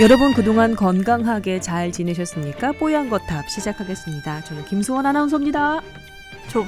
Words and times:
여러분 0.00 0.32
그동안 0.32 0.74
건강하게 0.74 1.60
잘 1.60 1.92
지내셨습니까? 1.92 2.72
뽀얀 2.72 3.10
거탑 3.10 3.50
시작하겠습니다. 3.50 4.42
저는 4.44 4.64
김수원 4.64 5.04
아나운서입니다. 5.04 5.82
저 6.48 6.64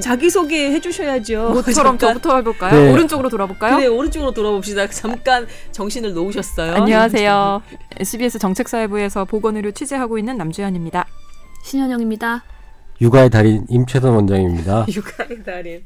자기 0.00 0.28
소개 0.28 0.72
해주셔야죠. 0.72 1.50
모처럼 1.64 1.96
잠깐. 1.96 2.14
저부터 2.14 2.36
해볼까요? 2.38 2.72
네. 2.80 2.92
오른쪽으로 2.92 3.28
돌아볼까요? 3.28 3.76
그래 3.76 3.86
오른쪽으로 3.86 4.32
돌아봅시다. 4.32 4.88
잠깐 4.88 5.46
정신을 5.70 6.12
놓으셨어요. 6.12 6.74
안녕하세요. 6.74 7.62
SBS 8.00 8.40
정책사회부에서 8.40 9.26
보건의료 9.26 9.70
취재하고 9.70 10.18
있는 10.18 10.36
남주현입니다. 10.36 11.06
신현영입니다. 11.62 12.42
육아의 13.04 13.28
달인 13.28 13.66
임채선 13.68 14.14
원장입니다. 14.14 14.86
육아의 14.88 15.42
달인. 15.44 15.82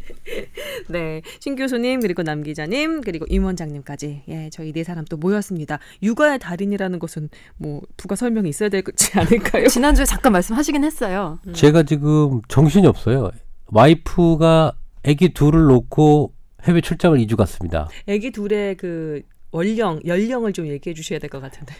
네, 0.88 1.20
신 1.40 1.56
교수님 1.56 1.98
그리고 2.00 2.22
남 2.22 2.44
기자님 2.44 3.00
그리고 3.00 3.26
임 3.28 3.44
원장님까지 3.44 4.22
예 4.28 4.50
저희 4.50 4.72
네 4.72 4.84
사람 4.84 5.04
또 5.04 5.16
모였습니다. 5.16 5.80
육아의 6.00 6.38
달인이라는 6.38 7.00
것은 7.00 7.28
뭐 7.56 7.82
부가 7.96 8.14
설명이 8.14 8.48
있어야 8.48 8.68
되지 8.68 9.18
않을까요? 9.18 9.66
지난주에 9.68 10.04
잠깐 10.04 10.30
말씀하시긴 10.32 10.84
했어요. 10.84 11.40
제가 11.54 11.82
지금 11.82 12.40
정신이 12.46 12.86
없어요. 12.86 13.32
와이프가 13.66 14.72
아기 15.04 15.34
둘을 15.34 15.64
놓고 15.64 16.32
해외 16.62 16.80
출장을 16.80 17.18
2주 17.18 17.34
갔습니다. 17.36 17.88
아기 18.08 18.30
둘의 18.30 18.76
그 18.76 19.22
원령 19.50 20.02
연령을 20.06 20.52
좀 20.52 20.68
얘기해 20.68 20.94
주셔야 20.94 21.18
될 21.18 21.30
것 21.30 21.40
같은데 21.40 21.74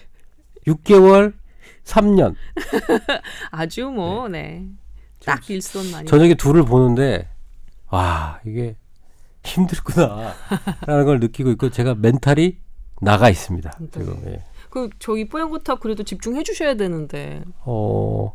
6개월, 0.67 1.33
3년. 1.85 2.35
아주 3.53 3.89
뭐 3.89 4.29
네. 4.29 4.67
딱 5.25 5.49
일손만이. 5.49 6.07
저녁에 6.07 6.35
둘을 6.35 6.65
보는데 6.65 7.29
와 7.91 8.41
이게 8.45 8.77
힘들구나라는 9.45 10.35
걸 11.07 11.21
느끼고 11.21 11.51
있고 11.53 11.71
제가 11.71 11.95
멘탈이 11.95 12.59
나가 13.01 13.31
있습니다. 13.31 13.79
지금 13.93 14.23
예. 14.27 14.45
그 14.71 14.91
저희 14.99 15.27
뽀얀거탑 15.29 15.81
그래도 15.81 16.03
집중해 16.03 16.43
주셔야 16.43 16.75
되는데. 16.75 17.43
어 17.61 18.35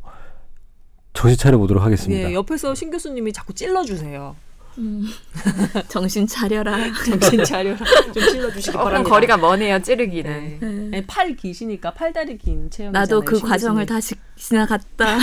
정신 1.14 1.38
차려 1.38 1.58
보도록 1.58 1.84
하겠습니다. 1.84 2.30
예, 2.30 2.34
옆에서 2.34 2.74
신 2.74 2.90
교수님이 2.90 3.34
자꾸 3.34 3.54
찔러 3.54 3.84
주세요. 3.84 4.36
음, 4.80 5.06
정신 5.88 6.26
차려라. 6.28 6.78
정신 7.06 7.44
차려라. 7.44 7.78
좀 8.14 8.14
찔러 8.14 8.48
주시기 8.50 8.62
조금 8.72 8.84
바랍니다. 8.86 9.10
거리가 9.10 9.38
머네요, 9.38 9.82
찌르기는. 9.82 10.60
네. 10.60 10.68
네, 10.90 11.06
팔 11.06 11.36
기시니까 11.36 11.92
팔다리 11.94 12.38
긴 12.38 12.70
체형. 12.72 12.92
나도 12.92 13.22
그 13.22 13.40
과정을 13.40 13.86
다 13.86 14.00
지- 14.02 14.16
지나갔다. 14.36 15.18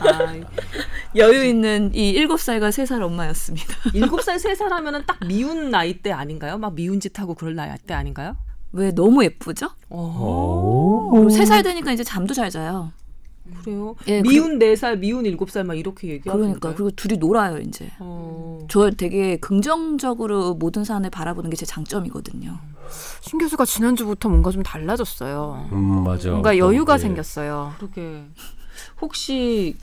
아, 0.00 0.34
여유 1.16 1.44
있는 1.44 1.90
이 1.94 2.10
일곱 2.10 2.40
살과 2.40 2.70
세 2.70 2.84
살 2.86 3.02
엄마였습니다. 3.02 3.66
일곱 3.94 4.22
살 4.22 4.36
세 4.38 4.54
살 4.54 4.72
하면은 4.72 5.02
딱 5.06 5.18
미운 5.26 5.70
나이 5.70 5.94
때 5.98 6.12
아닌가요? 6.12 6.58
막 6.58 6.74
미운 6.74 7.00
짓 7.00 7.18
하고 7.18 7.34
그럴 7.34 7.54
나이 7.54 7.70
때 7.86 7.94
아닌가요? 7.94 8.36
왜 8.72 8.90
너무 8.90 9.22
예쁘죠? 9.24 9.68
어. 9.90 11.10
오. 11.12 11.28
세살 11.30 11.62
되니까 11.62 11.92
이제 11.92 12.02
잠도 12.02 12.34
잘 12.34 12.50
자요. 12.50 12.90
그래요? 13.62 13.94
예, 14.08 14.22
미운 14.22 14.58
네 14.58 14.74
살, 14.76 14.96
미운 14.98 15.26
일곱 15.26 15.50
살 15.50 15.64
막 15.64 15.74
이렇게 15.78 16.08
얘기하는 16.08 16.42
그러니까 16.44 16.72
그리고 16.74 16.90
둘이 16.90 17.18
놀아요 17.18 17.58
이제. 17.58 17.90
어. 17.98 18.66
저 18.70 18.90
되게 18.90 19.36
긍정적으로 19.38 20.54
모든 20.54 20.84
사안을 20.84 21.10
바라보는 21.10 21.50
게 21.50 21.56
제 21.56 21.66
장점이거든요. 21.66 22.58
신 23.20 23.38
교수가 23.38 23.64
지난주부터 23.64 24.28
뭔가 24.28 24.50
좀 24.50 24.62
달라졌어요. 24.62 25.68
음 25.72 26.04
맞아. 26.04 26.30
뭔가 26.30 26.56
여유가 26.58 26.94
예. 26.94 26.98
생겼어요. 26.98 27.74
그러게 27.78 28.24
혹시 29.00 29.76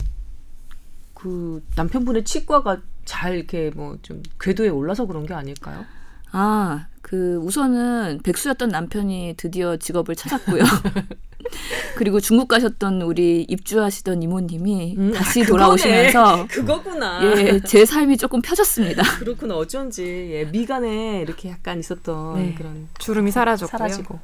그 1.14 1.62
남편분의 1.76 2.24
치과가 2.24 2.78
잘 3.04 3.36
이렇게 3.36 3.70
뭐 3.74 3.96
좀 4.02 4.22
궤도에 4.40 4.68
올라서 4.68 5.06
그런 5.06 5.26
게 5.26 5.34
아닐까요? 5.34 5.84
아, 6.32 6.86
그 7.02 7.36
우선은 7.36 8.20
백수였던 8.24 8.70
남편이 8.70 9.34
드디어 9.36 9.76
직업을 9.76 10.16
찾았고요. 10.16 10.62
그리고 11.96 12.20
중국 12.20 12.48
가셨던 12.48 13.02
우리 13.02 13.44
입주하시던 13.48 14.22
이모님이 14.22 14.94
음, 14.96 15.12
다시 15.12 15.42
아, 15.42 15.46
돌아오시면서 15.46 16.46
그거구나. 16.50 17.20
예, 17.36 17.60
제 17.60 17.84
삶이 17.84 18.16
조금 18.16 18.40
펴졌습니다. 18.40 19.02
그렇구나. 19.18 19.56
어쩐지 19.56 20.30
예, 20.32 20.44
미간에 20.44 21.20
이렇게 21.20 21.50
약간 21.50 21.78
있었던 21.78 22.36
네. 22.36 22.54
그런 22.56 22.88
주름이 22.98 23.30
사라졌고요. 23.30 23.78
사라지고 23.78 24.18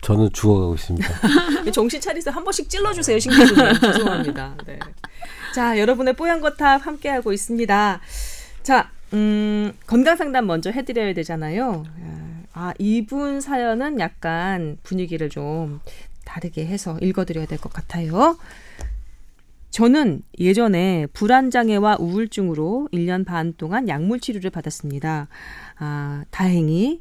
저는 0.00 0.30
죽어가고 0.32 0.74
있습니다. 0.74 1.08
정신 1.72 2.00
차리세요. 2.00 2.34
한 2.34 2.42
번씩 2.42 2.68
찔러주세요, 2.70 3.18
신교수님. 3.18 3.80
죄송합니다. 3.80 4.56
네. 4.66 4.78
자, 5.54 5.78
여러분의 5.78 6.14
뽀얀 6.14 6.40
거탑 6.40 6.86
함께하고 6.86 7.32
있습니다. 7.32 8.00
자, 8.62 8.90
음, 9.12 9.72
건강 9.86 10.16
상담 10.16 10.46
먼저 10.46 10.70
해드려야 10.70 11.12
되잖아요. 11.14 11.84
아, 12.52 12.72
이분 12.78 13.40
사연은 13.40 14.00
약간 14.00 14.76
분위기를 14.82 15.28
좀 15.30 15.80
다르게 16.24 16.66
해서 16.66 16.98
읽어드려야 17.00 17.46
될 17.46 17.58
것 17.58 17.72
같아요. 17.72 18.36
저는 19.70 20.22
예전에 20.38 21.06
불안장애와 21.12 21.96
우울증으로 22.00 22.88
1년 22.92 23.24
반 23.24 23.54
동안 23.56 23.88
약물 23.88 24.20
치료를 24.20 24.50
받았습니다. 24.50 25.28
아, 25.78 26.24
다행히 26.30 27.00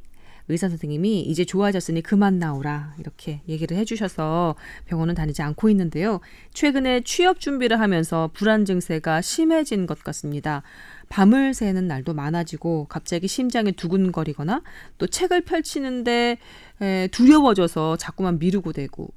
의사 0.52 0.68
선생님이 0.68 1.22
이제 1.22 1.46
좋아졌으니 1.46 2.02
그만 2.02 2.40
나오라 2.40 2.94
이렇게 3.00 3.42
얘기를 3.48 3.78
해주셔서 3.78 4.56
병원은 4.86 5.14
다니지 5.14 5.44
않고 5.44 5.70
있는데요. 5.70 6.22
최근에 6.54 7.02
취업 7.02 7.40
준비를 7.40 7.80
하면서 7.80 8.32
불안 8.34 8.66
증세가 8.66 9.22
심해진 9.22 9.86
것 9.86 10.04
같습니다. 10.04 10.64
밤을 11.10 11.54
새는 11.54 11.88
날도 11.88 12.14
많아지고 12.14 12.86
갑자기 12.88 13.28
심장이 13.28 13.72
두근거리거나 13.72 14.62
또 14.98 15.08
책을 15.08 15.42
펼치는데 15.42 16.38
에, 16.82 17.08
두려워져서 17.08 17.98
자꾸만 17.98 18.40
미루고 18.40 18.74
되고 18.74 19.10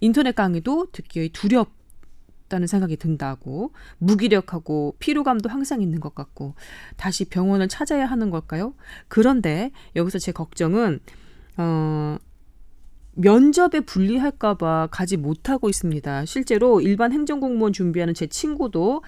인터넷 0.00 0.34
강의도 0.34 0.86
듣기에 0.90 1.28
두렵다는 1.28 2.66
생각이 2.66 2.96
든다고 2.96 3.72
무기력하고 3.98 4.96
피로감도 4.98 5.48
항상 5.48 5.82
있는 5.82 6.00
것 6.00 6.14
같고 6.14 6.54
다시 6.96 7.26
병원을 7.26 7.68
찾아야 7.68 8.06
하는 8.06 8.30
걸까요? 8.30 8.74
그런데 9.08 9.70
여기서 9.96 10.18
제 10.18 10.32
걱정은 10.32 11.00
어 11.58 12.18
면접에 13.16 13.80
불리할까봐 13.80 14.88
가지 14.90 15.16
못하고 15.16 15.68
있습니다. 15.68 16.24
실제로 16.24 16.80
일반 16.80 17.12
행정공무원 17.12 17.72
준비하는 17.72 18.12
제 18.12 18.26
친구도 18.26 19.02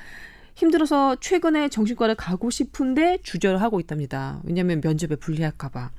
힘들어서 0.57 1.17
최근에 1.21 1.69
정신과를 1.69 2.15
가고 2.17 2.51
싶은데 2.51 3.19
주저를 3.23 3.61
하고 3.61 3.79
있답니다. 3.79 4.41
왜냐하면 4.45 4.81
면접에 4.83 5.15
불리할까봐. 5.17 5.91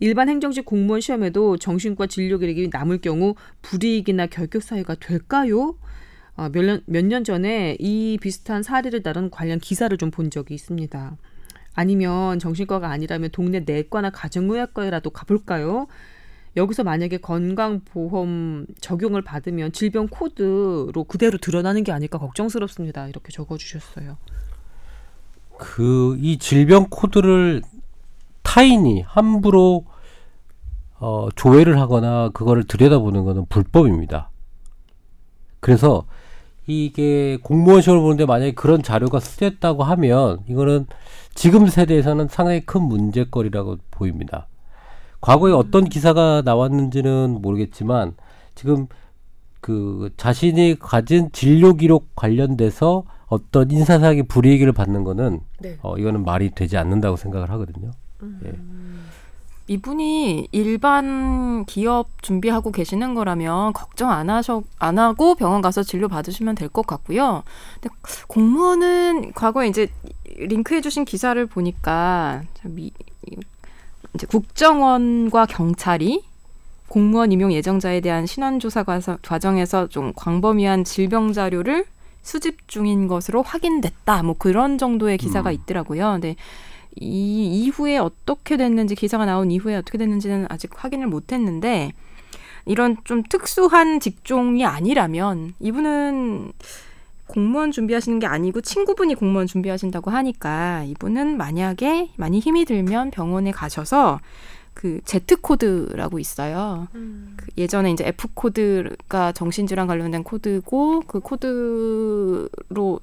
일반 0.00 0.28
행정직 0.28 0.64
공무원 0.64 1.00
시험에도 1.00 1.56
정신과 1.56 2.06
진료 2.08 2.38
기록이 2.38 2.68
남을 2.72 2.98
경우 2.98 3.36
불이익이나 3.62 4.26
결격 4.26 4.62
사유가 4.62 4.94
될까요? 4.96 5.76
어, 6.36 6.48
몇 6.50 6.64
년, 6.64 6.82
몇 6.86 7.04
년 7.04 7.22
전에 7.22 7.76
이 7.78 8.18
비슷한 8.20 8.62
사례를 8.62 9.02
다룬 9.02 9.30
관련 9.30 9.58
기사를 9.60 9.96
좀 9.98 10.10
본 10.10 10.30
적이 10.30 10.54
있습니다. 10.54 11.16
아니면 11.74 12.38
정신과가 12.40 12.90
아니라면 12.90 13.30
동네 13.30 13.60
내과나 13.60 14.10
가정의학과에라도 14.10 15.10
가볼까요? 15.10 15.86
여기서 16.56 16.84
만약에 16.84 17.18
건강보험 17.18 18.66
적용을 18.80 19.22
받으면 19.22 19.72
질병 19.72 20.08
코드로 20.08 21.04
그대로 21.08 21.38
드러나는 21.38 21.84
게 21.84 21.92
아닐까 21.92 22.18
걱정스럽습니다. 22.18 23.08
이렇게 23.08 23.30
적어주셨어요. 23.32 24.16
그 25.58 26.16
이 26.20 26.38
질병 26.38 26.86
코드를 26.90 27.62
타인이 28.42 29.02
함부로 29.02 29.84
어, 30.98 31.28
조회를 31.34 31.78
하거나 31.80 32.30
그거를 32.30 32.64
들여다보는 32.64 33.24
것은 33.24 33.46
불법입니다. 33.48 34.30
그래서 35.60 36.04
이게 36.66 37.38
공무원 37.42 37.80
시험을 37.82 38.02
보는데 38.02 38.26
만약에 38.26 38.52
그런 38.52 38.82
자료가 38.82 39.20
쓰였다고 39.20 39.82
하면 39.82 40.40
이거는 40.48 40.86
지금 41.34 41.66
세대에서는 41.68 42.28
상당히 42.28 42.60
큰 42.60 42.82
문제거리라고 42.82 43.78
보입니다. 43.90 44.46
과거에 45.20 45.52
어떤 45.52 45.84
기사가 45.84 46.42
나왔는지는 46.44 47.40
모르겠지만 47.42 48.14
지금 48.54 48.86
그 49.60 50.10
자신이 50.16 50.76
가진 50.78 51.30
진료 51.32 51.74
기록 51.74 52.14
관련돼서 52.16 53.04
어떤 53.26 53.70
인사상의 53.70 54.24
불이익을 54.24 54.72
받는 54.72 55.04
거는 55.04 55.40
네. 55.60 55.78
어, 55.82 55.96
이거는 55.98 56.24
말이 56.24 56.50
되지 56.50 56.76
않는다고 56.76 57.16
생각을 57.16 57.50
하거든요. 57.50 57.90
예. 58.44 58.52
이분이 59.68 60.48
일반 60.50 61.64
기업 61.64 62.08
준비하고 62.22 62.72
계시는 62.72 63.14
거라면 63.14 63.72
걱정 63.72 64.10
안 64.10 64.28
하셔 64.28 64.64
안 64.80 64.98
하고 64.98 65.36
병원 65.36 65.62
가서 65.62 65.84
진료 65.84 66.08
받으시면 66.08 66.56
될 66.56 66.68
것 66.70 66.86
같고요. 66.86 67.44
근데 67.80 67.94
공무원은 68.26 69.32
과거에 69.34 69.68
이제 69.68 69.88
링크해 70.38 70.80
주신 70.80 71.04
기사를 71.04 71.44
보니까 71.46 72.42
참 72.54 72.74
미, 72.74 72.90
이제 74.14 74.26
국정원과 74.26 75.46
경찰이 75.46 76.22
공무원 76.88 77.30
임용 77.30 77.52
예정자에 77.52 78.00
대한 78.00 78.26
신원 78.26 78.58
조사 78.58 78.82
과서- 78.82 79.18
과정에서 79.22 79.86
좀 79.88 80.12
광범위한 80.16 80.84
질병 80.84 81.32
자료를 81.32 81.84
수집 82.22 82.68
중인 82.68 83.06
것으로 83.06 83.42
확인됐다. 83.42 84.22
뭐 84.24 84.34
그런 84.36 84.76
정도의 84.76 85.16
기사가 85.16 85.50
음. 85.50 85.54
있더라고요. 85.54 86.12
근데 86.12 86.36
이 86.96 87.64
이후에 87.64 87.98
어떻게 87.98 88.56
됐는지 88.56 88.94
기사가 88.96 89.24
나온 89.24 89.50
이후에 89.52 89.76
어떻게 89.76 89.96
됐는지는 89.98 90.46
아직 90.50 90.70
확인을 90.74 91.06
못 91.06 91.32
했는데 91.32 91.92
이런 92.66 92.96
좀 93.04 93.22
특수한 93.22 94.00
직종이 94.00 94.64
아니라면 94.66 95.54
이분은 95.60 96.52
공무원 97.30 97.70
준비하시는 97.70 98.18
게 98.18 98.26
아니고 98.26 98.60
친구분이 98.60 99.14
공무원 99.14 99.46
준비하신다고 99.46 100.10
하니까 100.10 100.84
이분은 100.84 101.36
만약에 101.36 102.10
많이 102.16 102.40
힘이 102.40 102.64
들면 102.64 103.10
병원에 103.12 103.52
가셔서 103.52 104.20
그 104.74 105.00
Z 105.04 105.36
코드라고 105.40 106.18
있어요. 106.18 106.88
그 107.36 107.46
예전에 107.58 107.92
이제 107.92 108.06
F 108.06 108.28
코드가 108.34 109.32
정신질환 109.32 109.86
관련된 109.86 110.24
코드고 110.24 111.02
그 111.06 111.20
코드로 111.20 113.00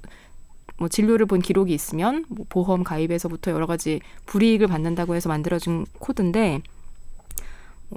뭐 0.80 0.88
진료를 0.90 1.26
본 1.26 1.40
기록이 1.42 1.74
있으면 1.74 2.26
뭐 2.28 2.46
보험 2.50 2.84
가입에서부터 2.84 3.52
여러 3.52 3.66
가지 3.66 4.02
불이익을 4.26 4.68
받는다고 4.68 5.16
해서 5.16 5.30
만들어진 5.30 5.86
코드인데 6.00 6.62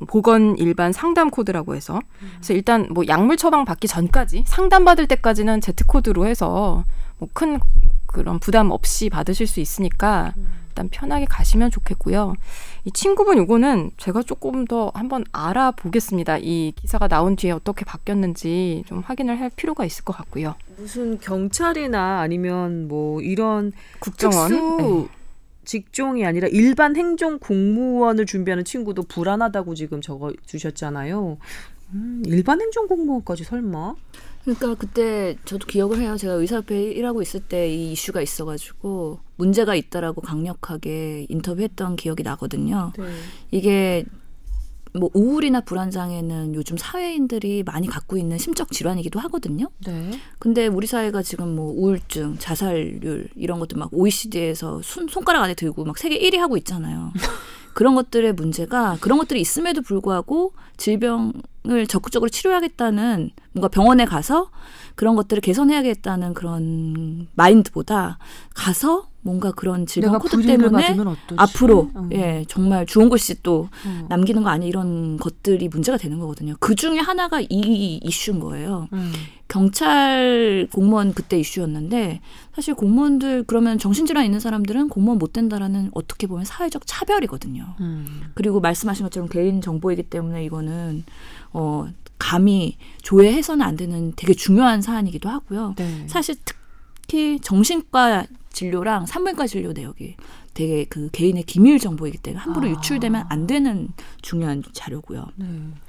보건 0.07 0.57
일반 0.57 0.93
상담 0.93 1.31
코드라고 1.31 1.75
해서 1.75 2.01
그래서 2.37 2.55
일단 2.55 2.87
뭐 2.91 3.05
약물 3.09 3.37
처방 3.37 3.65
받기 3.65 3.89
전까지 3.89 4.45
상담 4.47 4.85
받을 4.85 5.07
때까지는 5.07 5.61
Z 5.61 5.85
코드로 5.87 6.27
해서 6.27 6.85
뭐 7.19 7.29
큰 7.33 7.59
그런 8.07 8.39
부담 8.41 8.71
없이 8.71 9.09
받으실 9.09 9.47
수 9.47 9.61
있으니까 9.61 10.33
일단 10.69 10.89
편하게 10.89 11.27
가시면 11.27 11.71
좋겠고요. 11.71 12.35
이 12.85 12.91
친구분 12.93 13.39
요거는 13.39 13.91
제가 13.99 14.23
조금 14.23 14.65
더 14.65 14.91
한번 14.95 15.25
알아보겠습니다. 15.33 16.39
이 16.39 16.73
기사가 16.77 17.09
나온 17.09 17.37
뒤에 17.37 17.53
어떻게 17.53 17.85
바뀌었는지 17.85 18.85
좀 18.87 19.01
확인을 19.01 19.41
할 19.41 19.51
필요가 19.55 19.85
있을 19.85 20.05
것 20.05 20.17
같고요. 20.17 20.55
무슨 20.77 21.19
경찰이나 21.21 22.21
아니면 22.21 22.89
뭐 22.89 23.21
이런 23.21 23.73
국정원 24.01 24.49
특수 24.49 25.09
네. 25.09 25.20
직종이 25.71 26.27
아니라 26.27 26.49
일반 26.49 26.97
행정 26.97 27.39
공무원을 27.39 28.27
준비하는 28.27 28.65
친구도 28.65 29.05
불안하다고 29.05 29.77
지금 29.77 30.01
적어 30.01 30.33
주셨잖아요. 30.45 31.39
음, 31.93 32.23
일반 32.27 32.61
행정 32.61 32.89
공무원까지 32.89 33.45
설마? 33.45 33.95
그러니까 34.43 34.75
그때 34.75 35.37
저도 35.45 35.69
기억을 35.69 36.01
해요. 36.01 36.17
제가 36.17 36.33
의사협회 36.35 36.91
일하고 36.91 37.23
있을 37.23 37.39
때 37.39 37.69
이 37.69 37.93
이슈가 37.93 38.21
있어가지고 38.21 39.21
문제가 39.37 39.77
있다라고 39.77 40.23
강력하게 40.23 41.27
인터뷰했던 41.29 41.95
기억이 41.95 42.25
나거든요. 42.25 42.93
네. 42.99 43.05
이게 43.53 44.05
뭐 44.93 45.11
우울이나 45.15 45.61
불안 45.61 45.91
장애는 45.91 46.55
요즘 46.55 46.77
사회인들이 46.77 47.63
많이 47.63 47.87
갖고 47.87 48.17
있는 48.17 48.39
심적 48.39 48.73
질환이기도 48.73 49.21
하거든요. 49.21 49.69
네. 49.87 50.11
근데 50.39 50.67
우리 50.67 50.87
사회가 50.87 51.23
지금 51.23 51.55
뭐 51.55 51.73
우울증, 51.73 52.37
자살률 52.39 53.29
이런 53.37 53.61
것들 53.61 53.79
막 53.79 53.91
OECD에서 53.93 54.81
손, 54.83 55.09
손가락 55.09 55.43
안에 55.43 55.55
들고 55.55 55.85
막 55.85 55.99
세계 55.99 56.19
1위 56.19 56.39
하고 56.39 56.57
있잖아요. 56.57 57.13
그런 57.75 57.95
것들의 57.95 58.33
문제가 58.33 58.97
그런 59.01 59.19
것들이 59.19 59.41
있음에도 59.41 59.83
불구하고 59.83 60.55
질병을 60.77 61.87
적극적으로 61.89 62.29
치료하겠다는 62.29 63.31
뭔가 63.53 63.69
병원에 63.69 64.05
가서 64.05 64.51
그런 64.97 65.15
것들을 65.15 65.41
개선해야겠다는 65.41 66.35
그런 66.35 67.29
마인드보다 67.35 68.19
가서 68.55 69.10
뭔가 69.23 69.53
그런 69.53 69.87
질병 69.87 70.19
코드 70.19 70.41
때문에? 70.43 70.97
앞으로 71.37 71.91
어. 71.95 72.09
예 72.13 72.45
정말 72.49 72.87
좋은 72.87 73.09
글씨 73.11 73.43
또 73.43 73.69
어. 73.87 74.07
남기는 74.09 74.43
거 74.43 74.49
아니야 74.49 74.69
이런 74.69 75.19
것들이 75.19 75.69
문제가 75.69 75.99
되는 75.99 76.19
거거든요. 76.19 76.55
그 76.59 76.75
중에 76.75 76.99
하나가 76.99 77.41
이 77.41 78.01
이슈인 78.03 78.41
거예요. 78.41 78.89
음. 78.93 79.13
경찰 79.49 80.69
공무원 80.73 81.13
그때 81.13 81.39
이슈였는데 81.39 82.21
사실 82.55 82.75
공무원들 82.75 83.45
그러면 83.47 83.79
정신질환 83.79 84.25
있는 84.25 84.41
사람들은 84.41 84.89
공무원 84.89 85.19
못 85.19 85.33
된다라는 85.33 85.91
어떻게 85.93 86.27
보면 86.27 86.45
사회적 86.45 86.87
차별이거든요. 86.87 87.75
음. 87.81 88.23
그리고 88.35 88.61
말씀하신 88.61 89.05
것처럼 89.05 89.29
개인 89.29 89.61
정보이기 89.61 90.05
때문에 90.05 90.45
이거는 90.45 91.05
어 91.53 91.89
감히 92.17 92.77
조회해서는 93.03 93.65
안 93.67 93.77
되는 93.77 94.13
되게 94.15 94.35
중요한 94.35 94.83
사안이기도 94.83 95.29
하고요. 95.29 95.75
네. 95.77 96.05
사실 96.07 96.37
특 96.45 96.60
히 97.13 97.41
정신과 97.41 98.27
진료랑 98.53 99.07
산부인과 99.07 99.47
진료 99.47 99.73
내역이 99.73 100.17
되게 100.55 100.85
그 100.85 101.09
개인의 101.11 101.45
기밀 101.45 101.79
정보이기 101.79 102.19
때문에 102.19 102.41
함부로 102.41 102.67
아. 102.67 102.71
유출되면 102.71 103.27
안 103.29 103.47
되는 103.47 103.89
중요한 104.23 104.63
자료고요. 104.73 105.27
네. 105.37 105.47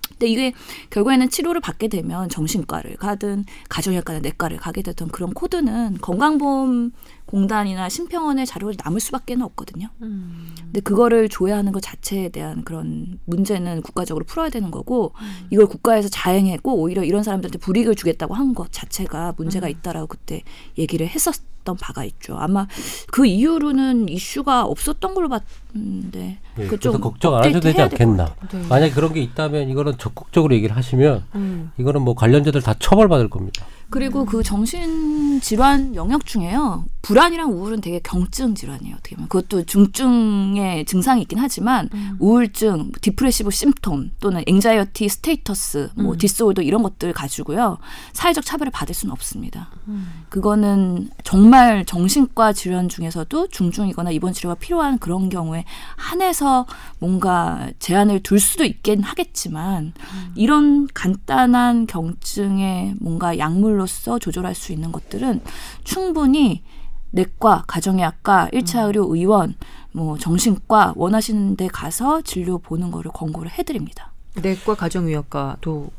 근데 0.09 0.27
이게 0.27 0.53
결국에는 0.91 1.29
치료를 1.29 1.62
받게 1.62 1.88
되면 1.88 2.29
정신과를 2.29 2.97
가든 2.97 3.45
가정의학과나 3.69 4.19
내과를 4.19 4.57
가게 4.57 4.83
되던 4.83 5.07
그런 5.07 5.33
코드는 5.33 5.97
건강보험 6.00 6.91
공단이나 7.31 7.88
심평원의 7.88 8.45
자료가 8.45 8.74
남을 8.83 9.00
수밖에 9.00 9.38
없거든요. 9.42 9.88
음. 10.01 10.54
근데 10.60 10.81
그거를 10.81 11.30
조회하는 11.30 11.72
것 11.72 11.81
자체에 11.81 12.28
대한 12.30 12.63
그런 12.66 13.19
문제는 13.25 13.81
국가적으로 13.81 14.25
풀어야 14.25 14.50
되는 14.50 14.69
거고 14.69 15.13
음. 15.22 15.48
이걸 15.50 15.66
국가에서 15.68 16.10
자행했고 16.10 16.75
오히려 16.75 17.04
이런 17.04 17.24
사람들한테 17.24 17.57
불이익을 17.60 17.95
주겠다고 17.95 18.36
한 18.36 18.51
것 18.51 18.69
자체가 18.74 19.36
문제가 19.38 19.68
음. 19.68 19.72
있다라고 19.72 20.07
그때 20.07 20.44
얘기를 20.78 21.07
했었던 21.07 21.78
바가 21.80 22.04
있죠. 22.04 22.36
아마 22.38 22.68
그 23.13 23.25
이후로는 23.25 24.10
이슈가 24.10 24.66
없었던 24.66 25.13
걸로 25.13 25.30
봤는데 25.30 26.39
예, 26.57 26.63
그 26.63 26.75
그래서 26.75 26.92
좀 26.92 27.00
걱정 27.00 27.33
안 27.38 27.44
하셔도 27.45 27.62
되지 27.62 27.81
않겠나. 27.81 28.36
네. 28.51 28.68
만약에 28.68 28.92
그런 28.92 29.13
게 29.13 29.22
있다면 29.22 29.69
이거는 29.69 29.98
적극적으로 29.98 30.54
얘기를 30.54 30.75
하시면 30.75 31.24
음. 31.36 31.72
이거는 31.78 32.01
뭐 32.01 32.13
관련자들 32.13 32.62
다 32.62 32.74
처벌받을 32.78 33.30
겁니다. 33.30 33.66
그리고 33.91 34.25
그 34.25 34.41
정신 34.41 35.39
질환 35.41 35.95
영역 35.95 36.25
중에요. 36.25 36.85
불안이랑 37.01 37.51
우울은 37.51 37.81
되게 37.81 37.99
경증 37.99 38.55
질환이에요. 38.55 38.95
어떻게 38.95 39.15
보면 39.15 39.27
그것도 39.27 39.65
중증의 39.65 40.85
증상이 40.85 41.23
있긴 41.23 41.39
하지만 41.39 41.89
음. 41.93 42.15
우울증, 42.19 42.91
depressive 43.01 43.50
symptom 43.50 44.12
또는 44.19 44.43
anxiety 44.45 45.09
status, 45.09 45.89
뭐 45.95 46.13
음. 46.13 46.17
disorder 46.18 46.62
이런 46.61 46.83
것들 46.83 47.11
가지고요. 47.13 47.79
사회적 48.13 48.45
차별을 48.45 48.71
받을 48.71 48.93
수는 48.93 49.11
없습니다. 49.11 49.69
음. 49.88 50.23
그거는 50.29 51.09
정말 51.23 51.83
정신과 51.85 52.53
질환 52.53 52.87
중에서도 52.87 53.47
중증이거나 53.47 54.11
입원 54.11 54.31
치료가 54.31 54.55
필요한 54.55 54.99
그런 54.99 55.29
경우에 55.29 55.65
한해서 55.95 56.67
뭔가 56.99 57.69
제한을 57.79 58.21
둘 58.21 58.39
수도 58.39 58.63
있긴 58.63 59.01
하겠지만 59.01 59.94
이런 60.35 60.87
간단한 60.94 61.87
경증에 61.87 62.94
뭔가 62.99 63.37
약물로 63.37 63.81
서 63.88 64.19
조절할 64.19 64.56
수 64.56 64.71
있는 64.71 64.92
것들은 64.92 65.42
충분히 65.83 66.64
내과, 67.11 67.66
가정의학과, 67.68 68.50
일차 68.52 68.83
의료 68.83 69.14
의원, 69.14 69.56
뭐 69.92 70.18
정신과 70.18 70.94
원하시는 70.95 71.57
데 71.57 71.68
가서 71.68 72.21
진료 72.21 72.57
보는 72.57 72.92
거를 72.92 73.11
권고를 73.11 73.52
해드립니다. 73.52 74.11
내과 74.42 74.76
가정의학과도 74.76 75.92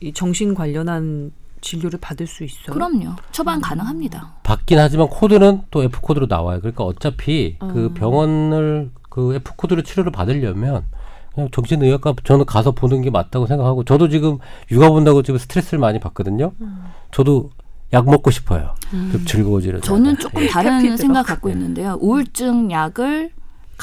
이 0.00 0.12
정신 0.12 0.54
관련한 0.54 1.32
진료를 1.60 1.98
받을 2.00 2.26
수 2.26 2.44
있어요. 2.44 2.74
그럼요. 2.74 3.16
처방 3.32 3.60
가능합니다. 3.60 4.34
받긴 4.42 4.78
하지만 4.78 5.08
코드는 5.08 5.62
또 5.70 5.82
F 5.82 6.00
코드로 6.00 6.26
나와요. 6.26 6.60
그러니까 6.60 6.84
어차피 6.84 7.56
그 7.58 7.86
어. 7.86 7.94
병원을 7.94 8.90
그 9.08 9.34
F 9.34 9.52
코드로 9.56 9.82
치료를 9.82 10.12
받으려면 10.12 10.84
그냥 11.34 11.48
정신의학과 11.50 12.14
저는 12.24 12.44
가서 12.44 12.72
보는 12.72 13.02
게 13.02 13.10
맞다고 13.10 13.46
생각하고 13.46 13.84
저도 13.84 14.08
지금 14.08 14.38
육아 14.70 14.90
본다고 14.90 15.22
지금 15.22 15.38
스트레스를 15.38 15.78
많이 15.78 15.98
받거든요. 15.98 16.52
저도 17.10 17.50
약 17.92 18.06
먹고 18.06 18.30
싶어요. 18.30 18.74
좀 18.90 19.24
즐거워지는. 19.24 19.80
저는 19.82 20.18
조금 20.18 20.46
다른 20.48 20.76
해피드로. 20.76 20.96
생각 20.96 21.26
갖고 21.26 21.48
있는데요. 21.50 21.98
우울증 22.00 22.70
약을 22.70 23.30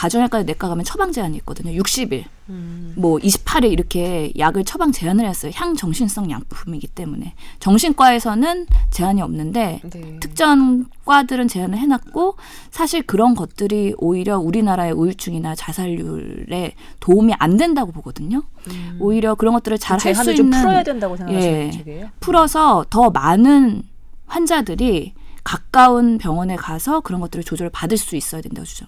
가정의학과 0.01 0.41
내과 0.41 0.67
가면 0.67 0.83
처방 0.83 1.11
제한이 1.11 1.37
있거든요. 1.37 1.79
60일, 1.79 2.23
음. 2.49 2.93
뭐 2.97 3.19
28일 3.19 3.71
이렇게 3.71 4.33
약을 4.35 4.63
처방 4.65 4.91
제한을 4.91 5.27
했어요. 5.27 5.51
향정신성 5.53 6.31
약품이기 6.31 6.87
때문에 6.87 7.35
정신과에서는 7.59 8.65
제한이 8.89 9.21
없는데 9.21 9.81
네. 9.87 10.17
특정 10.19 10.85
과들은 11.05 11.47
제한을 11.47 11.77
해놨고 11.77 12.35
사실 12.71 13.03
그런 13.03 13.35
것들이 13.35 13.93
오히려 13.99 14.39
우리나라의 14.39 14.91
우울증이나 14.93 15.53
자살률에 15.53 16.73
도움이 16.99 17.35
안 17.37 17.57
된다고 17.57 17.91
보거든요. 17.91 18.41
음. 18.71 18.97
오히려 18.99 19.35
그런 19.35 19.53
것들을 19.53 19.77
잘 19.77 19.99
할 20.01 20.15
수 20.15 20.31
있는 20.31 20.49
풀어야 20.49 20.81
된다고 20.81 21.15
생각하시는 21.15 21.67
예. 21.67 21.69
책이에요? 21.69 22.09
풀어서 22.19 22.85
더 22.89 23.11
많은 23.11 23.83
환자들이 24.25 25.13
가까운 25.43 26.17
병원에 26.17 26.55
가서 26.55 27.01
그런 27.01 27.21
것들을 27.21 27.43
조절을 27.43 27.71
받을 27.71 27.97
수 27.97 28.15
있어야 28.15 28.41
된다고 28.41 28.65
주죠. 28.65 28.85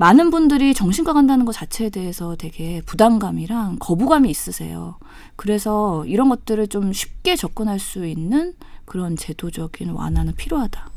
많은 0.00 0.30
분들이 0.30 0.72
정신과 0.72 1.12
간다는 1.12 1.44
것 1.44 1.52
자체에 1.52 1.90
대해서 1.90 2.34
되게 2.34 2.80
부담감이랑 2.86 3.76
거부감이 3.80 4.30
있으세요. 4.30 4.96
그래서 5.36 6.06
이런 6.06 6.30
것들을 6.30 6.68
좀 6.68 6.94
쉽게 6.94 7.36
접근할 7.36 7.78
수 7.78 8.06
있는 8.06 8.54
그런 8.86 9.14
제도적인 9.14 9.90
완화는 9.90 10.36
필요하다. 10.36 10.88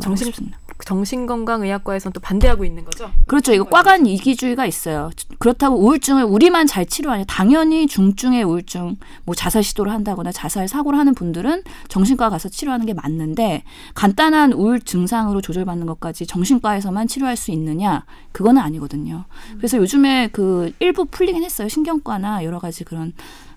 정신. 0.00 0.52
정신건강의학과에서는 0.84 2.12
또 2.12 2.20
반대하고 2.20 2.64
있는 2.64 2.84
거죠. 2.84 3.10
그렇죠. 3.26 3.52
이거 3.52 3.64
과간 3.64 4.06
이기주의가 4.06 4.66
있어요. 4.66 5.10
그렇다고 5.38 5.76
우울증을 5.76 6.24
우리만 6.24 6.66
잘 6.66 6.84
치료하냐? 6.86 7.24
당연히 7.28 7.86
중증의 7.86 8.42
우울증, 8.42 8.96
뭐 9.24 9.34
자살 9.34 9.62
시도를 9.62 9.92
한다거나 9.92 10.32
자살 10.32 10.68
사고를 10.68 10.98
하는 10.98 11.14
분들은 11.14 11.62
정신과 11.88 12.30
가서 12.30 12.48
치료하는 12.48 12.86
게 12.86 12.94
맞는데 12.94 13.62
간단한 13.94 14.52
우울 14.52 14.80
증상으로 14.80 15.40
조절받는 15.40 15.86
것까지 15.86 16.26
정신과에서만 16.26 17.06
치료할 17.06 17.36
수 17.36 17.50
있느냐? 17.52 18.04
그거는 18.32 18.60
아니거든요. 18.60 19.24
그래서 19.56 19.76
요즘에 19.78 20.28
그 20.32 20.72
일부 20.80 21.04
풀리긴 21.04 21.44
했어요. 21.44 21.68
신경과나 21.68 22.44
여러 22.44 22.58
가지 22.58 22.84
그런 22.84 23.12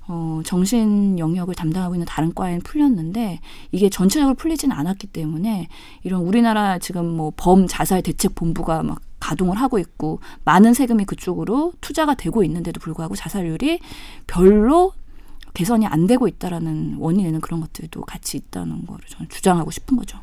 어, 0.10 0.42
정신 0.46 1.20
영역을 1.20 1.54
담당하고 1.56 1.96
있는 1.96 2.06
다른 2.06 2.34
과에는 2.34 2.62
풀렸는데 2.62 3.40
이게 3.72 3.90
전체적으로 3.90 4.36
풀리지는 4.36 4.76
않았기 4.76 5.08
때문에 5.08 5.68
이런 6.04 6.22
우리나라 6.22 6.80
지금 6.80 7.06
뭐 7.16 7.32
범 7.36 7.68
자살 7.68 8.02
대책 8.02 8.36
본부가 8.36 8.84
막 8.84 9.00
가동을 9.20 9.58
하고 9.58 9.80
있고 9.80 10.20
많은 10.46 10.74
세금이 10.74 11.06
그쪽으로 11.06 11.74
투자가 11.82 12.14
되고 12.16 12.44
있는데도 12.44 12.80
불구하고 12.80 13.16
자살률이 13.16 13.80
별로 14.28 14.94
개선이 15.54 15.86
안 15.88 16.08
되고 16.08 16.28
있다라는 16.28 16.98
원인에는 17.00 17.42
그런 17.42 17.62
것들도 17.62 18.02
같이 18.02 18.38
있다는 18.38 18.86
거를 18.86 19.06
저는 19.10 19.28
주장하고 19.30 19.72
싶은 19.72 19.98
거죠. 19.98 20.20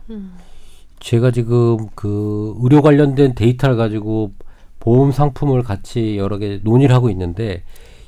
제가 1.01 1.33
지금 1.33 1.89
그 1.95 2.55
의료 2.61 2.83
관련된 2.83 3.35
데이터를 3.35 3.77
가지고 3.77 4.33
보험 4.81 5.11
상품을 5.13 5.63
같이 5.63 6.17
여러 6.17 6.39
개 6.39 6.61
논의를 6.63 6.95
하고 6.95 7.11
있는데 7.11 7.65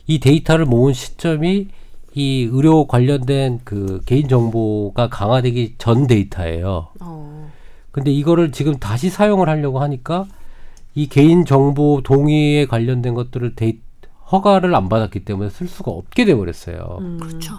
이 0.07 0.21
데이터를 0.21 0.65
모은 0.65 0.93
시점이 0.93 1.69
이 2.15 2.49
의료 2.51 2.87
관련된 2.87 3.61
그 3.65 4.01
개인 4.07 4.29
정보가 4.29 5.09
강화되기 5.09 5.75
전 5.79 6.07
데이터예요. 6.07 6.89
어. 7.01 7.51
근데 7.91 8.11
이거를 8.13 8.53
지금 8.53 8.77
다시 8.79 9.11
사용을 9.11 9.49
하려고 9.49 9.81
하니까 9.81 10.27
이 10.95 11.09
개인 11.09 11.45
정보 11.45 12.01
동의에 12.03 12.67
관련된 12.67 13.15
것들을 13.15 13.55
데이, 13.55 13.81
허가를 14.33 14.75
안 14.75 14.89
받았기 14.89 15.25
때문에 15.25 15.51
쓸 15.51 15.69
수가 15.69 15.91
없게 15.91 16.25
돼 16.25 16.35
버렸어요. 16.35 16.99
음. 17.01 17.19
그렇죠. 17.21 17.57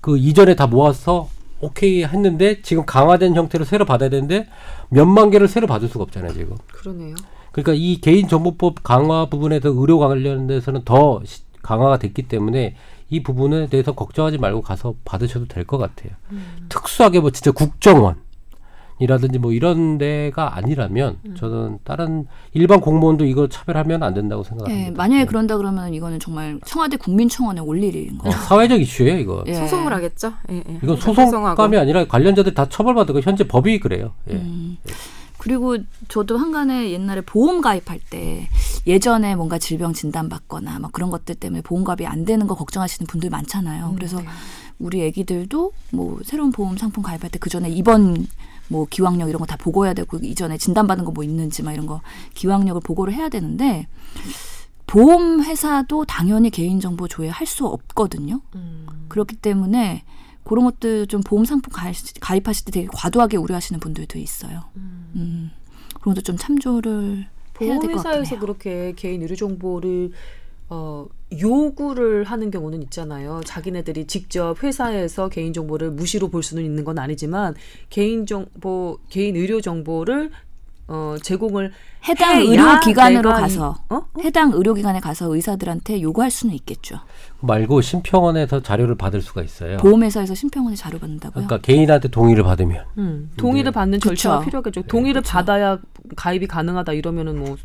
그 0.00 0.18
이전에 0.18 0.54
다 0.56 0.66
모아서 0.66 1.28
오케이 1.60 2.04
했는데 2.04 2.60
지금 2.62 2.84
강화된 2.84 3.34
형태로 3.34 3.64
새로 3.64 3.84
받아야 3.84 4.08
되는데 4.10 4.46
몇만 4.90 5.30
개를 5.30 5.48
새로 5.48 5.66
받을 5.66 5.88
수가 5.88 6.04
없잖아요, 6.04 6.32
지금. 6.34 6.56
그러네요. 6.72 7.14
그러니까 7.52 7.72
이 7.74 8.00
개인정보법 8.00 8.82
강화 8.82 9.26
부분에서 9.30 9.70
의료 9.70 9.98
관련돼서는 9.98 10.82
더 10.84 11.22
시- 11.24 11.42
강화가 11.66 11.98
됐기 11.98 12.22
때문에 12.28 12.76
이 13.10 13.22
부분에 13.22 13.66
대해서 13.68 13.92
걱정하지 13.92 14.38
말고 14.38 14.62
가서 14.62 14.94
받으셔도 15.04 15.46
될 15.46 15.64
것 15.64 15.78
같아요. 15.78 16.12
특수하게 16.68 17.20
뭐 17.20 17.30
진짜 17.32 17.50
국정원 17.50 18.16
이라든지 18.98 19.38
뭐 19.38 19.52
이런 19.52 19.98
데가 19.98 20.56
아니라면 20.56 21.18
저는 21.36 21.78
다른 21.84 22.26
일반 22.54 22.80
공무원도 22.80 23.26
이거 23.26 23.46
차별하면 23.46 24.02
안 24.02 24.14
된다고 24.14 24.42
생각합니다. 24.42 24.86
예, 24.86 24.90
만약에 24.90 25.20
네. 25.20 25.26
그런다 25.26 25.58
그러면 25.58 25.92
이거는 25.92 26.18
정말 26.18 26.58
청와대 26.64 26.96
국민청원에 26.96 27.60
올 27.60 27.82
일인 27.82 28.14
어, 28.20 28.22
거죠. 28.24 28.38
사회적 28.38 28.80
이슈예요, 28.80 29.18
이거. 29.18 29.44
예. 29.48 29.54
소송을 29.54 29.92
하겠죠. 29.92 30.32
예, 30.50 30.56
예. 30.66 30.78
이건. 30.82 30.96
소송감이 30.96 31.76
아니라 31.76 32.06
관련자들 32.06 32.54
다 32.54 32.68
처벌받고 32.70 33.20
현재 33.20 33.46
법이 33.46 33.80
그래요. 33.80 34.12
예. 34.30 34.34
음. 34.36 34.78
그리고 35.46 35.78
저도 36.08 36.38
한간에 36.38 36.90
옛날에 36.90 37.20
보험 37.20 37.60
가입할 37.60 38.00
때 38.10 38.48
예전에 38.84 39.36
뭔가 39.36 39.58
질병 39.60 39.92
진단 39.92 40.28
받거나 40.28 40.80
막 40.80 40.90
그런 40.90 41.08
것들 41.08 41.36
때문에 41.36 41.62
보험 41.62 41.84
가입이 41.84 42.04
안 42.04 42.24
되는 42.24 42.48
거 42.48 42.56
걱정하시는 42.56 43.06
분들 43.06 43.30
많잖아요. 43.30 43.92
그래서 43.94 44.20
우리 44.80 45.04
애기들도 45.04 45.70
뭐 45.92 46.18
새로운 46.24 46.50
보험 46.50 46.76
상품 46.76 47.04
가입할 47.04 47.30
때 47.30 47.38
그 47.38 47.48
전에 47.48 47.70
입원 47.70 48.26
뭐 48.66 48.86
기왕력 48.90 49.28
이런 49.28 49.38
거 49.38 49.46
다 49.46 49.56
보고해야 49.56 49.94
되고 49.94 50.16
이전에 50.18 50.58
진단받은 50.58 51.04
거 51.04 51.12
뭐 51.12 51.22
있는지 51.22 51.62
막 51.62 51.72
이런 51.72 51.86
거 51.86 52.00
기왕력을 52.34 52.80
보고를 52.80 53.14
해야 53.14 53.28
되는데 53.28 53.86
보험 54.88 55.44
회사도 55.44 56.06
당연히 56.06 56.50
개인 56.50 56.80
정보 56.80 57.06
조회할 57.06 57.46
수 57.46 57.66
없거든요. 57.66 58.40
음. 58.56 58.86
그렇기 59.08 59.36
때문에 59.36 60.02
그런 60.46 60.64
것들 60.64 61.06
좀 61.08 61.20
보험 61.22 61.44
상품 61.44 61.72
가입, 61.72 61.96
가입 62.20 62.46
하실 62.48 62.64
때 62.66 62.70
되게 62.70 62.88
과도하게 62.92 63.36
우려하시는 63.36 63.80
분들도 63.80 64.18
있어요. 64.18 64.62
음. 64.76 65.50
그런 66.00 66.14
것도 66.14 66.22
좀 66.22 66.36
참조를 66.36 67.26
해야 67.60 67.78
될 67.78 67.90
것 67.90 68.02
같긴 68.02 68.02
보험회사에서. 68.02 68.38
그렇게 68.38 68.92
개인 68.96 69.22
의료 69.22 69.34
정보를 69.34 70.10
어, 70.68 71.06
요구를 71.40 72.24
하는 72.24 72.50
경우는 72.50 72.82
있잖아요. 72.84 73.40
자기네들이 73.44 74.06
직접 74.06 74.62
회사에서 74.62 75.28
개인 75.28 75.52
정보를 75.52 75.92
무시로 75.92 76.28
볼 76.28 76.42
수는 76.42 76.64
있는 76.64 76.82
건 76.84 76.98
아니지만 76.98 77.54
개인 77.88 78.26
정보, 78.26 78.98
개인 79.08 79.36
의료 79.36 79.60
정보를 79.60 80.30
어, 80.88 81.16
제공을 81.20 81.72
해당 82.08 82.40
의료기관으로 82.40 83.30
이- 83.30 83.32
가서 83.32 83.76
어? 83.90 84.02
해당 84.22 84.52
의료기관에 84.52 85.00
가서 85.00 85.34
의사들한테 85.34 86.00
요구할 86.00 86.30
수는 86.30 86.54
있겠죠. 86.54 87.00
말고 87.40 87.80
심평원에서 87.80 88.62
자료를 88.62 88.94
받을 88.96 89.20
수가 89.20 89.42
있어요. 89.42 89.78
보험회사에서 89.78 90.34
심평원에 90.34 90.76
자료 90.76 90.98
받는다고요? 90.98 91.46
그러니까 91.46 91.58
개인한테 91.58 92.08
동의를 92.08 92.44
받으면 92.44 92.84
음, 92.98 93.30
동의를 93.36 93.72
받는. 93.72 93.98
절차가 94.00 94.40
필요하겠죠. 94.44 94.82
동의를 94.82 95.22
그쵸. 95.22 95.32
받아야 95.32 95.78
가입이 96.14 96.46
가능하다 96.46 96.92
이러면은 96.92 97.38
뭐 97.40 97.56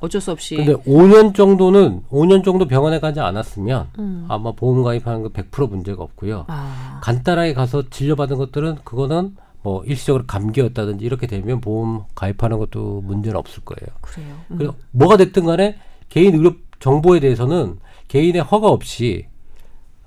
어쩔 0.00 0.20
수 0.20 0.30
없이 0.32 0.56
근데 0.56 0.74
5년 0.74 1.34
정도는 1.34 2.02
5년 2.10 2.44
정도 2.44 2.66
병원에 2.66 2.98
가지 3.00 3.20
않았으면 3.20 3.88
음. 3.98 4.26
아마 4.28 4.52
보험 4.52 4.82
가입하는 4.82 5.22
거 5.22 5.28
100% 5.30 5.68
문제가 5.68 6.02
없고요. 6.02 6.44
아, 6.48 7.00
간단하게 7.02 7.54
가서 7.54 7.88
진료받은 7.88 8.36
것들은 8.36 8.78
그거는 8.84 9.36
뭐 9.62 9.84
일시적으로 9.84 10.24
감기였다든지 10.26 11.04
이렇게 11.04 11.26
되면 11.26 11.60
보험 11.60 12.04
가입하는 12.14 12.58
것도 12.58 13.02
문제는 13.02 13.36
없을 13.36 13.64
거예요. 13.64 13.96
그래요. 14.00 14.34
음. 14.50 14.56
그래서 14.58 14.74
뭐가 14.90 15.16
됐든 15.16 15.44
간에 15.44 15.78
개인 16.08 16.34
의료 16.34 16.54
정보에 16.80 17.20
대해서는 17.20 17.78
개인의 18.08 18.42
허가 18.42 18.68
없이 18.68 19.26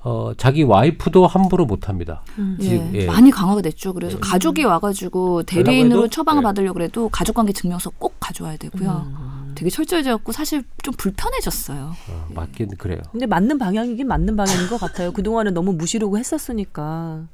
어, 0.04 0.34
자기 0.38 0.62
와이프도 0.62 1.26
함부로 1.26 1.66
못 1.66 1.90
합니다. 1.90 2.24
음. 2.38 2.58
예, 2.60 2.64
지금, 2.64 2.92
예. 2.94 3.06
많이 3.08 3.32
강화가 3.32 3.62
됐죠. 3.64 3.92
그래서 3.92 4.20
가족이 4.20 4.64
와가지고 4.64 5.44
대리인으로? 5.44 6.10
처방을 6.10 6.44
네. 6.44 6.46
받으려고 6.46 6.80
해도 6.84 7.10
가족관계 7.10 7.54
증명서 7.54 7.90
꼭 7.98 8.14
가져와야 8.20 8.58
되고요. 8.58 9.08
음. 9.08 9.54
되게 9.56 9.72
철저해졌고 9.72 10.32
사실 10.32 10.64
좀 10.84 10.94
불편해졌어요. 10.96 11.94
어, 12.10 12.28
맞긴 12.36 12.70
그래요. 12.78 13.00
근데 13.12 13.26
맞는 13.26 13.58
방향이긴 13.58 14.08
맞는 14.08 14.36
방향인 14.36 14.68
것 14.70 14.80
같아요. 14.80 15.12
그동안은 15.12 15.56
너무 15.56 15.74
무시르고 15.74 16.20
했었으니까. 16.20 17.26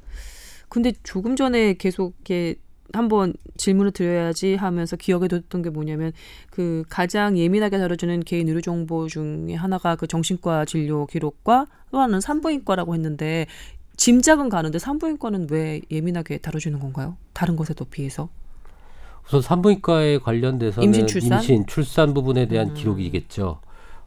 근데 0.72 0.94
조금 1.02 1.36
전에 1.36 1.74
계속 1.74 2.14
이렇게 2.16 2.54
한번 2.94 3.34
질문을 3.58 3.90
드려야지 3.90 4.54
하면서 4.54 4.96
기억에 4.96 5.28
뒀던 5.28 5.60
게 5.60 5.68
뭐냐면 5.68 6.12
그 6.50 6.82
가장 6.88 7.36
예민하게 7.36 7.76
다뤄주는 7.76 8.20
개인 8.20 8.48
의료 8.48 8.62
정보 8.62 9.06
중에 9.06 9.54
하나가 9.54 9.96
그 9.96 10.06
정신과 10.06 10.64
진료 10.64 11.04
기록과 11.04 11.66
또 11.90 11.98
하나는 11.98 12.22
산부인과라고 12.22 12.94
했는데 12.94 13.44
짐작은 13.98 14.48
가는데 14.48 14.78
산부인과는 14.78 15.48
왜 15.50 15.82
예민하게 15.90 16.38
다뤄주는 16.38 16.80
건가요? 16.80 17.18
다른 17.34 17.56
것에도 17.56 17.84
비해서? 17.84 18.30
우선 19.26 19.42
산부인과에 19.42 20.20
관련돼서는 20.20 20.86
임신, 20.86 21.06
출산? 21.06 21.38
임신, 21.38 21.66
출산 21.66 22.14
부분에 22.14 22.48
대한 22.48 22.70
음. 22.70 22.74
기록이겠죠. 22.74 23.60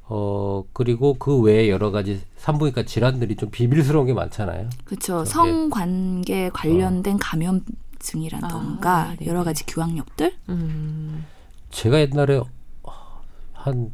어 0.08 0.64
그리고 0.74 1.16
그 1.16 1.40
외에 1.40 1.70
여러 1.70 1.90
가지 1.92 2.22
산부인과 2.38 2.84
질환들이 2.84 3.36
좀 3.36 3.50
비밀스러운 3.50 4.06
게 4.06 4.14
많잖아요. 4.14 4.70
그렇죠. 4.84 5.24
네. 5.24 5.26
성관계 5.26 6.50
관련된 6.50 7.18
감염증이라던가 7.18 8.98
아, 8.98 9.16
네네. 9.16 9.30
여러 9.30 9.44
가지 9.44 9.66
규항력들. 9.66 10.34
음. 10.50 11.26
제가 11.72 12.00
옛날에 12.02 12.40
한 13.54 13.92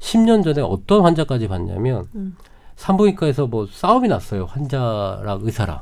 10년 0.00 0.42
전에 0.42 0.60
어떤 0.60 1.02
환자까지 1.02 1.48
봤냐면 1.48 2.06
음. 2.14 2.36
산부인과에서 2.76 3.46
뭐 3.46 3.66
싸움이 3.70 4.08
났어요. 4.08 4.46
환자랑 4.46 5.40
의사랑. 5.42 5.80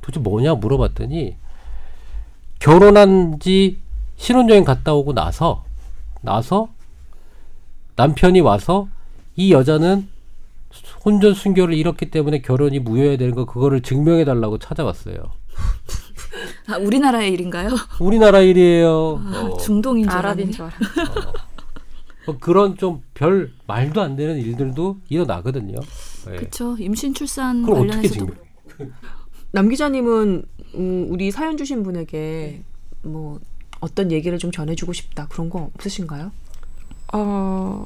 도대체 0.00 0.20
뭐냐 0.20 0.54
물어봤더니 0.54 1.36
결혼한 2.58 3.38
지 3.40 3.78
신혼여행 4.16 4.64
갔다 4.64 4.94
오고 4.94 5.12
나서 5.12 5.64
나서 6.22 6.68
남편이 7.98 8.40
와서 8.40 8.88
이 9.36 9.52
여자는 9.52 10.08
혼전 11.04 11.34
순결을 11.34 11.74
잃었기 11.74 12.10
때문에 12.10 12.40
결혼이 12.42 12.78
무효해야 12.78 13.16
되는 13.16 13.34
거 13.34 13.44
그거를 13.44 13.82
증명해 13.82 14.24
달라고 14.24 14.58
찾아왔어요. 14.58 15.16
아, 16.68 16.76
우리나라의 16.78 17.32
일인가요? 17.32 17.70
우리나라 18.00 18.40
일이에요. 18.40 19.20
아, 19.24 19.48
어. 19.52 19.56
중동인 19.58 20.04
줄 20.04 20.12
아랍인 20.12 20.48
알았네. 20.48 20.52
줄 20.52 20.64
알아. 20.64 21.32
뭐 22.26 22.36
그런 22.38 22.76
좀 22.76 23.02
별 23.14 23.50
말도 23.66 24.00
안 24.00 24.14
되는 24.14 24.38
일들도 24.38 24.98
일어나거든요. 25.08 25.74
네. 26.26 26.36
그렇죠. 26.36 26.76
임신 26.78 27.12
출산 27.14 27.64
관련해서도? 27.64 28.28
남 29.50 29.68
기자님은 29.68 30.44
음, 30.76 31.06
우리 31.08 31.32
사연 31.32 31.56
주신 31.56 31.82
분에게 31.82 32.62
뭐 33.02 33.40
어떤 33.80 34.12
얘기를 34.12 34.38
좀 34.38 34.52
전해주고 34.52 34.92
싶다 34.92 35.26
그런 35.28 35.50
거 35.50 35.70
없으신가요? 35.74 36.30
어, 37.12 37.84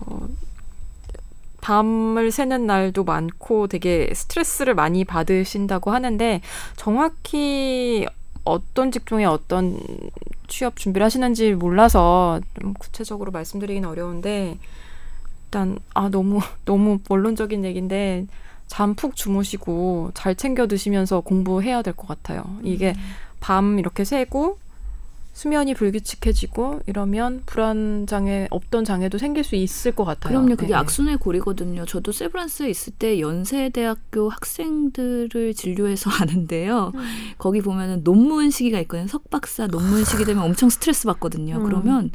밤을 1.60 2.32
새는 2.32 2.66
날도 2.66 3.04
많고 3.04 3.68
되게 3.68 4.10
스트레스를 4.14 4.74
많이 4.74 5.04
받으신다고 5.04 5.92
하는데 5.92 6.40
정확히 6.76 8.06
어떤 8.44 8.90
직종에 8.90 9.24
어떤 9.24 9.78
취업 10.48 10.76
준비를 10.76 11.04
하시는지 11.04 11.52
몰라서 11.54 12.40
좀 12.60 12.74
구체적으로 12.74 13.30
말씀드리긴 13.30 13.84
어려운데 13.84 14.58
일단 15.46 15.78
아 15.94 16.08
너무 16.08 16.40
너무 16.66 16.98
원론적인 17.08 17.64
얘기인데 17.64 18.26
잠 18.66 18.94
푹 18.94 19.14
주무시고 19.16 20.12
잘 20.14 20.34
챙겨 20.34 20.66
드시면서 20.66 21.20
공부해야 21.20 21.82
될 21.82 21.94
것 21.94 22.08
같아요. 22.08 22.42
이게 22.62 22.94
밤 23.40 23.78
이렇게 23.78 24.04
새고 24.04 24.58
수면이 25.32 25.74
불규칙해지고 25.74 26.82
이러면 26.86 27.42
불안 27.46 28.06
장애 28.06 28.46
없던 28.50 28.84
장애도 28.84 29.18
생길 29.18 29.44
수 29.44 29.56
있을 29.56 29.92
것 29.92 30.04
같아요. 30.04 30.34
그럼요. 30.38 30.56
그게 30.56 30.68
네. 30.68 30.74
악순환의 30.74 31.18
고리거든요. 31.18 31.86
저도 31.86 32.12
세브란스에 32.12 32.68
있을 32.68 32.92
때 32.98 33.18
연세대학교 33.18 34.28
학생들을 34.28 35.54
진료해서 35.54 36.10
아는데요. 36.20 36.92
거기 37.38 37.60
보면은 37.62 38.04
논문 38.04 38.50
시기가 38.50 38.78
있거든요. 38.80 39.08
석박사 39.08 39.68
논문 39.68 40.04
시기 40.04 40.24
되면 40.24 40.42
엄청 40.42 40.68
스트레스 40.68 41.06
받거든요. 41.06 41.56
음. 41.56 41.64
그러면 41.64 42.10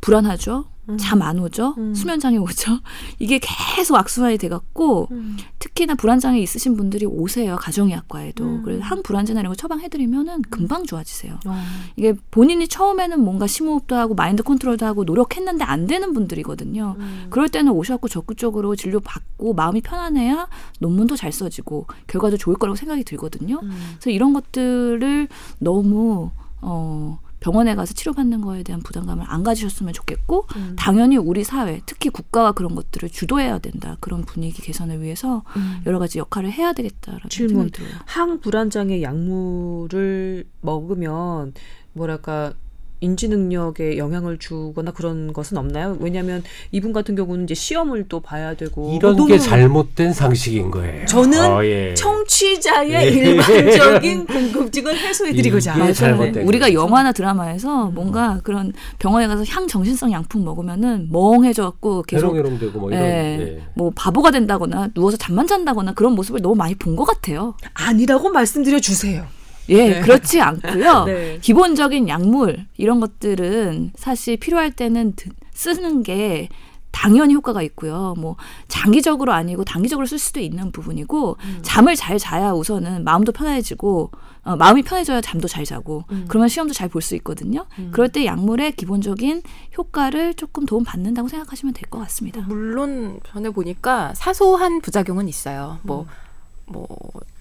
불안하죠. 0.00 0.66
음. 0.88 0.96
잠안 0.96 1.38
오죠. 1.38 1.74
음. 1.76 1.94
수면 1.94 2.18
장애 2.18 2.38
오죠. 2.38 2.78
이게 3.18 3.38
계속 3.42 3.96
악순환이 3.96 4.38
돼갖고 4.38 5.08
음. 5.10 5.36
특히나 5.58 5.94
불안 5.94 6.18
장애 6.18 6.40
있으신 6.40 6.76
분들이 6.76 7.04
오세요. 7.04 7.56
가정의학과에도. 7.56 8.44
음. 8.44 8.62
그래서 8.64 8.82
항 8.82 9.02
불안 9.02 9.26
제나 9.26 9.40
이런 9.40 9.50
거 9.50 9.54
처방해드리면은 9.54 10.42
금방 10.42 10.86
좋아지세요. 10.86 11.38
어. 11.46 11.62
이게 11.96 12.14
본인이 12.30 12.66
처음에는 12.66 13.22
뭔가 13.22 13.46
심호흡도 13.46 13.96
하고 13.96 14.14
마인드 14.14 14.42
컨트롤도 14.42 14.86
하고 14.86 15.04
노력했는데 15.04 15.64
안 15.64 15.86
되는 15.86 16.12
분들이거든요. 16.14 16.96
음. 16.98 17.26
그럴 17.30 17.48
때는 17.48 17.72
오셔갖고 17.72 18.08
적극적으로 18.08 18.74
진료 18.74 19.00
받고 19.00 19.52
마음이 19.52 19.82
편안해야 19.82 20.48
논문도 20.80 21.16
잘 21.16 21.32
써지고 21.32 21.86
결과도 22.06 22.38
좋을 22.38 22.56
거라고 22.56 22.76
생각이 22.76 23.04
들거든요. 23.04 23.60
음. 23.62 23.70
그래서 23.98 24.10
이런 24.10 24.32
것들을 24.32 25.28
너무 25.58 26.30
어 26.60 27.18
병원에 27.40 27.74
가서 27.74 27.94
치료받는 27.94 28.40
거에 28.40 28.62
대한 28.62 28.82
부담감을 28.82 29.24
안 29.28 29.42
가지셨으면 29.42 29.92
좋겠고 29.92 30.46
음. 30.56 30.76
당연히 30.76 31.16
우리 31.16 31.44
사회 31.44 31.80
특히 31.86 32.10
국가가 32.10 32.52
그런 32.52 32.74
것들을 32.74 33.08
주도해야 33.10 33.58
된다 33.58 33.96
그런 34.00 34.22
분위기 34.22 34.60
개선을 34.62 35.00
위해서 35.02 35.44
음. 35.56 35.80
여러 35.86 35.98
가지 35.98 36.18
역할을 36.18 36.50
해야 36.50 36.72
되겠다라는 36.72 37.28
질문. 37.28 37.68
생각이 37.68 37.70
들어요. 37.72 37.92
항 38.06 38.40
불안장애 38.40 39.02
약물을 39.02 40.44
먹으면 40.60 41.52
뭐랄까 41.92 42.54
인지 43.00 43.28
능력에 43.28 43.98
영향을 43.98 44.38
주거나 44.38 44.90
그런 44.92 45.32
것은 45.32 45.56
없나요? 45.58 45.96
왜냐하면 46.00 46.42
이분 46.72 46.92
같은 46.92 47.14
경우는 47.14 47.44
이제 47.44 47.54
시험을 47.54 48.06
또 48.08 48.20
봐야 48.20 48.54
되고 48.54 48.92
이런 48.96 49.26
게 49.26 49.38
잘못된 49.38 50.12
상식인 50.12 50.70
거예요. 50.70 51.06
저는 51.06 51.44
어, 51.52 51.64
예. 51.64 51.94
청취자의 51.94 52.92
예. 52.92 53.02
일반적인 53.08 54.26
궁금증을 54.28 54.96
해소해드리고자 54.98 55.92
잘못된 55.92 56.32
네. 56.32 56.42
우리가. 56.42 56.68
영화나 56.72 57.12
드라마에서 57.12 57.86
뭔가 57.86 58.40
그런 58.44 58.72
병원에 58.98 59.26
가서 59.26 59.42
향 59.48 59.66
정신성 59.66 60.12
약품 60.12 60.44
먹으면은 60.44 61.08
멍해져갖고 61.10 62.02
계속 62.02 62.26
해롱해롱되고 62.34 62.78
뭐 62.78 62.90
이런. 62.90 63.02
예, 63.02 63.38
예. 63.40 63.62
뭐 63.74 63.90
바보가 63.94 64.30
된다거나 64.30 64.88
누워서 64.94 65.16
잠만 65.16 65.46
잔다거나 65.46 65.94
그런 65.94 66.12
모습을 66.14 66.40
너무 66.42 66.54
많이 66.54 66.74
본 66.74 66.94
것 66.98 67.04
같아요. 67.04 67.54
아니라고 67.74 68.30
말씀드려 68.30 68.80
주세요. 68.80 69.24
예, 69.68 69.88
네. 69.90 70.00
그렇지 70.00 70.40
않고요. 70.40 71.04
네. 71.06 71.38
기본적인 71.40 72.08
약물 72.08 72.66
이런 72.76 73.00
것들은 73.00 73.92
사실 73.96 74.36
필요할 74.36 74.72
때는 74.72 75.14
드- 75.16 75.30
쓰는 75.52 76.02
게 76.02 76.48
당연히 76.90 77.34
효과가 77.34 77.62
있고요. 77.62 78.14
뭐 78.18 78.36
장기적으로 78.66 79.32
아니고 79.32 79.64
단기적으로 79.64 80.06
쓸 80.06 80.18
수도 80.18 80.40
있는 80.40 80.72
부분이고 80.72 81.36
음. 81.38 81.58
잠을 81.62 81.94
잘 81.96 82.18
자야 82.18 82.52
우선은 82.52 83.04
마음도 83.04 83.30
편해지고 83.30 84.10
어, 84.44 84.56
마음이 84.56 84.82
편해져야 84.82 85.20
잠도 85.20 85.46
잘 85.46 85.64
자고 85.66 86.04
음. 86.10 86.24
그러면 86.28 86.48
시험도 86.48 86.72
잘 86.72 86.88
볼 86.88 87.02
수 87.02 87.14
있거든요. 87.16 87.66
음. 87.78 87.90
그럴 87.92 88.08
때 88.08 88.24
약물의 88.24 88.72
기본적인 88.72 89.42
효과를 89.76 90.34
조금 90.34 90.64
도움 90.64 90.82
받는다고 90.84 91.28
생각하시면 91.28 91.74
될 91.74 91.88
것 91.90 91.98
같습니다. 92.00 92.40
물론 92.48 93.20
전에 93.30 93.50
보니까 93.50 94.14
사소한 94.16 94.80
부작용은 94.80 95.28
있어요. 95.28 95.78
뭐뭐 95.82 96.86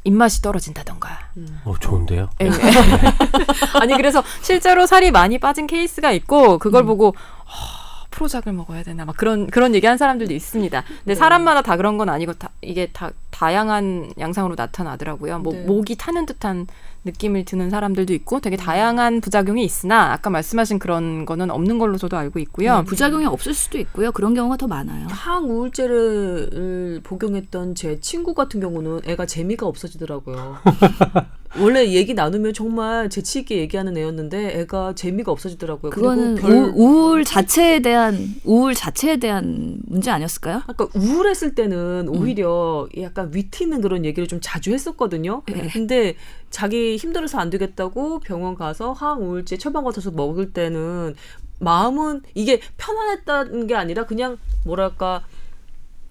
입맛이 0.08 0.42
떨어진다던가. 0.42 1.20
어, 1.66 1.76
좋은데요. 1.80 2.30
예. 2.42 2.50
아니 3.80 3.94
그래서 3.98 4.24
실제로 4.42 4.86
살이 4.88 5.12
많이 5.12 5.38
빠진 5.38 5.68
케이스가 5.68 6.14
있고 6.14 6.60
그걸 6.60 6.86
보고 6.86 7.14
아, 7.46 8.06
프로작을 8.10 8.54
먹어야 8.54 8.84
되나 8.84 9.04
막 9.04 9.18
그런 9.18 9.48
그런 9.48 9.76
얘기 9.76 9.86
한 9.86 9.98
사람들도 9.98 10.34
있습니다. 10.34 10.84
근데 11.04 11.14
사람마다 11.14 11.62
다 11.62 11.76
그런 11.76 11.98
건 11.98 12.08
아니고 12.08 12.34
다, 12.34 12.50
이게 12.62 12.88
다 12.94 13.12
다양한 13.32 14.14
양상으로 14.18 14.56
나타나더라고요. 14.58 15.40
뭐 15.40 15.54
네. 15.54 15.64
목이 15.64 15.98
타는 15.98 16.26
듯한 16.26 16.68
느낌을 17.08 17.46
드는 17.46 17.70
사람들도 17.70 18.14
있고 18.14 18.40
되게 18.40 18.56
다양한 18.56 19.22
부작용이 19.22 19.64
있으나 19.64 20.12
아까 20.14 20.30
말씀하신 20.30 20.78
그런 20.80 21.26
거는 21.26 21.50
없는 21.50 21.80
걸로 21.80 21.98
저도 21.98 22.18
알고 22.18 22.40
있고요. 22.40 22.84
부작용이 22.86 23.26
없을 23.26 23.54
수도 23.54 23.80
있고요. 23.80 24.12
그런 24.12 24.34
경우가 24.36 24.58
더 24.58 24.68
많아요. 24.68 25.08
항우울제를 25.10 27.02
복용했던 27.04 27.76
제 27.76 28.00
친구 28.00 28.34
같은 28.34 28.60
경우는 28.60 29.02
애가 29.06 29.26
재미가 29.26 29.66
없어지더라고요. 29.66 30.58
원래 31.60 31.88
얘기 31.88 32.14
나누면 32.14 32.54
정말 32.54 33.10
재치 33.10 33.40
있게 33.40 33.58
얘기하는 33.58 33.98
애였는데 33.98 34.60
애가 34.60 34.96
재미가 34.96 35.32
없어지더라고요. 35.32 35.92
그거는 35.92 36.36
별 36.36 36.52
우, 36.52 36.72
우울 36.76 37.24
자체에 37.24 37.80
대한 37.80 38.36
우울 38.44 38.74
자체에 38.76 39.18
대한 39.18 39.80
문제 39.86 40.12
아니었을까요? 40.12 40.62
아까 40.68 40.88
우울했을 40.94 41.56
때는 41.56 42.10
오히려 42.10 42.88
약간 43.00 43.32
위트있는 43.34 43.82
그런 43.82 44.06
얘기를 44.06 44.28
좀 44.28 44.40
자주 44.42 44.72
했었거든요. 44.74 45.44
네. 45.48 45.70
근데 45.72 46.16
자기 46.50 46.96
힘들어서 46.98 47.40
안 47.40 47.50
되겠다고 47.50 48.20
병원 48.20 48.56
가서 48.56 48.94
항 48.94 49.22
우울제 49.22 49.58
처방 49.58 49.84
받아서 49.84 50.12
먹을 50.12 50.54
때는 50.54 51.16
마음은 51.60 52.22
이게 52.36 52.62
편안했다는 52.78 53.68
게 53.68 53.76
아니라 53.76 54.06
그냥 54.06 54.38
뭐랄까 54.64 55.24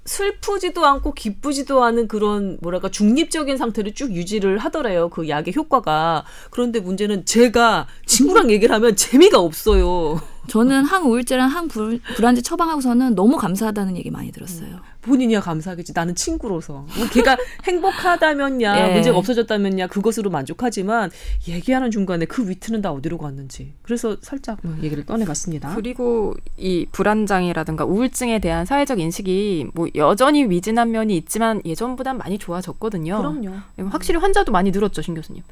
슬프지도 0.06 0.86
않고 0.86 1.12
기쁘지도 1.12 1.84
않은 1.84 2.08
그런 2.08 2.56
뭐랄까 2.62 2.88
중립적인 2.88 3.56
상태를 3.56 3.94
쭉 3.94 4.12
유지를 4.12 4.58
하더래요. 4.58 5.08
그 5.10 5.28
약의 5.28 5.54
효과가. 5.54 6.24
그런데 6.50 6.80
문제는 6.80 7.24
제가 7.26 7.86
친구랑 8.06 8.50
얘기를 8.50 8.74
하면 8.74 8.94
재미가 8.96 9.38
없어요. 9.38 10.20
저는 10.46 10.84
항우울제랑 10.84 11.50
항불안제 11.50 12.42
처방하고서는 12.42 13.16
너무 13.16 13.36
감사하다는 13.36 13.96
얘기 13.96 14.10
많이 14.10 14.30
들었어요. 14.30 14.80
본인이야 15.06 15.40
감사하겠지. 15.40 15.92
나는 15.94 16.14
친구로서. 16.14 16.84
뭐 16.96 17.06
걔가 17.12 17.36
행복하다면야, 17.64 18.88
예. 18.90 18.94
문제가 18.94 19.16
없어졌다면야 19.18 19.86
그것으로 19.86 20.30
만족하지만 20.30 21.10
얘기하는 21.48 21.90
중간에 21.90 22.24
그 22.26 22.48
위트는 22.48 22.82
다 22.82 22.92
어디로 22.92 23.18
갔는지. 23.18 23.72
그래서 23.82 24.16
살짝 24.20 24.58
뭐 24.62 24.76
얘기를 24.82 25.04
꺼내봤습니다. 25.06 25.74
그리고 25.74 26.34
이 26.56 26.86
불안장애라든가 26.92 27.84
우울증에 27.84 28.38
대한 28.40 28.66
사회적 28.66 29.00
인식이 29.00 29.68
뭐 29.74 29.88
여전히 29.94 30.44
위진한 30.44 30.90
면이 30.90 31.16
있지만 31.16 31.62
예전보단 31.64 32.18
많이 32.18 32.38
좋아졌거든요. 32.38 33.18
그럼요. 33.18 33.88
확실히 33.90 34.18
환자도 34.18 34.52
많이 34.52 34.70
늘었죠, 34.70 35.02
신 35.02 35.14
교수님. 35.14 35.42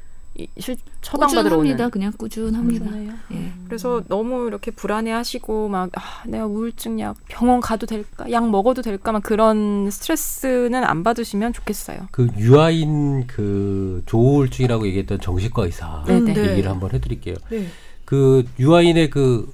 처방받으러. 1.01 1.57
오는. 1.57 1.89
그냥 1.89 2.11
꾸준합니다. 2.17 2.97
예. 3.31 3.51
그래서 3.65 4.03
너무 4.07 4.47
이렇게 4.47 4.71
불안해하시고 4.71 5.69
막 5.69 5.89
아, 5.95 6.23
내가 6.25 6.45
우울증 6.45 6.99
약 6.99 7.15
병원 7.27 7.61
가도 7.61 7.85
될까, 7.85 8.29
약 8.31 8.49
먹어도 8.49 8.81
될까, 8.81 9.11
막 9.11 9.23
그런 9.23 9.89
스트레스는 9.89 10.83
안 10.83 11.03
받으시면 11.03 11.53
좋겠어요. 11.53 12.07
그 12.11 12.27
유아인 12.37 13.27
그 13.27 14.03
조우울증이라고 14.05 14.87
얘기했던 14.87 15.19
정신과 15.19 15.65
의사 15.65 16.03
네, 16.07 16.19
네. 16.19 16.33
네. 16.33 16.51
얘기를 16.51 16.69
한번 16.69 16.91
해드릴게요. 16.91 17.35
네. 17.49 17.67
그 18.05 18.45
유아인의 18.59 19.09
그 19.09 19.53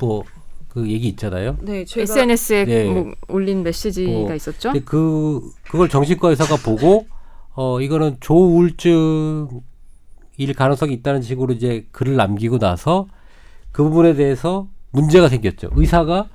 뭐 0.00 0.24
그 0.70 0.88
얘기 0.88 1.08
있잖아요. 1.08 1.56
네, 1.60 1.84
제가 1.84 2.02
SNS에 2.02 2.64
네. 2.64 2.84
뭐 2.84 3.12
올린 3.28 3.62
메시지가 3.62 4.10
뭐, 4.10 4.34
있었죠. 4.34 4.72
그 4.84 5.40
그걸 5.64 5.88
정신과 5.88 6.30
의사가 6.30 6.56
보고 6.56 7.06
어 7.54 7.80
이거는 7.80 8.18
조우울증 8.20 9.48
일 10.40 10.54
가능성이 10.54 10.94
있다는 10.94 11.20
식으로 11.20 11.52
이제 11.52 11.86
글을 11.92 12.16
남기고 12.16 12.58
나서 12.58 13.06
그 13.72 13.82
부분에 13.84 14.14
대해서 14.14 14.68
문제가 14.90 15.28
생겼죠. 15.28 15.68
의사가 15.74 16.30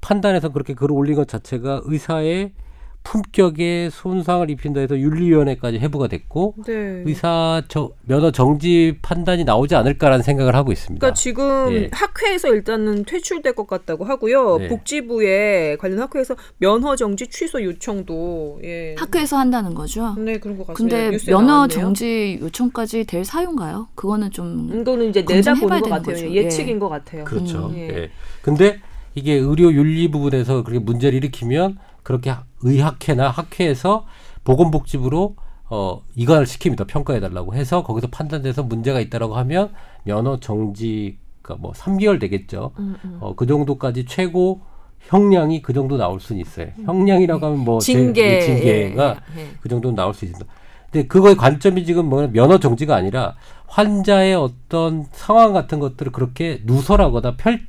판단해서 0.00 0.48
그렇게 0.48 0.72
글을 0.72 0.92
올린 0.96 1.14
것 1.14 1.28
자체가 1.28 1.82
의사의 1.84 2.52
품격에 3.02 3.88
손상을 3.90 4.48
입힌다 4.50 4.80
해서 4.80 4.98
윤리위원회까지 4.98 5.78
해부가 5.78 6.06
됐고 6.08 6.54
네. 6.66 7.02
의사 7.04 7.62
저, 7.68 7.90
면허 8.02 8.30
정지 8.30 8.98
판단이 9.02 9.44
나오지 9.44 9.74
않을까라는 9.74 10.22
생각을 10.22 10.54
하고 10.54 10.70
있습니다. 10.70 11.00
그러니까 11.00 11.14
지금 11.14 11.72
예. 11.72 11.90
학회에서 11.92 12.48
일단은 12.48 13.04
퇴출될 13.04 13.54
것 13.54 13.66
같다고 13.66 14.04
하고요. 14.04 14.58
네. 14.58 14.68
복지부에 14.68 15.76
관련 15.80 16.00
학회에서 16.00 16.36
면허 16.58 16.94
정지 16.94 17.26
취소 17.26 17.62
요청도 17.62 18.60
예. 18.64 18.94
학교에서 18.98 19.38
한다는 19.38 19.74
거죠. 19.74 20.14
네 20.18 20.38
그런 20.38 20.58
것 20.58 20.66
같습니다. 20.68 20.96
근데 20.96 21.18
면허 21.26 21.46
나왔네요. 21.46 21.68
정지 21.80 22.38
요청까지 22.40 23.04
될 23.04 23.24
사유인가요? 23.24 23.88
그거는 23.94 24.30
좀 24.30 24.70
이거는 24.80 25.08
이제 25.08 25.22
내다보는 25.22 25.68
것 25.68 25.74
되는 25.84 25.88
같아요. 25.90 26.14
거죠. 26.14 26.30
예측인 26.30 26.76
예. 26.76 26.78
것 26.78 26.88
같아요. 26.88 27.24
그렇죠. 27.24 27.68
음, 27.68 27.76
예. 27.76 27.88
예. 27.88 28.10
근데 28.42 28.80
이게 29.14 29.34
의료 29.34 29.72
윤리 29.72 30.08
부분에서 30.10 30.62
그렇게 30.62 30.78
문제를 30.78 31.16
일으키면 31.16 31.78
그렇게 32.10 32.34
의학회나 32.62 33.28
학회에서 33.30 34.04
보건복지부로 34.42 35.36
어 35.72 36.02
이관을 36.16 36.44
시킵니다. 36.44 36.88
평가해 36.88 37.20
달라고 37.20 37.54
해서 37.54 37.84
거기서 37.84 38.08
판단돼서 38.08 38.64
문제가 38.64 38.98
있다라고 38.98 39.36
하면 39.36 39.72
면허 40.02 40.40
정지가 40.40 41.16
그러니까 41.42 41.62
뭐 41.62 41.72
3개월 41.72 42.18
되겠죠. 42.20 42.72
음, 42.80 42.96
음. 43.04 43.18
어, 43.20 43.34
그 43.36 43.46
정도까지 43.46 44.06
최고 44.06 44.60
형량이 45.02 45.62
그 45.62 45.72
정도 45.72 45.96
나올 45.96 46.18
수는 46.20 46.40
있어요. 46.42 46.68
형량이라고 46.84 47.46
하면 47.46 47.58
뭐 47.60 47.78
제- 47.78 47.94
음. 47.94 47.98
징계 48.12 48.40
징계가 48.40 49.16
예, 49.36 49.40
예. 49.40 49.48
그 49.60 49.68
정도는 49.68 49.94
나올 49.94 50.12
수 50.12 50.24
있습니다. 50.24 50.52
근데 50.90 51.06
그거의 51.06 51.36
관점이 51.36 51.84
지금 51.84 52.06
뭐 52.06 52.26
면허 52.26 52.58
정지가 52.58 52.96
아니라 52.96 53.36
환자의 53.68 54.34
어떤 54.34 55.06
상황 55.12 55.52
같은 55.52 55.78
것들을 55.78 56.10
그렇게 56.10 56.60
누설하거나 56.64 57.36
펼, 57.36 57.60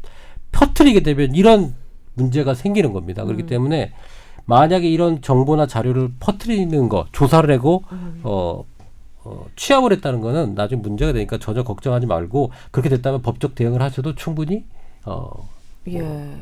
퍼뜨리게 0.51 1.01
되면 1.01 1.35
이런 1.35 1.75
문제가 2.15 2.55
생기는 2.55 2.91
겁니다. 2.91 3.21
음. 3.21 3.27
그렇기 3.27 3.45
때문에 3.45 3.93
만약에 4.51 4.85
이런 4.89 5.21
정보나 5.21 5.65
자료를 5.65 6.11
퍼뜨리는 6.19 6.89
거 6.89 7.05
조사를 7.13 7.49
하고 7.55 7.85
음. 7.93 8.19
어, 8.23 8.65
어, 9.23 9.45
취합을 9.55 9.93
했다는 9.93 10.19
거는 10.19 10.55
나중에 10.55 10.81
문제가 10.81 11.13
되니까 11.13 11.37
전혀 11.37 11.63
걱정하지 11.63 12.05
말고 12.05 12.51
그렇게 12.69 12.89
됐다면 12.89 13.21
법적 13.21 13.55
대응을 13.55 13.81
하셔도 13.81 14.13
충분히 14.13 14.65
어, 15.05 15.47
예. 15.87 16.35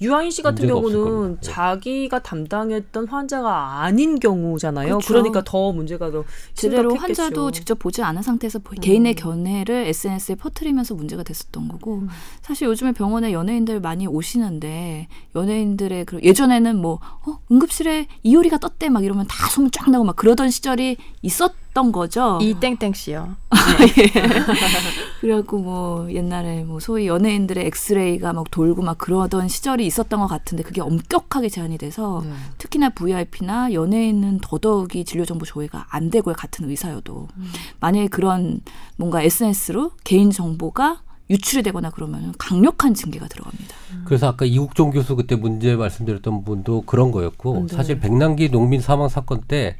유아인 0.00 0.30
씨 0.30 0.42
같은 0.42 0.66
경우는. 0.68 1.38
예. 1.38 1.40
자기가 1.40 2.18
담당했던 2.22 3.08
환자가 3.08 3.80
아닌 3.82 4.20
경우잖아요. 4.20 4.88
그렇죠. 4.98 5.08
그러니까 5.08 5.42
더 5.44 5.72
문제가 5.72 6.10
더 6.10 6.24
제대로 6.54 6.90
심각했겠죠. 6.90 7.22
환자도 7.22 7.50
직접 7.50 7.78
보지 7.78 8.02
않은 8.02 8.20
상태에서 8.22 8.58
보- 8.58 8.72
음. 8.72 8.80
개인의 8.80 9.14
견해를 9.14 9.86
SNS에 9.86 10.34
퍼뜨리면서 10.34 10.94
문제가 10.94 11.22
됐었던 11.22 11.68
거고 11.68 11.94
음. 12.00 12.08
사실 12.42 12.68
요즘에 12.68 12.92
병원에 12.92 13.32
연예인들 13.32 13.80
많이 13.80 14.06
오시는데 14.06 15.08
연예인들의 15.34 16.04
그 16.04 16.20
예전에는 16.22 16.76
뭐 16.76 17.00
어, 17.26 17.38
응급실에 17.50 18.06
이효리가 18.22 18.58
떴대 18.58 18.90
막 18.90 19.02
이러면 19.04 19.26
다 19.28 19.48
소문 19.48 19.70
쫙 19.70 19.90
나고 19.90 20.04
막 20.04 20.14
그러던 20.16 20.50
시절이 20.50 20.96
있었 21.22 21.52
던 21.76 21.92
거죠. 21.92 22.38
이땡땡 22.40 22.94
씨요. 22.94 23.36
그래갖고 25.20 25.58
뭐 25.58 26.10
옛날에 26.10 26.64
뭐 26.64 26.80
소위 26.80 27.06
연예인들의 27.06 27.66
엑스레이가 27.66 28.32
막 28.32 28.50
돌고 28.50 28.80
막 28.80 28.96
그러던 28.96 29.48
시절이 29.48 29.84
있었던 29.84 30.18
것 30.18 30.26
같은데 30.26 30.62
그게 30.62 30.80
엄격하게 30.80 31.50
제한이 31.50 31.76
돼서 31.76 32.22
네. 32.24 32.32
특히나 32.56 32.88
VIP나 32.90 33.74
연예인은 33.74 34.38
더더욱이 34.40 35.04
진료정보 35.04 35.44
조회가 35.44 35.88
안 35.90 36.08
되고요 36.08 36.34
같은 36.34 36.70
의사여도 36.70 37.28
음. 37.36 37.52
만약에 37.80 38.08
그런 38.08 38.60
뭔가 38.96 39.20
SNS로 39.20 39.90
개인 40.02 40.30
정보가 40.30 41.02
유출이 41.28 41.62
되거나 41.64 41.90
그러면 41.90 42.32
강력한 42.38 42.94
징계가 42.94 43.28
들어갑니다. 43.28 43.74
그래서 44.06 44.28
아까 44.28 44.46
이국종 44.46 44.92
교수 44.92 45.14
그때 45.14 45.36
문제 45.36 45.76
말씀드렸던 45.76 46.44
분도 46.44 46.82
그런 46.86 47.10
거였고 47.10 47.66
네. 47.68 47.76
사실 47.76 48.00
백남기 48.00 48.50
농민 48.50 48.80
사망 48.80 49.10
사건 49.10 49.42
때 49.42 49.76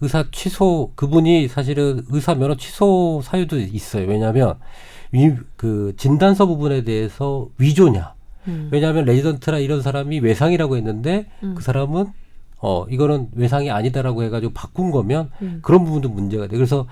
의사 0.00 0.24
취소 0.30 0.92
그분이 0.94 1.48
사실은 1.48 2.04
의사 2.10 2.34
면허 2.34 2.54
취소 2.56 3.20
사유도 3.22 3.58
있어요. 3.58 4.06
왜냐하면 4.06 4.54
위, 5.12 5.34
그 5.56 5.94
진단서 5.96 6.46
부분에 6.46 6.84
대해서 6.84 7.48
위조냐. 7.58 8.14
음. 8.46 8.68
왜냐하면 8.70 9.04
레지던트나 9.04 9.58
이런 9.58 9.82
사람이 9.82 10.20
외상이라고 10.20 10.76
했는데 10.76 11.26
음. 11.42 11.54
그 11.56 11.62
사람은 11.62 12.06
어 12.60 12.86
이거는 12.88 13.28
외상이 13.34 13.70
아니다라고 13.70 14.22
해가지고 14.24 14.52
바꾼 14.52 14.90
거면 14.90 15.30
음. 15.42 15.60
그런 15.62 15.84
부분도 15.84 16.08
문제가 16.08 16.46
돼. 16.46 16.56
그래서 16.56 16.86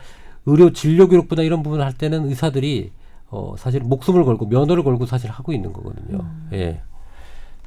의료 0.45 0.73
진료 0.73 1.09
기록부나 1.09 1.43
이런 1.43 1.63
부분을 1.63 1.85
할 1.85 1.93
때는 1.93 2.29
의사들이 2.29 2.93
어 3.31 3.55
사실 3.59 3.81
목숨을 3.81 4.25
걸고 4.25 4.47
면허를 4.47 4.85
걸고 4.85 5.07
사실 5.07 5.31
하고 5.31 5.53
있는 5.53 5.73
거거든요. 5.73 6.19
음. 6.19 6.49
예. 6.53 6.81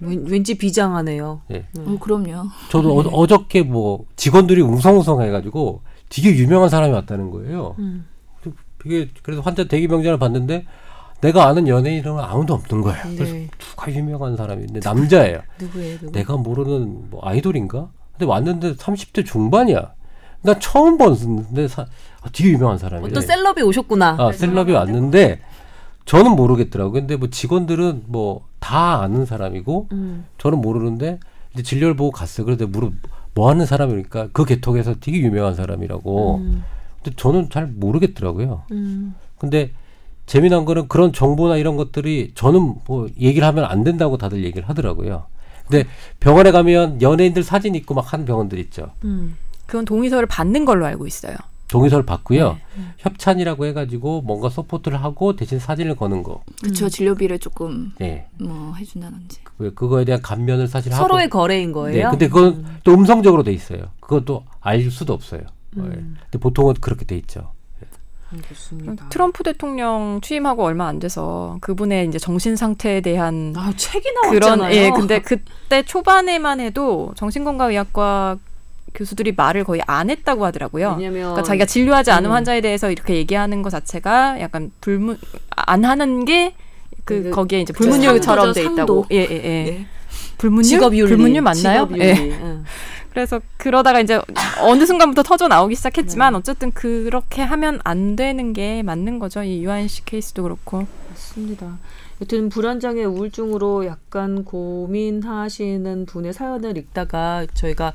왠, 0.01 0.25
왠지 0.27 0.57
비장하네요. 0.57 1.41
예. 1.51 1.65
어, 1.77 1.97
그럼요. 1.99 2.45
저도 2.69 2.99
어, 2.99 3.01
어저께 3.01 3.63
뭐 3.63 4.05
직원들이 4.15 4.61
웅성웅성 4.61 5.21
해가지고 5.21 5.81
되게 6.09 6.35
유명한 6.35 6.69
사람이 6.69 6.93
왔다는 6.93 7.31
거예요. 7.31 7.75
음. 7.79 8.05
그게 8.77 9.09
그래서 9.23 9.41
환자 9.41 9.65
대기 9.65 9.87
병자를 9.87 10.17
봤는데 10.17 10.65
내가 11.21 11.47
아는 11.47 11.67
연예인은 11.67 12.17
아무도 12.17 12.53
없는 12.53 12.81
거예요. 12.81 13.01
그래서 13.15 13.33
네. 13.33 13.49
누가 13.59 13.93
유명한 13.93 14.37
사람인데 14.37 14.79
남자예요. 14.83 15.41
누구예요? 15.59 15.97
누구? 15.99 16.11
내가 16.13 16.37
모르는 16.37 17.09
뭐 17.09 17.19
아이돌인가? 17.23 17.89
근데 18.13 18.25
왔는데 18.25 18.75
30대 18.75 19.25
중반이야. 19.25 19.93
나 20.41 20.59
처음 20.59 20.97
봤는데 20.97 21.67
사, 21.67 21.81
아, 22.21 22.29
되게 22.31 22.51
유명한 22.51 22.77
사람이래. 22.77 23.11
어떤 23.11 23.21
셀럽이 23.21 23.61
오셨구나. 23.63 24.15
아, 24.17 24.31
셀럽이 24.31 24.71
왔는데 24.71 25.41
저는 26.05 26.31
모르겠더라고요. 26.31 26.93
근데 26.93 27.17
뭐 27.17 27.29
직원들은 27.29 28.03
뭐 28.07 28.47
다 28.69 29.01
아는 29.01 29.25
사람이고 29.25 29.87
음. 29.93 30.25
저는 30.37 30.61
모르는데 30.61 31.19
이제 31.53 31.63
진료를 31.63 31.95
보고 31.95 32.11
갔어요. 32.11 32.45
그런데 32.45 32.65
물어 32.65 32.91
뭐 33.33 33.49
하는 33.49 33.65
사람이니까 33.65 34.29
그 34.31 34.45
계통에서 34.45 34.95
되게 34.99 35.17
유명한 35.21 35.55
사람이라고. 35.55 36.35
음. 36.37 36.63
근데 37.01 37.15
저는 37.15 37.49
잘 37.49 37.65
모르겠더라고요. 37.65 38.61
음. 38.71 39.15
근데 39.39 39.71
재미난 40.27 40.65
거는 40.65 40.87
그런 40.87 41.11
정보나 41.13 41.57
이런 41.57 41.77
것들이 41.77 42.33
저는 42.35 42.75
뭐 42.85 43.07
얘기를 43.19 43.47
하면 43.47 43.65
안 43.65 43.83
된다고 43.83 44.17
다들 44.19 44.43
얘기를 44.43 44.69
하더라고요. 44.69 45.25
근데 45.67 45.87
병원에 46.19 46.51
가면 46.51 47.01
연예인들 47.01 47.41
사진 47.41 47.73
있고 47.73 47.95
막 47.95 48.13
한 48.13 48.25
병원들 48.25 48.59
있죠. 48.59 48.91
음. 49.03 49.35
그건 49.65 49.85
동의서를 49.85 50.27
받는 50.27 50.65
걸로 50.65 50.85
알고 50.85 51.07
있어요. 51.07 51.35
동의서를 51.69 52.05
받고요. 52.05 52.53
네. 52.53 52.83
협찬이라고 52.97 53.65
해가지고 53.67 54.21
뭔가 54.21 54.49
support를 54.49 55.01
하고 55.03 55.35
대신 55.35 55.59
사진을 55.59 55.95
거는 55.95 56.23
거. 56.23 56.41
그렇죠. 56.61 56.85
음. 56.85 56.89
진료비를 56.89 57.39
조금 57.39 57.91
예. 58.01 58.27
뭐 58.39 58.73
해준다든지. 58.75 59.41
그- 59.43 59.73
그거에 59.73 60.03
대한 60.05 60.21
감면을 60.21 60.67
사실 60.67 60.91
하고. 60.93 61.03
서로의 61.03 61.29
거래인 61.29 61.69
네. 61.69 61.73
거예요. 61.73 62.09
근데 62.11 62.27
그건 62.27 62.65
또 62.83 62.93
음성적으로 62.93 63.43
돼 63.43 63.51
있어요. 63.51 63.79
그것도 63.99 64.43
알 64.61 64.89
수도 64.89 65.13
없어요. 65.13 65.41
예. 65.77 65.81
음. 65.81 66.17
근데 66.23 66.39
보통은 66.39 66.75
그렇게 66.81 67.05
돼 67.05 67.15
있죠. 67.17 67.51
알겠습니다. 68.31 69.09
트럼프 69.09 69.41
대통령 69.43 70.19
취임하고 70.21 70.63
얼마 70.63 70.87
안 70.87 70.99
돼서 70.99 71.57
그분의 71.61 72.07
이제 72.07 72.19
정신 72.19 72.55
상태에 72.55 73.01
대한 73.01 73.53
아, 73.57 73.73
책이 73.75 74.05
그런 74.29 74.59
나왔잖아요. 74.59 74.75
예 74.75 74.89
근데 74.91 75.19
그때 75.19 75.81
초반에만 75.81 76.59
해도 76.59 77.11
정신건강의학과 77.15 78.37
교수들이 78.93 79.33
말을 79.35 79.63
거의 79.63 79.81
안 79.87 80.09
했다고 80.09 80.45
하더라고요. 80.45 80.95
왜냐면 80.97 81.21
그러니까 81.31 81.43
자기가 81.43 81.65
진료하지 81.65 82.11
않은 82.11 82.29
음. 82.29 82.33
환자에 82.35 82.61
대해서 82.61 82.91
이렇게 82.91 83.15
얘기하는 83.15 83.61
것 83.61 83.69
자체가 83.69 84.39
약간 84.41 84.71
불문 84.81 85.17
안 85.55 85.85
하는 85.85 86.25
게그 86.25 86.53
그- 87.05 87.29
거기에 87.31 87.61
이제. 87.61 87.73
불문율처럼 87.73 88.53
돼. 88.53 88.63
있다고. 88.63 89.05
예 89.11 89.17
예 89.17 89.31
예. 89.31 89.39
네. 89.71 89.85
불문율? 90.37 90.79
불문율 90.79 91.41
맞나요? 91.41 91.85
직업윤리. 91.87 92.05
예. 92.05 92.13
응. 92.41 92.63
그래서 93.11 93.41
그러다가 93.57 93.99
이제 93.99 94.21
어느 94.61 94.85
순간부터 94.85 95.23
터져 95.23 95.47
나오기 95.47 95.75
시작했지만 95.75 96.33
네. 96.33 96.37
어쨌든 96.39 96.71
그렇게 96.71 97.41
하면 97.41 97.79
안 97.83 98.15
되는 98.15 98.53
게 98.53 98.83
맞는 98.83 99.19
거죠. 99.19 99.43
이 99.43 99.63
유한 99.63 99.87
씨 99.87 100.05
케이스도 100.05 100.43
그렇고. 100.43 100.85
맞습니다. 101.09 101.77
여튼 102.21 102.49
불안장애 102.49 103.03
우울증으로 103.05 103.85
약간 103.87 104.43
고민하시는 104.45 106.05
분의 106.05 106.33
사연을 106.33 106.77
읽다가 106.77 107.45
저희가 107.53 107.93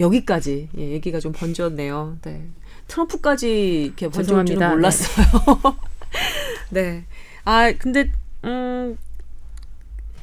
여기까지 0.00 0.68
예, 0.76 0.90
얘기가 0.90 1.20
좀 1.20 1.32
번졌네요. 1.32 2.18
네. 2.22 2.46
트럼프까지 2.88 3.84
이렇게 3.84 4.08
번져올 4.08 4.44
줄은 4.44 4.60
죄송합니다. 4.60 4.70
몰랐어요. 4.70 5.26
네. 6.70 7.04
아 7.44 7.72
근데 7.72 8.10
음 8.44 8.98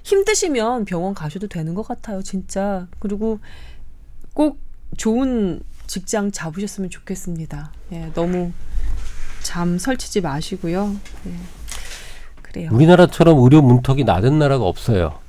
힘드시면 0.04 0.86
병원 0.86 1.14
가셔도 1.14 1.48
되는 1.48 1.74
것 1.74 1.88
같아요, 1.88 2.22
진짜. 2.22 2.88
그리고 3.00 3.40
꼭 4.34 4.60
좋은 4.98 5.62
직장 5.88 6.32
잡으셨으면 6.32 6.90
좋겠습니다. 6.90 7.72
예, 7.94 8.12
너무 8.14 8.52
잠 9.42 9.78
설치지 9.78 10.22
마시고요. 10.22 10.96
예. 11.28 11.34
그래요. 12.42 12.70
우리나라처럼 12.74 13.40
의료 13.40 13.62
문턱이 13.62 14.04
낮은 14.04 14.40
나라가 14.40 14.66
없어요. 14.66 15.21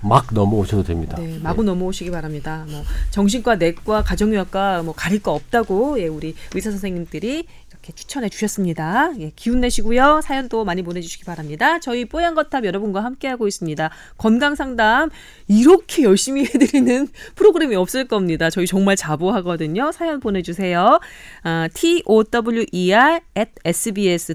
막 0.00 0.26
넘어오셔도 0.32 0.82
됩니다. 0.82 1.16
네, 1.18 1.38
마구 1.42 1.62
넘어오시기 1.62 2.10
바랍니다. 2.10 2.64
뭐 2.68 2.82
정신과, 3.10 3.56
내과, 3.56 4.02
가정의학과 4.02 4.82
뭐 4.82 4.94
가릴 4.94 5.22
거 5.22 5.32
없다고 5.32 6.00
예, 6.00 6.06
우리 6.08 6.34
의사 6.54 6.70
선생님들이 6.70 7.46
이렇게 7.86 7.92
추천해 7.94 8.28
주셨습니다. 8.28 9.12
예, 9.20 9.30
기운 9.36 9.60
내시고요. 9.60 10.20
사연도 10.22 10.64
많이 10.64 10.82
보내주시기 10.82 11.24
바랍니다. 11.24 11.78
저희 11.78 12.04
뽀얀 12.04 12.34
거탑 12.34 12.64
여러분과 12.64 13.04
함께하고 13.04 13.46
있습니다. 13.46 13.90
건강 14.18 14.56
상담 14.56 15.10
이렇게 15.46 16.02
열심히 16.02 16.44
해드리는 16.44 17.08
프로그램이 17.36 17.76
없을 17.76 18.08
겁니다. 18.08 18.50
저희 18.50 18.66
정말 18.66 18.96
자부하거든요. 18.96 19.92
사연 19.92 20.18
보내주세요. 20.18 20.98
아, 21.44 21.68
t 21.72 22.02
o 22.06 22.24
w 22.24 22.64
e 22.72 22.92
r 22.92 23.20
at 23.36 23.52
sbs.co.kr입니다. 23.64 24.34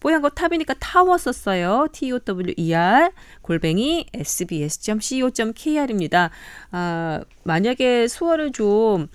뽀얀 0.00 0.22
거 0.22 0.30
탑이니까 0.30 0.74
타워 0.80 1.16
썼어요. 1.16 1.88
t 1.92 2.10
o 2.12 2.18
w 2.18 2.54
e 2.56 2.74
r 2.74 3.10
골뱅이 3.42 4.06
sbs.co.kr입니다. 4.14 5.60
아, 6.72 7.20
만약에 7.44 8.08
수어를 8.08 8.50
좀 8.52 9.08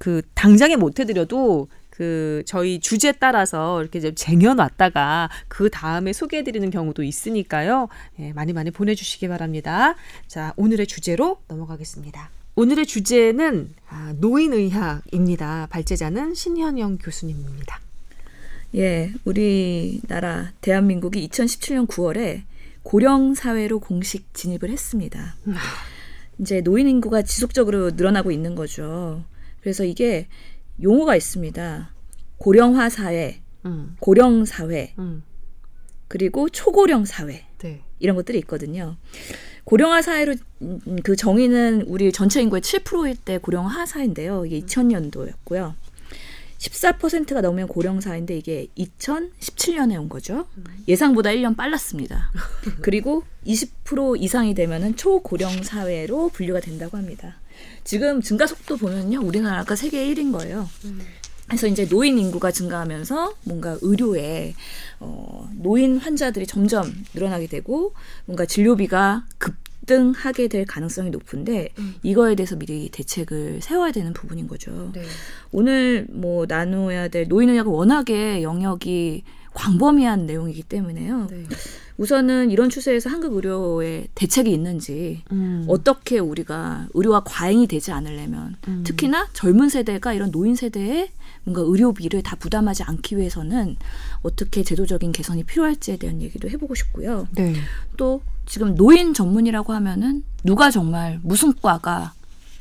그 0.00 0.22
당장에 0.34 0.76
못 0.76 0.98
해드려도 0.98 1.68
그 1.90 2.42
저희 2.46 2.80
주제 2.80 3.12
따라서 3.12 3.82
이렇게 3.82 4.00
좀 4.00 4.14
쟁여놨다가 4.14 5.28
그 5.46 5.68
다음에 5.68 6.14
소개해드리는 6.14 6.70
경우도 6.70 7.02
있으니까요. 7.02 7.88
예, 8.18 8.32
많이 8.32 8.54
많이 8.54 8.70
보내주시기 8.70 9.28
바랍니다. 9.28 9.94
자 10.26 10.54
오늘의 10.56 10.86
주제로 10.86 11.42
넘어가겠습니다. 11.48 12.30
오늘의 12.56 12.86
주제는 12.86 13.74
아, 13.90 14.14
노인의학입니다. 14.18 15.68
발제자는 15.70 16.32
신현영 16.34 16.96
교수님입니다. 16.96 17.89
예, 18.76 19.12
우리나라 19.24 20.52
대한민국이 20.60 21.28
2017년 21.28 21.86
9월에 21.88 22.42
고령 22.82 23.34
사회로 23.34 23.80
공식 23.80 24.32
진입을 24.32 24.70
했습니다. 24.70 25.36
이제 26.38 26.60
노인 26.62 26.88
인구가 26.88 27.22
지속적으로 27.22 27.90
늘어나고 27.90 28.30
있는 28.30 28.54
거죠. 28.54 29.24
그래서 29.60 29.84
이게 29.84 30.28
용어가 30.82 31.16
있습니다. 31.16 31.94
고령화 32.38 32.88
사회, 32.88 33.42
음, 33.66 33.96
고령 34.00 34.46
사회, 34.46 34.94
음, 34.98 35.22
그리고 36.08 36.48
초고령 36.48 37.04
사회 37.04 37.46
네. 37.58 37.82
이런 37.98 38.16
것들이 38.16 38.38
있거든요. 38.38 38.96
고령화 39.64 40.00
사회로 40.00 40.34
음, 40.62 40.80
그 41.04 41.14
정의는 41.16 41.82
우리 41.82 42.10
전체 42.12 42.40
인구의 42.40 42.62
7%일 42.62 43.16
때 43.16 43.36
고령화 43.38 43.84
사회인데요. 43.84 44.46
이게 44.46 44.60
2000년도였고요. 44.60 45.74
14%가 46.60 47.40
넘으면 47.40 47.68
고령 47.68 48.00
사회인데 48.00 48.36
이게 48.36 48.66
2017년에 48.76 49.98
온 49.98 50.08
거죠. 50.08 50.46
예상보다 50.86 51.30
1년 51.30 51.56
빨랐습니다. 51.56 52.30
그리고 52.82 53.24
20% 53.46 54.20
이상이 54.20 54.54
되면은 54.54 54.96
초고령 54.96 55.62
사회로 55.62 56.28
분류가 56.28 56.60
된다고 56.60 56.98
합니다. 56.98 57.36
지금 57.82 58.20
증가 58.20 58.46
속도 58.46 58.76
보면요. 58.76 59.20
우리나라가 59.22 59.74
세계 59.74 60.06
1인 60.06 60.32
거예요. 60.32 60.68
그래서 61.50 61.66
이제 61.66 61.84
노인 61.88 62.16
인구가 62.16 62.52
증가하면서 62.52 63.34
뭔가 63.42 63.76
의료에 63.82 64.54
어, 65.00 65.50
노인 65.56 65.98
환자들이 65.98 66.46
점점 66.46 66.90
늘어나게 67.12 67.48
되고 67.48 67.92
뭔가 68.24 68.46
진료비가 68.46 69.24
급등하게 69.38 70.46
될 70.46 70.64
가능성이 70.64 71.10
높은데 71.10 71.70
이거에 72.04 72.36
대해서 72.36 72.54
미리 72.54 72.88
대책을 72.90 73.62
세워야 73.62 73.90
되는 73.90 74.12
부분인 74.12 74.46
거죠. 74.46 74.92
네. 74.94 75.02
오늘 75.50 76.06
뭐 76.08 76.46
나누어야 76.46 77.08
될 77.08 77.26
노인 77.26 77.50
의학은 77.50 77.72
워낙에 77.72 78.44
영역이 78.44 79.24
광범위한 79.52 80.26
내용이기 80.26 80.62
때문에요. 80.62 81.26
네. 81.28 81.44
우선은 81.96 82.50
이런 82.50 82.70
추세에서 82.70 83.10
한국 83.10 83.34
의료에 83.34 84.06
대책이 84.14 84.50
있는지 84.50 85.22
음. 85.32 85.64
어떻게 85.68 86.18
우리가 86.18 86.86
의료와 86.94 87.24
과잉이 87.24 87.66
되지 87.66 87.92
않으려면 87.92 88.56
음. 88.68 88.84
특히나 88.86 89.28
젊은 89.32 89.68
세대가 89.68 90.14
이런 90.14 90.30
노인 90.30 90.54
세대에 90.54 91.10
뭔가 91.44 91.62
의료비를 91.62 92.22
다 92.22 92.36
부담하지 92.36 92.82
않기 92.84 93.16
위해서는 93.16 93.76
어떻게 94.22 94.62
제도적인 94.62 95.12
개선이 95.12 95.44
필요할지에 95.44 95.96
대한 95.96 96.20
얘기도 96.22 96.48
해보고 96.48 96.74
싶고요. 96.74 97.26
네. 97.32 97.54
또 97.96 98.22
지금 98.46 98.74
노인 98.74 99.14
전문이라고 99.14 99.72
하면은 99.72 100.24
누가 100.44 100.70
정말 100.70 101.20
무슨 101.22 101.54
과가 101.54 102.14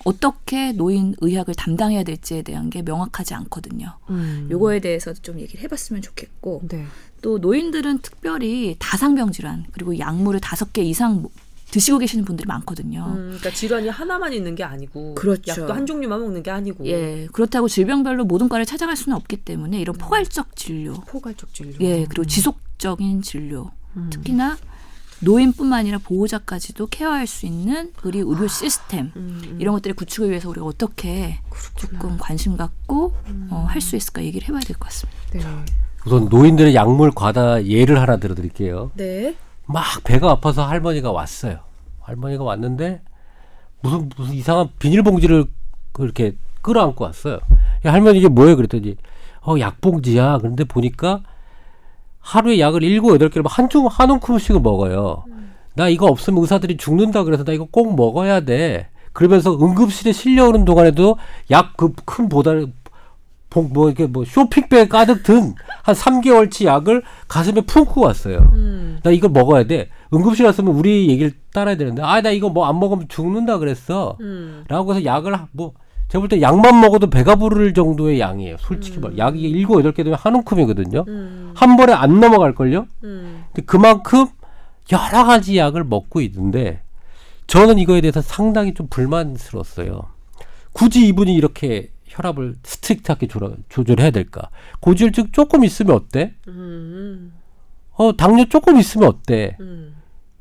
어떻게 0.05 0.71
노인 0.71 1.13
의학을 1.19 1.55
담당해야 1.55 2.03
될지에 2.03 2.41
대한 2.41 2.69
게 2.69 2.81
명확하지 2.81 3.33
않거든요. 3.33 3.97
음. 4.09 4.47
요거에 4.49 4.79
대해서도 4.79 5.21
좀 5.21 5.39
얘기를 5.39 5.61
해봤으면 5.63 6.01
좋겠고 6.01 6.61
네. 6.69 6.85
또 7.21 7.37
노인들은 7.37 7.99
특별히 7.99 8.75
다상병 8.79 9.31
질환 9.31 9.65
그리고 9.71 9.99
약물을 9.99 10.39
다섯 10.39 10.71
개 10.71 10.81
이상 10.83 11.27
드시고 11.71 11.99
계시는 11.99 12.25
분들이 12.25 12.47
많거든요. 12.47 13.05
음, 13.07 13.15
그러니까 13.27 13.51
질환이 13.51 13.89
하나만 13.89 14.33
있는 14.33 14.55
게 14.55 14.63
아니고 14.63 15.15
그렇죠. 15.15 15.61
약도 15.61 15.73
한 15.73 15.85
종류만 15.85 16.19
먹는 16.19 16.41
게 16.43 16.51
아니고 16.51 16.85
예, 16.87 17.27
그렇다고 17.31 17.67
질병별로 17.67 18.25
모든 18.25 18.49
과를 18.49 18.65
찾아갈 18.65 18.95
수는 18.95 19.15
없기 19.15 19.37
때문에 19.37 19.79
이런 19.79 19.95
포괄적 19.95 20.55
진료, 20.55 20.93
포괄적 20.93 21.53
진료. 21.53 21.73
예, 21.81 22.05
그리고 22.09 22.25
지속적인 22.25 23.21
진료, 23.21 23.71
음. 23.95 24.09
특히나 24.11 24.57
노인뿐만 25.21 25.79
아니라 25.79 25.97
보호자까지도 25.97 26.87
케어할 26.87 27.27
수 27.27 27.45
있는 27.45 27.91
우리 28.03 28.19
의료 28.19 28.47
시스템 28.47 29.11
음, 29.17 29.41
음. 29.43 29.57
이런 29.59 29.73
것들의 29.75 29.93
구축을 29.95 30.29
위해서 30.29 30.49
우리가 30.49 30.65
어떻게 30.65 31.39
조금 31.75 32.17
관심 32.17 32.55
갖고 32.55 33.13
어, 33.49 33.65
할 33.67 33.81
수 33.81 33.95
있을까 33.97 34.23
얘기를 34.23 34.47
해봐야 34.47 34.61
될 34.61 34.77
것 34.77 34.85
같습니다. 34.89 35.19
네. 35.33 35.65
우선 36.05 36.29
노인들의 36.29 36.73
약물 36.73 37.11
과다 37.13 37.63
예를 37.65 37.99
하나 38.01 38.15
들어드릴게요. 38.17 38.91
네. 38.95 39.35
막 39.71 39.83
배가 40.03 40.31
아파서 40.31 40.65
할머니가 40.65 41.11
왔어요. 41.11 41.59
할머니가 42.01 42.43
왔는데 42.43 43.01
무슨 43.81 44.09
무슨 44.17 44.33
이상한 44.33 44.69
비닐봉지를 44.79 45.45
그렇게 45.91 46.35
끌어안고 46.61 47.03
왔어요. 47.05 47.39
야, 47.85 47.93
할머니 47.93 48.17
이게 48.17 48.27
뭐예요? 48.27 48.55
그랬더니 48.55 48.95
어 49.45 49.55
약봉지야. 49.59 50.39
그런데 50.39 50.63
보니까 50.63 51.21
하루에 52.19 52.59
약을 52.59 52.83
일곱 52.83 53.13
여덟 53.13 53.29
개를 53.29 53.45
한줌한 53.47 54.09
움큼씩을 54.09 54.59
먹어요. 54.59 55.23
나 55.75 55.87
이거 55.87 56.07
없으면 56.07 56.41
의사들이 56.41 56.77
죽는다 56.77 57.23
그래서 57.23 57.43
나 57.43 57.53
이거 57.53 57.65
꼭 57.69 57.95
먹어야 57.95 58.41
돼. 58.41 58.89
그러면서 59.13 59.53
응급실에 59.55 60.11
실려오는 60.13 60.65
동안에도 60.65 61.17
약 61.51 61.77
그큰 61.77 62.27
봉- 62.29 62.73
뭐 63.53 63.87
이렇게 63.87 64.05
뭐 64.05 64.25
쇼핑백 64.25 64.89
가득 64.89 65.23
든 65.23 65.55
한 65.83 65.95
3개월치 65.95 66.65
약을 66.65 67.01
가슴에 67.27 67.61
품고 67.61 68.01
왔어요. 68.01 68.51
음. 68.53 68.99
나 69.01 69.09
이거 69.11 69.27
먹어야 69.27 69.63
돼. 69.63 69.89
응급실 70.13 70.45
왔으면 70.45 70.75
우리 70.75 71.07
얘기를 71.09 71.33
따라야 71.53 71.77
되는데, 71.77 72.01
아, 72.03 72.21
나 72.21 72.29
이거 72.29 72.49
뭐 72.49 72.67
안 72.67 72.79
먹으면 72.79 73.07
죽는다 73.07 73.57
그랬어. 73.57 74.17
음. 74.21 74.65
라고 74.67 74.93
해서 74.93 75.03
약을, 75.05 75.33
하- 75.33 75.47
뭐, 75.51 75.73
제가 76.09 76.19
볼 76.21 76.27
때 76.29 76.41
약만 76.41 76.79
먹어도 76.81 77.09
배가 77.09 77.35
부를 77.37 77.73
정도의 77.73 78.19
양이에요. 78.19 78.57
솔직히 78.59 78.99
말. 78.99 79.17
약이 79.17 79.39
일곱, 79.39 79.79
여덟 79.79 79.93
개 79.93 80.03
되면 80.03 80.17
한 80.21 80.35
움큼이거든요. 80.35 81.05
음. 81.07 81.51
한 81.55 81.75
번에 81.77 81.93
안 81.93 82.19
넘어갈 82.19 82.53
걸요? 82.53 82.85
음. 83.03 83.45
근데 83.53 83.65
그만큼 83.65 84.27
여러 84.91 85.23
가지 85.25 85.57
약을 85.57 85.83
먹고 85.85 86.21
있는데, 86.21 86.81
저는 87.47 87.79
이거에 87.79 88.01
대해서 88.01 88.21
상당히 88.21 88.73
좀 88.75 88.87
불만스러웠어요. 88.89 90.01
굳이 90.73 91.07
이분이 91.07 91.33
이렇게 91.33 91.89
혈압을 92.19 92.57
strict하게 92.63 93.27
조절해야 93.69 94.11
될까? 94.11 94.49
고지혈증 94.81 95.31
조금 95.31 95.63
있으면 95.63 95.95
어때? 95.95 96.33
음. 96.47 97.33
어, 97.93 98.15
당뇨 98.15 98.45
조금 98.45 98.77
있으면 98.77 99.07
어때? 99.09 99.55
음. 99.59 99.95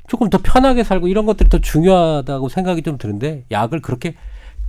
조금 0.07 0.29
더 0.29 0.39
편하게 0.41 0.83
살고 0.83 1.07
이런 1.07 1.25
것들이 1.25 1.49
더 1.49 1.59
중요하다고 1.59 2.49
생각이 2.49 2.81
좀 2.81 2.97
드는데 2.97 3.45
약을 3.51 3.81
그렇게 3.81 4.15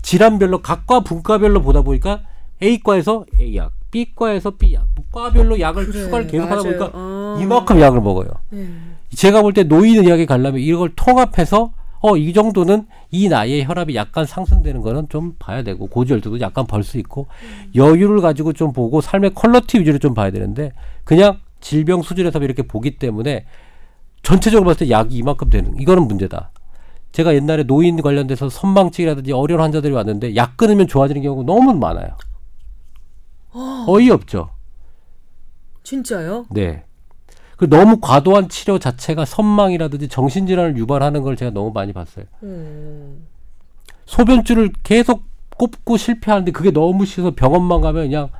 질환별로 0.03 0.59
각과 0.61 1.01
분과별로 1.01 1.63
보다 1.63 1.83
보니까 1.83 2.23
A과에서 2.63 3.25
A약, 3.41 3.73
B과에서 3.91 4.51
B약, 4.53 4.87
뭐 4.95 5.05
과별로 5.11 5.59
약을 5.61 5.87
그래, 5.87 6.05
추가를 6.05 6.27
계속 6.27 6.45
하다 6.45 6.57
맞아요. 6.57 6.65
보니까 6.65 6.91
어. 6.93 7.39
이만큼 7.41 7.81
약을 7.81 8.01
먹어요. 8.01 8.29
네. 8.51 8.69
제가 9.15 9.43
볼 9.43 9.53
때 9.55 9.65
노인 9.65 10.05
의학에 10.05 10.27
가려면 10.27 10.61
이걸 10.61 10.93
통합해서 10.95 11.73
어, 12.01 12.17
이 12.17 12.33
정도는 12.33 12.87
이 13.11 13.29
나이에 13.29 13.65
혈압이 13.65 13.95
약간 13.95 14.25
상승되는 14.25 14.81
거는 14.81 15.09
좀 15.09 15.35
봐야 15.39 15.63
되고 15.63 15.87
고지혈증도 15.87 16.41
약간 16.41 16.67
벌 16.67 16.83
수 16.83 16.99
있고 16.99 17.27
여유를 17.75 18.21
가지고 18.21 18.53
좀 18.55 18.73
보고 18.73 19.01
삶의 19.01 19.35
퀄러티 19.35 19.79
위주로 19.81 19.99
좀 19.99 20.15
봐야 20.15 20.31
되는데 20.31 20.73
그냥 21.05 21.39
질병 21.61 22.01
수준에서 22.03 22.39
이렇게 22.39 22.63
보기 22.63 22.97
때문에 22.97 23.45
전체적으로 24.23 24.67
봤을 24.67 24.87
때 24.87 24.91
약이 24.91 25.15
이만큼 25.15 25.51
되는 25.51 25.79
이거는 25.79 26.09
문제다. 26.09 26.51
제가 27.13 27.35
옛날에 27.35 27.65
노인 27.65 28.01
관련돼서 28.01 28.49
선망증이라든지 28.49 29.33
어려운 29.33 29.61
환자들이 29.61 29.93
왔는데 29.93 30.37
약 30.37 30.57
끊으면 30.57 30.87
좋아지는 30.87 31.23
경우가 31.23 31.45
너무 31.45 31.75
많아요. 31.75 32.17
어이없죠. 33.87 34.51
진짜요? 35.83 36.47
네. 36.51 36.85
그 37.61 37.69
너무 37.69 37.99
과도한 38.01 38.49
치료 38.49 38.79
자체가 38.79 39.27
선망이라든지 39.27 40.09
정신질환을 40.09 40.79
유발하는 40.79 41.21
걸 41.21 41.37
제가 41.37 41.51
너무 41.51 41.73
많이 41.73 41.93
봤어요. 41.93 42.25
음. 42.43 43.27
소변줄을 44.07 44.73
계속 44.83 45.25
꼽고 45.59 45.99
실패하는데 45.99 46.53
그게 46.53 46.71
너무 46.71 47.05
싫어서 47.05 47.35
병원만 47.35 47.83
가면 47.83 48.05
그냥 48.05 48.31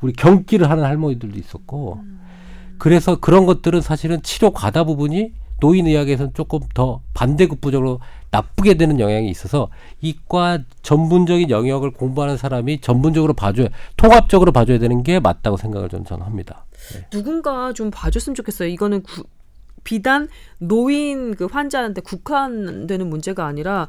우리 0.00 0.12
경기를 0.12 0.68
하는 0.68 0.82
할머니들도 0.82 1.38
있었고 1.38 2.00
그래서 2.78 3.20
그런 3.20 3.46
것들은 3.46 3.80
사실은 3.80 4.24
치료 4.24 4.50
과다 4.50 4.82
부분이 4.82 5.34
노인의학에서는 5.60 6.34
조금 6.34 6.58
더 6.74 7.00
반대급부적으로 7.14 8.00
나쁘게 8.32 8.74
되는 8.74 8.98
영향이 8.98 9.30
있어서 9.30 9.68
이과 10.00 10.64
전문적인 10.82 11.50
영역을 11.50 11.92
공부하는 11.92 12.36
사람이 12.36 12.80
전문적으로 12.80 13.34
봐줘야 13.34 13.68
통합적으로 13.96 14.50
봐줘야 14.50 14.80
되는 14.80 15.04
게 15.04 15.20
맞다고 15.20 15.56
생각을 15.56 15.88
저는 15.90 16.26
합니다. 16.26 16.64
누군가 17.10 17.72
좀 17.72 17.90
봐줬으면 17.90 18.34
좋겠어요. 18.34 18.68
이거는 18.68 19.02
구- 19.02 19.24
비단 19.84 20.28
노인 20.58 21.34
그 21.34 21.46
환자한테 21.46 22.00
국한되는 22.02 23.08
문제가 23.08 23.46
아니라 23.46 23.88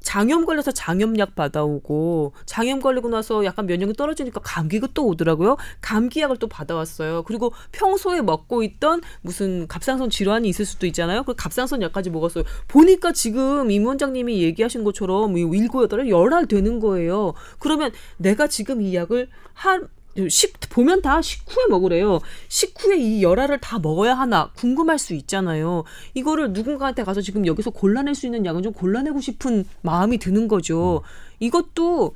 장염 0.00 0.44
걸려서 0.46 0.70
장염약 0.70 1.34
받아오고 1.34 2.32
장염 2.46 2.80
걸리고 2.80 3.08
나서 3.08 3.44
약간 3.44 3.66
면역이 3.66 3.94
떨어지니까 3.94 4.40
감기가 4.40 4.86
또 4.94 5.04
오더라고요. 5.06 5.56
감기약을 5.80 6.36
또 6.36 6.46
받아왔어요. 6.46 7.24
그리고 7.24 7.52
평소에 7.72 8.22
먹고 8.22 8.62
있던 8.62 9.00
무슨 9.22 9.66
갑상선 9.66 10.10
질환이 10.10 10.48
있을 10.48 10.64
수도 10.64 10.86
있잖아요. 10.86 11.24
그 11.24 11.34
갑상선 11.34 11.82
약까지 11.82 12.10
먹었어요. 12.10 12.44
보니까 12.68 13.12
지금 13.12 13.70
임 13.72 13.84
원장님이 13.84 14.42
얘기하신 14.42 14.84
것처럼 14.84 15.36
이 15.38 15.40
일곱 15.40 15.82
여덟 15.82 16.08
열알 16.08 16.46
되는 16.46 16.78
거예요. 16.78 17.34
그러면 17.58 17.90
내가 18.16 18.46
지금 18.46 18.82
이 18.82 18.94
약을 18.94 19.28
한 19.54 19.88
식 20.28 20.58
보면 20.70 21.02
다 21.02 21.22
식후에 21.22 21.66
먹으래요. 21.68 22.20
식후에 22.48 22.96
이 22.98 23.22
열알을 23.22 23.60
다 23.60 23.78
먹어야 23.78 24.14
하나 24.14 24.50
궁금할 24.56 24.98
수 24.98 25.14
있잖아요. 25.14 25.84
이거를 26.14 26.52
누군가한테 26.52 27.04
가서 27.04 27.20
지금 27.20 27.46
여기서 27.46 27.70
골라낼 27.70 28.14
수 28.14 28.26
있는 28.26 28.44
약은 28.46 28.62
좀 28.62 28.72
골라내고 28.72 29.20
싶은 29.20 29.64
마음이 29.82 30.18
드는 30.18 30.48
거죠. 30.48 31.02
이것도 31.40 32.14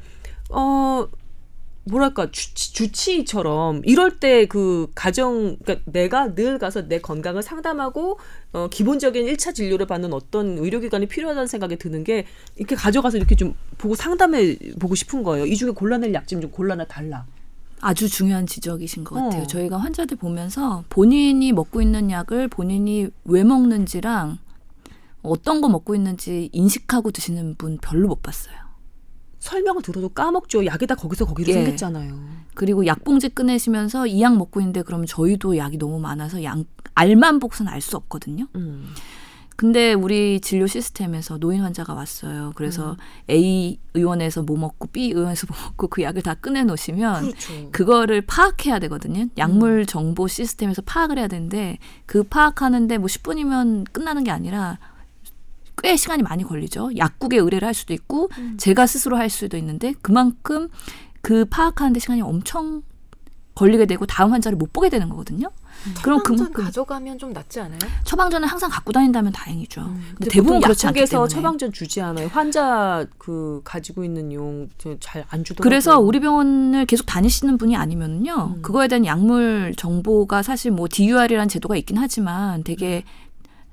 어 0.51 1.09
뭐랄까 1.85 2.31
주치, 2.31 2.73
주치의처럼 2.75 3.81
이럴 3.85 4.19
때 4.21 4.47
그 4.47 4.89
가정 4.95 5.57
그러니까 5.65 5.91
내가 5.91 6.35
늘 6.35 6.59
가서 6.59 6.87
내 6.89 7.01
건강을 7.01 7.43
상담하고 7.43 8.19
어 8.53 8.69
기본적인 8.71 9.27
1차 9.27 9.55
진료를 9.55 9.87
받는 9.87 10.13
어떤 10.13 10.59
의료기관이 10.59 11.07
필요하다는 11.07 11.47
생각이 11.49 11.77
드는 11.77 12.05
게 12.05 12.27
이렇게 12.57 12.75
가져가서 12.77 13.17
이렇게 13.17 13.35
좀 13.35 13.55
보고 13.79 13.95
상담해 13.95 14.57
보고 14.79 14.95
싶은 14.95 15.23
거예요. 15.23 15.47
이 15.47 15.57
중에 15.57 15.71
골라낼 15.71 16.13
약 16.15 16.27
좀 16.27 16.41
좀 16.41 16.51
골라나 16.51 16.85
달라. 16.85 17.27
아주 17.81 18.09
중요한 18.09 18.47
지적이신 18.47 19.05
것 19.05 19.17
같아요. 19.17 19.43
어. 19.43 19.47
저희가 19.47 19.77
환자들 19.79 20.17
보면서 20.17 20.85
본인이 20.89 21.53
먹고 21.53 21.81
있는 21.83 22.11
약을 22.11 22.49
본인이 22.49 23.09
왜 23.25 23.43
먹는지랑 23.45 24.39
어떤 25.23 25.61
거 25.61 25.69
먹고 25.69 25.95
있는지 25.95 26.49
인식하고 26.53 27.11
드시는 27.11 27.55
분 27.57 27.79
별로 27.79 28.09
못 28.09 28.23
봤어요. 28.23 28.55
설명을 29.39 29.83
들어도 29.83 30.11
까먹죠. 30.11 30.67
약이 30.67 30.87
다 30.87 30.95
거기서 30.95 31.25
거기로 31.25 31.49
예. 31.51 31.55
생겼잖아요. 31.55 32.19
그리고 32.55 32.85
약봉지 32.85 33.31
꺼내시면서 33.31 34.07
이 34.07 34.21
약 34.21 34.37
먹고 34.37 34.61
있는데 34.61 34.83
그러면 34.83 35.07
저희도 35.07 35.57
약이 35.57 35.79
너무 35.79 35.99
많아서 35.99 36.43
약 36.45 36.59
알만 36.95 37.39
보고서는 37.39 37.73
알수 37.73 37.97
없거든요. 37.97 38.47
음. 38.57 38.87
근데 39.61 39.93
우리 39.93 40.41
진료 40.41 40.67
시스템에서 40.67 41.37
노인 41.37 41.61
환자가 41.61 41.93
왔어요. 41.93 42.53
그래서 42.55 42.97
A 43.29 43.79
의원에서 43.93 44.43
뭐 44.43 44.57
먹고 44.57 44.87
B 44.87 45.11
의원에서 45.11 45.47
뭐 45.51 45.59
먹고 45.65 45.89
그 45.89 46.01
약을 46.01 46.23
다 46.23 46.33
꺼내 46.33 46.65
놓으시면 46.65 47.25
그렇죠. 47.25 47.69
그거를 47.71 48.23
파악해야 48.23 48.79
되거든요. 48.79 49.27
약물 49.37 49.85
정보 49.85 50.29
시스템에서 50.29 50.81
파악을 50.81 51.19
해야 51.19 51.29
되는데 51.29 51.77
그 52.07 52.23
파악하는데 52.23 52.97
뭐 52.97 53.07
10분이면 53.07 53.93
끝나는 53.93 54.25
게 54.25 54.31
아니라 54.31 54.79
꽤 55.83 55.95
시간이 55.95 56.23
많이 56.23 56.43
걸리죠. 56.43 56.97
약국에 56.97 57.37
의뢰를 57.37 57.67
할 57.67 57.75
수도 57.75 57.93
있고 57.93 58.31
제가 58.57 58.87
스스로 58.87 59.19
할 59.19 59.29
수도 59.29 59.59
있는데 59.59 59.93
그만큼 60.01 60.71
그 61.21 61.45
파악하는 61.45 61.93
데 61.93 62.01
시간이 62.01 62.23
엄청 62.23 62.81
걸리게 63.57 63.85
되고 63.85 64.07
다음 64.07 64.33
환자를 64.33 64.57
못 64.57 64.73
보게 64.73 64.89
되는 64.89 65.11
거거든요. 65.11 65.51
그럼 66.03 66.19
처방전 66.19 66.23
그만큼 66.37 66.65
가져가면 66.65 67.19
좀 67.19 67.33
낫지 67.33 67.61
않아요? 67.61 67.79
처방전을 68.05 68.47
항상 68.49 68.71
갖고 68.71 68.93
다닌다면 68.93 69.33
다행이죠. 69.33 69.83
근데 69.83 70.01
근데 70.19 70.31
대부분 70.31 70.61
그렇지 70.61 70.87
않기 70.87 71.05
때문에. 71.07 71.29
처방전 71.29 71.73
주지 71.73 72.01
않아요. 72.01 72.29
환자 72.29 73.07
그 73.19 73.61
가지고 73.65 74.05
있는 74.05 74.33
용 74.33 74.69
잘 75.01 75.25
안 75.31 75.45
주더라고요. 75.45 75.63
그래서 75.63 75.99
우리 75.99 76.21
병원을 76.21 76.87
계속 76.87 77.07
다니시는 77.07 77.59
분이 77.59 77.77
아니면요. 77.77 78.55
음. 78.57 78.63
그거에 78.63 78.89
대한 78.89 79.05
약물 79.07 79.75
정보가 79.77 80.43
사실 80.43 80.71
뭐 80.71 80.87
DUR이라는 80.91 81.49
제도가 81.49 81.77
있긴 81.77 81.99
하지만 81.99 82.63
되게 82.65 83.05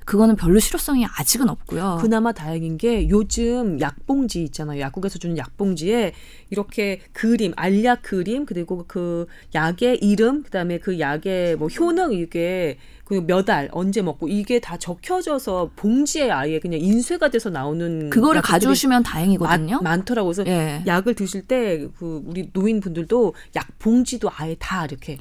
그거는 0.07 0.37
별로 0.37 0.57
실효성이 0.57 1.05
아직은 1.05 1.49
없고요. 1.49 1.99
그나마 2.01 2.31
다행인 2.31 2.77
게 2.77 3.09
요즘 3.09 3.79
약봉지 3.81 4.41
있잖아요. 4.45 4.79
약국에서 4.79 5.19
주는 5.19 5.37
약봉지에 5.37 6.13
이렇게 6.49 7.01
그림, 7.11 7.51
알약 7.57 8.03
그림 8.03 8.45
그리고 8.45 8.85
그 8.87 9.27
약의 9.53 9.99
이름, 10.01 10.43
그다음에 10.43 10.79
그 10.79 10.99
약의 10.99 11.57
뭐 11.57 11.67
효능 11.67 12.13
이게 12.13 12.77
그몇알 13.03 13.69
언제 13.71 14.01
먹고 14.01 14.27
이게 14.27 14.59
다 14.59 14.77
적혀져서 14.77 15.71
봉지에 15.75 16.29
아예 16.29 16.59
그냥 16.59 16.79
인쇄가 16.79 17.29
돼서 17.29 17.49
나오는 17.49 18.09
그거를 18.09 18.41
가져오시면 18.41 19.03
다행이거든요. 19.03 19.81
많, 19.81 19.83
많더라고요. 19.83 20.33
그래서 20.33 20.49
예. 20.49 20.83
약을 20.87 21.15
드실 21.15 21.41
때 21.41 21.87
그 21.99 22.23
우리 22.25 22.49
노인분들도 22.53 23.33
약 23.55 23.67
봉지도 23.79 24.29
아예 24.35 24.55
다 24.59 24.85
이렇게 24.85 25.17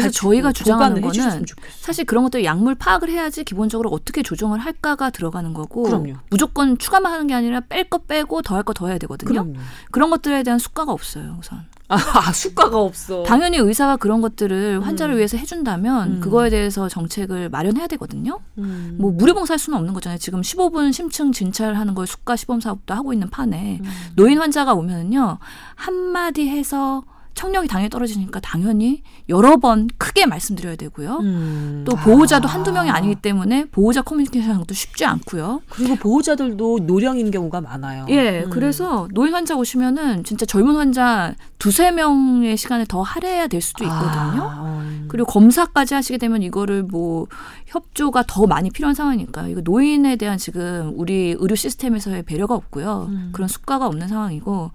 그래서 0.00 0.10
저희가 0.10 0.52
주장하는 0.52 0.96
보관을 0.96 1.08
해주셨으면 1.08 1.44
거는. 1.46 1.70
사실 1.80 2.04
그런 2.04 2.24
것들 2.24 2.44
약물 2.44 2.74
파악을 2.74 3.08
해야지 3.08 3.44
기본적으로 3.44 3.90
어떻게 3.90 4.22
조정을 4.22 4.58
할까가 4.58 5.10
들어가는 5.10 5.54
거고 5.54 5.84
그럼요. 5.84 6.14
무조건 6.30 6.76
추가만 6.78 7.12
하는 7.12 7.26
게 7.26 7.34
아니라 7.34 7.60
뺄 7.60 7.84
거 7.88 7.98
빼고 7.98 8.42
더 8.42 8.56
할 8.56 8.62
거 8.64 8.72
더 8.72 8.88
해야 8.88 8.98
되거든요. 8.98 9.28
그럼요. 9.30 9.54
그런 9.90 10.10
것들에 10.10 10.42
대한 10.42 10.58
수가가 10.58 10.92
없어요, 10.92 11.36
우선. 11.40 11.64
아, 11.88 11.96
아 12.28 12.32
수가가 12.32 12.78
없어. 12.78 13.22
당연히 13.24 13.58
의사가 13.58 13.98
그런 13.98 14.20
것들을 14.22 14.84
환자를 14.86 15.16
위해서 15.18 15.36
해준다면 15.36 16.12
음. 16.16 16.20
그거에 16.20 16.48
대해서 16.48 16.88
정책을 16.88 17.50
마련해야 17.50 17.86
되거든요. 17.88 18.40
음. 18.58 18.96
뭐 18.98 19.12
무료봉사할 19.12 19.58
수는 19.58 19.78
없는 19.78 19.92
거잖아요. 19.92 20.18
지금 20.18 20.40
15분 20.40 20.92
심층 20.94 21.30
진찰하는 21.30 21.94
걸 21.94 22.06
수가 22.06 22.36
시범 22.36 22.60
사업도 22.60 22.94
하고 22.94 23.12
있는 23.12 23.28
판에 23.28 23.80
음. 23.84 23.90
노인 24.16 24.38
환자가 24.38 24.72
오면은요 24.74 25.38
한 25.74 25.94
마디 25.94 26.48
해서 26.48 27.02
청력이 27.34 27.68
당연히 27.68 27.90
떨어지니까 27.90 28.40
당연히 28.40 29.02
여러 29.28 29.56
번 29.56 29.88
크게 29.98 30.26
말씀드려야 30.26 30.76
되고요. 30.76 31.18
음. 31.18 31.84
또 31.86 31.96
보호자도 31.96 32.48
한두 32.48 32.72
명이 32.72 32.90
아니기 32.90 33.16
때문에 33.16 33.66
보호자 33.66 34.02
커뮤니케이션하는 34.02 34.60
것도 34.60 34.74
쉽지 34.74 35.04
않고요. 35.04 35.62
그리고 35.68 35.96
보호자들도 35.96 36.80
노령인 36.82 37.30
경우가 37.30 37.60
많아요. 37.60 38.06
예, 38.10 38.44
음. 38.44 38.50
그래서 38.50 39.08
노인 39.12 39.34
환자 39.34 39.56
오시면은 39.56 40.24
진짜 40.24 40.46
젊은 40.46 40.76
환자 40.76 41.34
두세 41.58 41.90
명의 41.90 42.56
시간을 42.56 42.86
더 42.86 43.02
할애해야 43.02 43.46
될 43.46 43.60
수도 43.60 43.84
있거든요. 43.84 44.42
아, 44.42 44.80
음. 44.82 45.06
그리고 45.08 45.26
검사까지 45.26 45.94
하시게 45.94 46.18
되면 46.18 46.42
이거를 46.42 46.82
뭐 46.82 47.26
협조가 47.66 48.24
더 48.26 48.46
많이 48.46 48.70
필요한 48.70 48.94
상황이니까 48.94 49.48
이거 49.48 49.60
노인에 49.62 50.16
대한 50.16 50.38
지금 50.38 50.92
우리 50.96 51.34
의료 51.38 51.54
시스템에서의 51.54 52.22
배려가 52.24 52.54
없고요. 52.54 53.06
음. 53.08 53.30
그런 53.32 53.48
수가가 53.48 53.86
없는 53.86 54.08
상황이고 54.08 54.70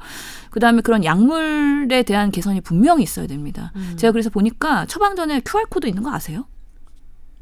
그다음에 0.50 0.82
그런 0.82 1.04
약물에 1.04 2.04
대한 2.04 2.32
개선 2.32 2.49
이 2.56 2.62
분명히 2.62 3.04
있어야 3.04 3.28
됩니다. 3.28 3.72
음. 3.76 3.94
제가 3.98 4.12
그래서 4.12 4.30
보니까 4.30 4.86
처방전에 4.86 5.42
QR 5.42 5.66
코드 5.70 5.88
있는 5.88 6.04
거 6.04 6.12
아세요? 6.14 6.46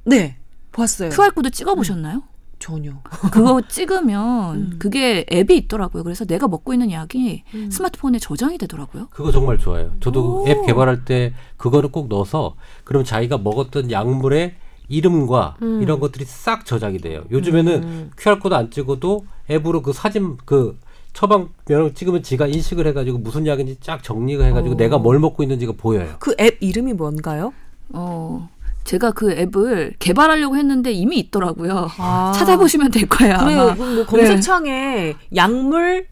네, 0.05 0.37
봤어요. 0.71 1.09
QR 1.09 1.31
코드 1.31 1.49
찍어 1.51 1.75
보셨나요? 1.75 2.23
전혀. 2.59 2.91
그거 3.31 3.61
찍으면 3.67 4.55
음. 4.55 4.75
그게 4.79 5.25
앱이 5.31 5.55
있더라고요. 5.57 6.03
그래서 6.03 6.25
내가 6.25 6.47
먹고 6.47 6.73
있는 6.73 6.91
약이 6.91 7.43
음. 7.53 7.69
스마트폰에 7.69 8.19
저장이 8.19 8.57
되더라고요. 8.57 9.07
그거 9.11 9.31
정말 9.31 9.57
좋아요. 9.57 9.91
저도 9.99 10.43
오. 10.43 10.47
앱 10.47 10.65
개발할 10.65 11.05
때 11.05 11.33
그거를 11.57 11.91
꼭 11.91 12.07
넣어서 12.07 12.55
그럼 12.83 13.03
자기가 13.03 13.37
먹었던 13.37 13.91
약물의 13.91 14.55
이름과 14.89 15.57
음. 15.61 15.81
이런 15.81 15.99
것들이 15.99 16.25
싹 16.25 16.65
저장이 16.65 16.97
돼요. 16.99 17.25
요즘에는 17.29 17.83
음. 17.83 18.11
QR 18.17 18.39
코드 18.39 18.53
안 18.53 18.71
찍어도 18.71 19.25
앱으로 19.49 19.81
그 19.81 19.93
사진 19.93 20.37
그 20.45 20.79
처방전을 21.17 21.95
찍으면 21.95 22.21
지가 22.21 22.45
인식을 22.45 22.85
해가지고 22.87 23.17
무슨 23.17 23.47
약인지 23.47 23.77
쫙 23.81 24.03
정리가 24.03 24.45
해가지고 24.45 24.75
어. 24.75 24.77
내가 24.77 24.99
뭘 24.99 25.17
먹고 25.17 25.41
있는지가 25.41 25.73
보여요. 25.75 26.15
그 26.19 26.35
앱 26.39 26.57
이름이 26.59 26.93
뭔가요? 26.93 27.53
어, 27.89 28.47
제가 28.83 29.11
그 29.11 29.31
앱을 29.31 29.95
개발하려고 29.97 30.55
했는데 30.57 30.91
이미 30.91 31.17
있더라고요. 31.17 31.87
아. 31.97 32.33
찾아보시면 32.35 32.91
될 32.91 33.07
거예요. 33.09 33.37
그래요. 33.39 33.73
뭐 33.75 34.05
검색창에 34.05 35.15
약물 35.35 36.05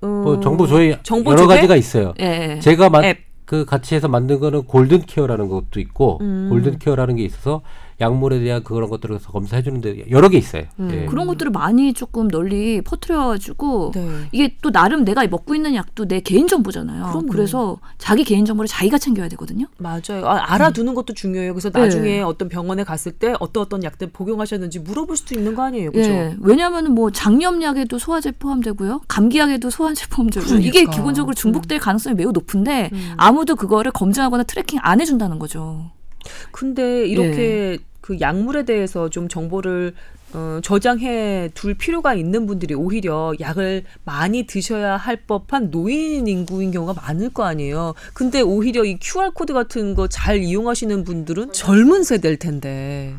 어, 0.00 0.06
뭐 0.06 0.40
정보 0.40 0.66
조회 0.66 0.98
정보 1.02 1.32
여러 1.32 1.44
조회? 1.44 1.56
가지가 1.56 1.76
있어요. 1.76 2.14
예. 2.20 2.58
제가 2.62 2.88
만, 2.88 3.04
앱. 3.04 3.18
그 3.44 3.66
같이 3.66 3.94
해서 3.94 4.08
만든 4.08 4.40
거는 4.40 4.64
골든 4.64 5.02
케어라는 5.02 5.48
것도 5.48 5.78
있고 5.78 6.18
음. 6.22 6.48
골든 6.48 6.78
케어라는 6.78 7.16
게 7.16 7.22
있어서 7.24 7.60
약물에 8.02 8.40
대한 8.40 8.64
그런 8.64 8.90
것들을 8.90 9.18
검사해 9.20 9.62
주는데 9.62 10.10
여러 10.10 10.28
개 10.28 10.36
있어요. 10.36 10.64
음. 10.80 10.90
예. 10.92 11.06
그런 11.06 11.26
것들을 11.28 11.52
많이 11.52 11.94
조금 11.94 12.28
널리 12.28 12.82
퍼뜨려가지고 12.82 13.92
네. 13.94 14.08
이게 14.32 14.56
또 14.60 14.70
나름 14.70 15.04
내가 15.04 15.26
먹고 15.26 15.54
있는 15.54 15.74
약도 15.74 16.06
내 16.06 16.20
개인 16.20 16.48
정보잖아요. 16.48 17.06
그럼요. 17.06 17.28
그래서 17.28 17.78
자기 17.98 18.24
개인 18.24 18.44
정보를 18.44 18.66
자기가 18.66 18.98
챙겨야 18.98 19.28
되거든요. 19.30 19.66
맞아요. 19.78 20.26
아, 20.26 20.52
알아두는 20.52 20.94
것도 20.94 21.14
중요해요. 21.14 21.54
그래서 21.54 21.70
네. 21.70 21.80
나중에 21.80 22.20
어떤 22.20 22.48
병원에 22.48 22.82
갔을 22.82 23.12
때 23.12 23.34
어떤 23.38 23.62
어떤 23.62 23.84
약들 23.84 24.10
복용하셨는지 24.10 24.80
물어볼 24.80 25.16
수도 25.16 25.36
있는 25.36 25.54
거 25.54 25.62
아니에요, 25.62 25.92
그죠? 25.92 26.10
예. 26.10 26.36
왜냐하면 26.40 26.92
뭐 26.92 27.10
장염약에도 27.10 27.98
소화제 27.98 28.32
포함되고요, 28.32 29.02
감기약에도 29.06 29.70
소화제 29.70 30.06
포함되고 30.08 30.46
이게 30.56 30.70
그러니까. 30.70 30.96
기본적으로 30.96 31.34
중복될 31.34 31.78
가능성이 31.78 32.16
매우 32.16 32.32
높은데 32.32 32.90
음. 32.92 33.12
아무도 33.16 33.54
그거를 33.54 33.92
검증하거나 33.92 34.42
tracking 34.42 34.80
안 34.82 35.00
해준다는 35.00 35.38
거죠. 35.38 35.90
근데 36.50 37.06
이렇게 37.06 37.78
그 38.02 38.20
약물에 38.20 38.64
대해서 38.66 39.08
좀 39.08 39.28
정보를 39.28 39.94
어, 40.34 40.60
저장해 40.62 41.50
둘 41.54 41.74
필요가 41.74 42.14
있는 42.14 42.46
분들이 42.46 42.74
오히려 42.74 43.32
약을 43.38 43.84
많이 44.04 44.46
드셔야 44.46 44.96
할 44.96 45.24
법한 45.26 45.70
노인 45.70 46.26
인구인 46.26 46.70
경우가 46.70 46.94
많을 47.00 47.30
거 47.30 47.44
아니에요. 47.44 47.94
근데 48.14 48.40
오히려 48.40 48.84
이 48.84 48.98
QR 49.00 49.30
코드 49.32 49.52
같은 49.54 49.94
거 49.94 50.08
잘 50.08 50.42
이용하시는 50.42 51.04
분들은 51.04 51.52
젊은 51.52 52.02
세대일 52.02 52.38
텐데. 52.38 53.14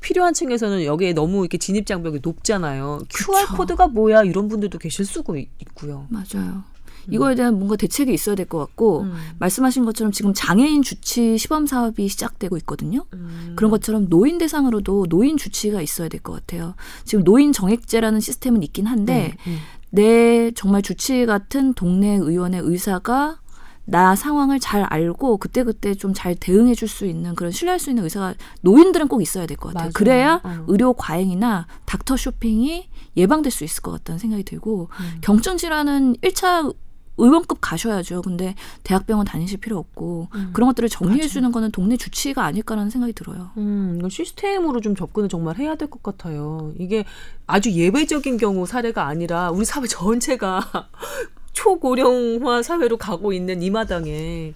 필요한 0.00 0.32
층에서는 0.34 0.84
여기에 0.84 1.12
너무 1.12 1.40
이렇게 1.40 1.56
진입 1.58 1.86
장벽이 1.86 2.20
높잖아요. 2.22 3.00
QR 3.10 3.56
코드가 3.56 3.88
뭐야 3.88 4.22
이런 4.24 4.48
분들도 4.48 4.78
계실 4.78 5.04
수가 5.04 5.36
있- 5.36 5.48
있고요. 5.60 6.06
맞아요. 6.08 6.64
이거에 7.08 7.34
대한 7.34 7.54
뭔가 7.56 7.76
대책이 7.76 8.12
있어야 8.12 8.34
될 8.34 8.46
것 8.46 8.58
같고 8.58 9.02
음. 9.02 9.14
말씀하신 9.38 9.84
것처럼 9.84 10.12
지금 10.12 10.32
장애인 10.34 10.82
주치의 10.82 11.38
시범 11.38 11.66
사업이 11.66 12.08
시작되고 12.08 12.56
있거든요. 12.58 13.04
음. 13.14 13.52
그런 13.56 13.70
것처럼 13.70 14.08
노인 14.08 14.38
대상으로도 14.38 15.06
노인 15.08 15.36
주치의가 15.36 15.80
있어야 15.80 16.08
될 16.08 16.20
것 16.20 16.32
같아요. 16.34 16.74
지금 17.04 17.24
노인 17.24 17.52
정액제라는 17.52 18.20
시스템은 18.20 18.62
있긴 18.64 18.86
한데 18.86 19.34
음. 19.46 19.58
내 19.90 20.50
정말 20.52 20.82
주치 20.82 21.26
같은 21.26 21.74
동네 21.74 22.14
의원의 22.16 22.60
의사가 22.62 23.38
나 23.86 24.14
상황을 24.14 24.60
잘 24.60 24.84
알고 24.84 25.38
그때그때 25.38 25.94
좀 25.94 26.12
잘 26.14 26.36
대응해 26.36 26.74
줄 26.74 26.86
수 26.86 27.06
있는 27.06 27.34
그런 27.34 27.50
신뢰할 27.50 27.80
수 27.80 27.90
있는 27.90 28.04
의사가 28.04 28.34
노인들은 28.60 29.08
꼭 29.08 29.20
있어야 29.22 29.46
될 29.46 29.56
것 29.56 29.68
같아요. 29.68 29.84
맞아요. 29.84 29.92
그래야 29.94 30.40
어. 30.44 30.64
의료 30.68 30.92
과잉이나 30.92 31.66
닥터 31.86 32.16
쇼핑이 32.16 32.88
예방될 33.16 33.50
수 33.50 33.64
있을 33.64 33.82
것 33.82 33.90
같다는 33.90 34.18
생각이 34.20 34.44
들고 34.44 34.90
음. 34.92 35.18
경증 35.22 35.56
질환은 35.56 36.16
1차 36.22 36.72
의원급 37.16 37.58
가셔야죠. 37.60 38.22
근데 38.22 38.54
대학병원 38.82 39.26
다니실 39.26 39.58
필요 39.60 39.76
없고 39.78 40.28
음. 40.34 40.50
그런 40.52 40.68
것들을 40.68 40.88
정리해 40.88 41.26
주는 41.28 41.52
거는 41.52 41.70
동네 41.70 41.96
주치의가 41.96 42.44
아닐까라는 42.44 42.90
생각이 42.90 43.12
들어요. 43.12 43.50
음, 43.58 43.96
이건 43.98 44.08
시스템으로 44.10 44.80
좀 44.80 44.94
접근을 44.94 45.28
정말 45.28 45.56
해야 45.58 45.74
될 45.74 45.88
것 45.88 46.02
같아요. 46.02 46.72
이게 46.78 47.04
아주 47.46 47.70
예외적인 47.72 48.36
경우 48.38 48.64
사례가 48.66 49.06
아니라 49.06 49.50
우리 49.50 49.64
사회 49.64 49.86
전체가 49.86 50.60
초고령화 51.52 52.62
사회로 52.62 52.96
가고 52.96 53.32
있는 53.32 53.60
이 53.62 53.70
마당에 53.70 54.54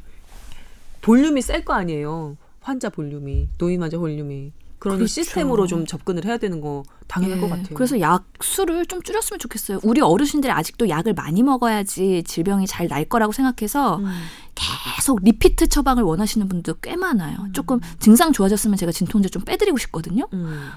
볼륨이 1.02 1.42
셀 1.42 1.64
거 1.64 1.74
아니에요. 1.74 2.36
환자 2.60 2.88
볼륨이, 2.88 3.48
노인 3.58 3.82
환자 3.82 3.98
볼륨이. 3.98 4.52
그러니 4.84 4.98
그렇죠. 4.98 5.14
시스템으로 5.14 5.66
좀 5.66 5.86
접근을 5.86 6.26
해야 6.26 6.36
되는 6.36 6.60
거 6.60 6.82
당연할 7.08 7.40
것 7.40 7.46
예, 7.46 7.50
같아요. 7.50 7.74
그래서 7.74 8.00
약 8.00 8.24
수를 8.42 8.84
좀 8.84 9.02
줄였으면 9.02 9.38
좋겠어요. 9.38 9.80
우리 9.82 10.02
어르신들이 10.02 10.52
아직도 10.52 10.90
약을 10.90 11.14
많이 11.14 11.42
먹어야지 11.42 12.22
질병이 12.26 12.66
잘 12.66 12.84
날 12.84 13.06
거라고 13.06 13.32
생각해서 13.32 13.96
음. 13.96 14.12
계속 14.54 15.24
리피트 15.24 15.68
처방을 15.68 16.02
원하시는 16.02 16.46
분도 16.48 16.74
꽤 16.82 16.96
많아요. 16.96 17.38
조금 17.54 17.80
증상 17.98 18.30
좋아졌으면 18.30 18.76
제가 18.76 18.92
진통제 18.92 19.30
좀 19.30 19.42
빼드리고 19.42 19.78
싶거든요. 19.78 20.28
음. 20.34 20.68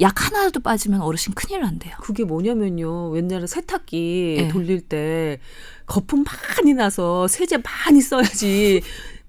약 0.00 0.26
하나라도 0.26 0.60
빠지면 0.60 1.02
어르신 1.02 1.34
큰일 1.34 1.60
난대요. 1.60 1.94
그게 2.00 2.24
뭐냐면요. 2.24 3.14
옛날에 3.18 3.46
세탁기 3.46 4.36
네. 4.38 4.48
돌릴 4.48 4.80
때 4.80 5.40
거품 5.84 6.24
많이 6.24 6.72
나서 6.72 7.28
세제 7.28 7.58
많이 7.58 8.00
써야지 8.00 8.80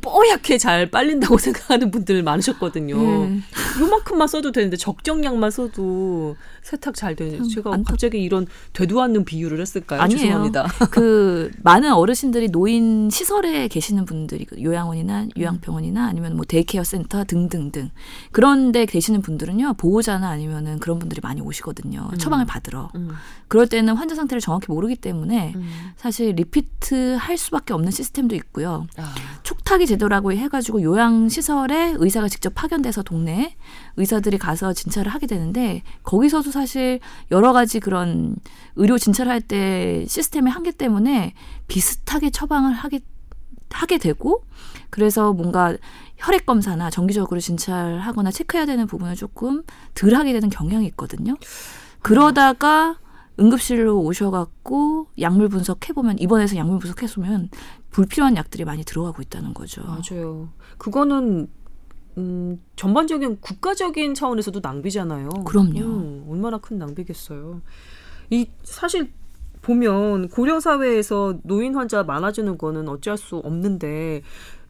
뽀얗게 0.00 0.58
잘 0.58 0.90
빨린다고 0.90 1.36
생각하는 1.38 1.90
분들 1.90 2.22
많으셨거든요. 2.22 2.96
예. 2.96 3.40
요만큼만 3.80 4.28
써도 4.28 4.52
되는데 4.52 4.76
적정량만 4.76 5.50
써도 5.50 6.36
세탁 6.62 6.94
잘 6.94 7.14
되는. 7.16 7.38
참 7.38 7.48
제가 7.48 7.72
안타- 7.74 7.92
갑자기 7.92 8.22
이런 8.22 8.46
되도 8.72 9.02
않는 9.02 9.24
비유를 9.24 9.60
했을까요? 9.60 10.00
아니에요. 10.00 10.18
죄송합니다. 10.20 10.66
그 10.90 11.50
많은 11.62 11.92
어르신들이 11.92 12.48
노인 12.48 13.10
시설에 13.10 13.68
계시는 13.68 14.04
분들이 14.04 14.44
그 14.44 14.62
요양원이나 14.62 15.26
요양병원이나 15.36 16.06
아니면 16.06 16.36
뭐 16.36 16.44
데이케어 16.46 16.84
센터 16.84 17.24
등등등 17.24 17.90
그런데 18.32 18.86
계시는 18.86 19.22
분들은요 19.22 19.74
보호자나 19.74 20.28
아니면은 20.28 20.78
그런 20.78 20.98
분들이 20.98 21.20
많이 21.22 21.40
오시거든요 21.40 22.10
처방을 22.18 22.46
받으러 22.46 22.90
음, 22.94 23.10
그럴 23.48 23.66
때는 23.68 23.94
환자 23.96 24.14
상태를 24.14 24.40
정확히 24.40 24.66
모르기 24.68 24.96
때문에 24.96 25.52
음. 25.56 25.90
사실 25.96 26.34
리피트 26.34 27.16
할 27.18 27.36
수밖에 27.36 27.74
없는 27.74 27.90
시스템도 27.90 28.34
있고요 28.36 28.86
아, 28.96 29.14
촉탁 29.42 29.73
이 29.80 29.86
제도라고 29.86 30.32
해가지고 30.32 30.82
요양 30.82 31.28
시설에 31.28 31.94
의사가 31.98 32.28
직접 32.28 32.54
파견돼서 32.54 33.02
동네에 33.02 33.56
의사들이 33.96 34.38
가서 34.38 34.72
진찰을 34.72 35.12
하게 35.12 35.26
되는데 35.26 35.82
거기서도 36.02 36.50
사실 36.50 37.00
여러 37.30 37.52
가지 37.52 37.80
그런 37.80 38.36
의료 38.76 38.98
진찰할 38.98 39.40
때 39.40 40.04
시스템의 40.06 40.52
한계 40.52 40.70
때문에 40.70 41.34
비슷하게 41.66 42.30
처방을 42.30 42.72
하게 42.72 43.00
하게 43.70 43.98
되고 43.98 44.44
그래서 44.90 45.32
뭔가 45.32 45.76
혈액 46.16 46.46
검사나 46.46 46.90
정기적으로 46.90 47.40
진찰하거나 47.40 48.30
체크해야 48.30 48.66
되는 48.66 48.86
부분을 48.86 49.16
조금 49.16 49.64
덜 49.94 50.14
하게 50.14 50.32
되는 50.32 50.48
경향이 50.48 50.86
있거든요. 50.88 51.34
그러다가 52.00 52.98
응급실로 53.40 54.00
오셔갖고 54.00 55.08
약물 55.18 55.48
분석해보면 55.48 56.18
입원해서 56.20 56.56
약물 56.56 56.78
분석해보면 56.78 57.50
불필요한 57.94 58.36
약들이 58.36 58.64
많이 58.64 58.82
들어가고 58.82 59.22
있다는 59.22 59.54
거죠. 59.54 59.84
맞아요. 59.84 60.48
그거는 60.78 61.46
음, 62.18 62.60
전반적인 62.74 63.40
국가적인 63.40 64.14
차원에서도 64.14 64.58
낭비잖아요. 64.60 65.28
그럼요. 65.44 65.80
음, 65.80 66.26
얼마나 66.28 66.58
큰 66.58 66.76
낭비겠어요. 66.78 67.62
이 68.30 68.48
사실 68.64 69.12
보면 69.62 70.28
고령 70.28 70.58
사회에서 70.58 71.38
노인 71.44 71.76
환자 71.76 72.02
많아지는 72.02 72.58
거는 72.58 72.88
어찌할 72.88 73.16
수 73.16 73.36
없는데 73.36 74.22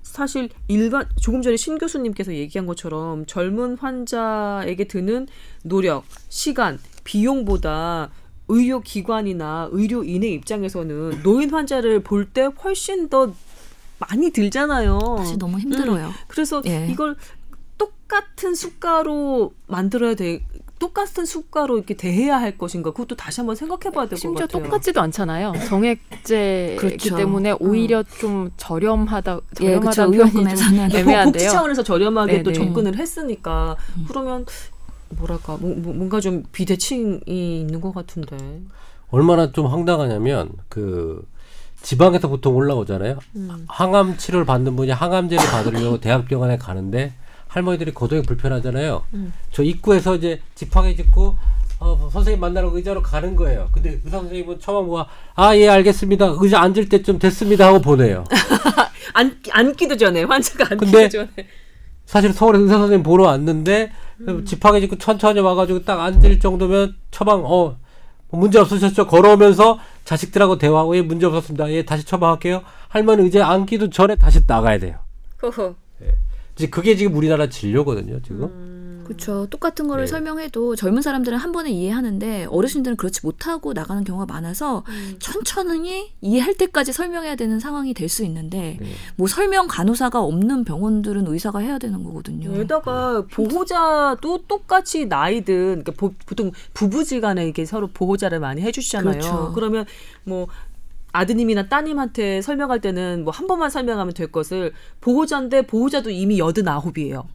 사실 0.02 0.50
일반 0.68 1.08
조금 1.18 1.40
전에 1.40 1.56
신 1.56 1.78
교수님께서 1.78 2.34
얘기한 2.34 2.66
것처럼 2.66 3.24
젊은 3.24 3.78
환자에게 3.78 4.84
드는 4.84 5.28
노력, 5.62 6.04
시간, 6.28 6.78
비용보다 7.04 8.10
의료기관이나 8.48 9.68
의료인의 9.72 10.32
입장에서는 10.34 11.20
노인 11.24 11.50
환자를 11.50 12.02
볼 12.02 12.24
때 12.32 12.42
훨씬 12.64 13.08
더 13.08 13.32
많이 13.98 14.30
들잖아요. 14.30 14.98
사실 15.18 15.38
너무 15.38 15.58
힘들어요. 15.58 16.10
그래서 16.26 16.62
예. 16.66 16.88
이걸 16.90 17.16
똑같은 17.78 18.54
수가로 18.54 19.52
만들어야 19.66 20.14
돼. 20.14 20.44
똑같은 20.80 21.24
수가로 21.24 21.76
이렇게 21.78 21.94
대해야 21.94 22.38
할 22.38 22.58
것인가? 22.58 22.90
그것도 22.90 23.14
다시 23.14 23.40
한번 23.40 23.54
생각해봐야 23.56 24.06
될것 24.06 24.18
심지어 24.18 24.46
같아요. 24.46 24.64
똑같지도 24.64 25.00
않잖아요. 25.02 25.52
정액제이기 25.68 26.76
그렇죠. 26.76 27.16
때문에 27.16 27.52
오히려 27.60 28.02
좀 28.02 28.50
저렴하다. 28.56 29.40
예, 29.62 29.78
그렇죠. 29.78 29.92
저렴하다는 29.92 30.32
표현이 30.32 30.56
좀. 30.56 30.70
복- 30.88 30.94
애매한데요. 30.98 31.32
복지 31.32 31.48
차원에서 31.48 31.82
저렴하게 31.84 32.42
또 32.42 32.52
네네. 32.52 32.66
접근을 32.66 32.96
했으니까 32.98 33.76
그러면 34.08 34.44
뭐랄까 35.18 35.56
뭐- 35.56 35.74
뭐- 35.76 35.92
뭔가 35.94 36.20
좀 36.20 36.42
비대칭이 36.52 37.20
있는 37.60 37.80
것 37.80 37.94
같은데. 37.94 38.36
얼마나 39.10 39.52
좀 39.52 39.66
황당하냐면 39.66 40.50
그 40.68 41.24
지방에서 41.82 42.28
보통 42.28 42.56
올라오잖아요. 42.56 43.18
음. 43.36 43.64
항암 43.68 44.16
치료를 44.16 44.46
받는 44.46 44.74
분이 44.76 44.90
항암제를 44.90 45.44
받으려고 45.46 46.00
대학병원에 46.00 46.56
가는데 46.56 47.12
할머니들이 47.48 47.92
거동이 47.94 48.22
불편하잖아요. 48.22 49.02
음. 49.14 49.32
저 49.52 49.62
입구에서 49.62 50.16
이제 50.16 50.40
지팡이 50.54 50.96
짚고 50.96 51.36
어, 51.80 52.08
선생님 52.10 52.40
만나러 52.40 52.70
의자로 52.74 53.02
가는 53.02 53.36
거예요. 53.36 53.68
근데 53.72 54.00
의사 54.04 54.18
선생님은 54.18 54.58
처음 54.60 54.86
뭐아예 54.86 55.68
알겠습니다. 55.68 56.34
의자 56.40 56.60
앉을 56.62 56.88
때좀 56.88 57.18
됐습니다 57.18 57.66
하고 57.66 57.80
보내요. 57.80 58.24
안 59.12 59.38
앉기도 59.50 59.96
전에 59.96 60.24
환자가 60.24 60.64
앉기도 60.70 60.90
근데 60.90 61.08
전에. 61.08 61.28
사실 62.06 62.32
서울에 62.32 62.58
의사 62.58 62.78
선생님 62.78 63.02
보러 63.02 63.24
왔는데 63.24 63.90
지팡이 64.44 64.80
짚고 64.80 64.98
천천히 64.98 65.40
와가지고 65.40 65.84
딱 65.84 66.00
앉을 66.00 66.38
정도면 66.38 66.94
처방 67.10 67.42
어 67.44 67.76
문제 68.30 68.58
없으셨죠? 68.58 69.06
걸어오면서 69.06 69.78
자식들하고 70.04 70.58
대화하고 70.58 70.96
예 70.96 71.02
문제 71.02 71.26
없었습니다. 71.26 71.70
예 71.70 71.84
다시 71.84 72.04
처방할게요. 72.04 72.62
할머니 72.88 73.22
의자에 73.22 73.42
앉기도 73.42 73.90
전에 73.90 74.16
다시 74.16 74.40
나가야 74.46 74.78
돼요. 74.78 74.98
허허. 75.42 75.74
이제 76.56 76.68
그게 76.68 76.96
지금 76.96 77.16
우리나라 77.16 77.48
진료거든요. 77.48 78.20
지금 78.22 78.38
그렇죠. 79.04 79.46
똑같은 79.50 79.86
거를 79.86 80.04
네. 80.04 80.10
설명해도 80.10 80.76
젊은 80.76 81.02
사람들은 81.02 81.36
한 81.38 81.52
번에 81.52 81.70
이해하는데 81.70 82.46
어르신들은 82.46 82.96
그렇지 82.96 83.20
못하고 83.24 83.72
나가는 83.72 84.02
경우가 84.04 84.26
많아서 84.26 84.84
천천히 85.18 86.12
이해할 86.20 86.54
때까지 86.54 86.92
설명해야 86.92 87.36
되는 87.36 87.60
상황이 87.60 87.92
될 87.92 88.08
수 88.08 88.24
있는데 88.24 88.76
네. 88.80 88.86
뭐 89.16 89.26
설명 89.26 89.66
간호사가 89.66 90.20
없는 90.22 90.64
병원들은 90.64 91.26
의사가 91.26 91.58
해야 91.60 91.78
되는 91.78 92.04
거거든요. 92.04 92.52
게다가 92.52 93.24
보호자도 93.32 94.44
똑같이 94.46 95.06
나이든 95.06 95.82
그러니까 95.84 95.92
보, 95.92 96.12
통 96.36 96.52
부부지간에 96.74 97.48
이게 97.48 97.64
서로 97.64 97.88
보호자를 97.88 98.40
많이 98.40 98.60
해주시잖아요. 98.62 99.12
그렇죠. 99.12 99.52
그러면 99.54 99.84
뭐 100.24 100.48
아드님이나 101.12 101.68
따님한테 101.68 102.42
설명할 102.42 102.80
때는 102.80 103.24
뭐 103.24 103.32
한 103.32 103.46
번만 103.46 103.70
설명하면 103.70 104.14
될 104.14 104.30
것을 104.30 104.72
보호자인데 105.00 105.62
보호자도 105.66 106.10
이미 106.10 106.38
여든 106.38 106.66
아홉이에요. 106.68 107.26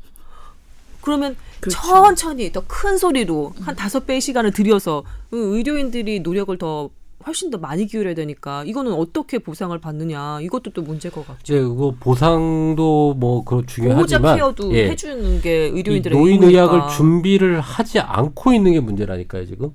그러면 1.02 1.36
그렇죠. 1.60 1.80
천천히 1.82 2.52
더 2.52 2.62
큰 2.68 2.98
소리로 2.98 3.54
한 3.62 3.76
다섯 3.76 4.06
배의 4.06 4.22
시간을 4.22 4.52
들여서 4.52 5.04
의료인들이 5.32 6.20
노력을 6.22 6.56
더 6.58 6.90
훨씬 7.26 7.50
더 7.52 7.58
많이 7.58 7.86
기울여야 7.86 8.16
되니까 8.16 8.64
이거는 8.64 8.94
어떻게 8.94 9.40
보상을 9.40 9.78
받느냐 9.78 10.40
이것도 10.42 10.72
또 10.72 10.82
문제일 10.82 11.14
것 11.14 11.28
같죠. 11.28 11.40
이제 11.44 11.60
그거 11.60 11.94
보상도 12.00 13.14
뭐그 13.16 13.50
보호자 13.56 13.68
중요하지만 13.68 14.36
케어도 14.38 14.74
예. 14.74 14.90
해주는 14.92 15.42
게이 15.42 15.70
의료인들의 15.72 16.18
노인. 16.18 16.42
의학을 16.44 16.82
준비를 16.96 17.60
하지 17.60 18.00
않고 18.00 18.54
있는 18.54 18.72
게 18.72 18.80
문제라니까요. 18.80 19.46
지금 19.46 19.72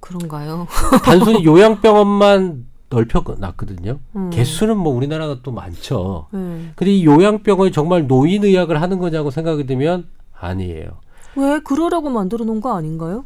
그런가요? 0.00 0.66
단순히 1.04 1.44
요양병원만 1.46 2.66
넓혀놨거든요. 2.90 3.98
음. 4.16 4.30
개수는 4.30 4.76
뭐 4.78 4.94
우리나라가 4.94 5.38
또 5.42 5.52
많죠. 5.52 6.26
네. 6.32 6.72
근데 6.74 6.92
이 6.92 7.04
요양병원이 7.04 7.70
정말 7.70 8.06
노인 8.08 8.44
의학을 8.44 8.80
하는 8.80 8.98
거냐고 8.98 9.30
생각이 9.30 9.64
들면 9.66 10.06
아니에요. 10.40 11.00
왜 11.36 11.60
그러라고 11.60 12.10
만들어 12.10 12.44
놓은 12.44 12.60
거 12.60 12.74
아닌가요? 12.76 13.24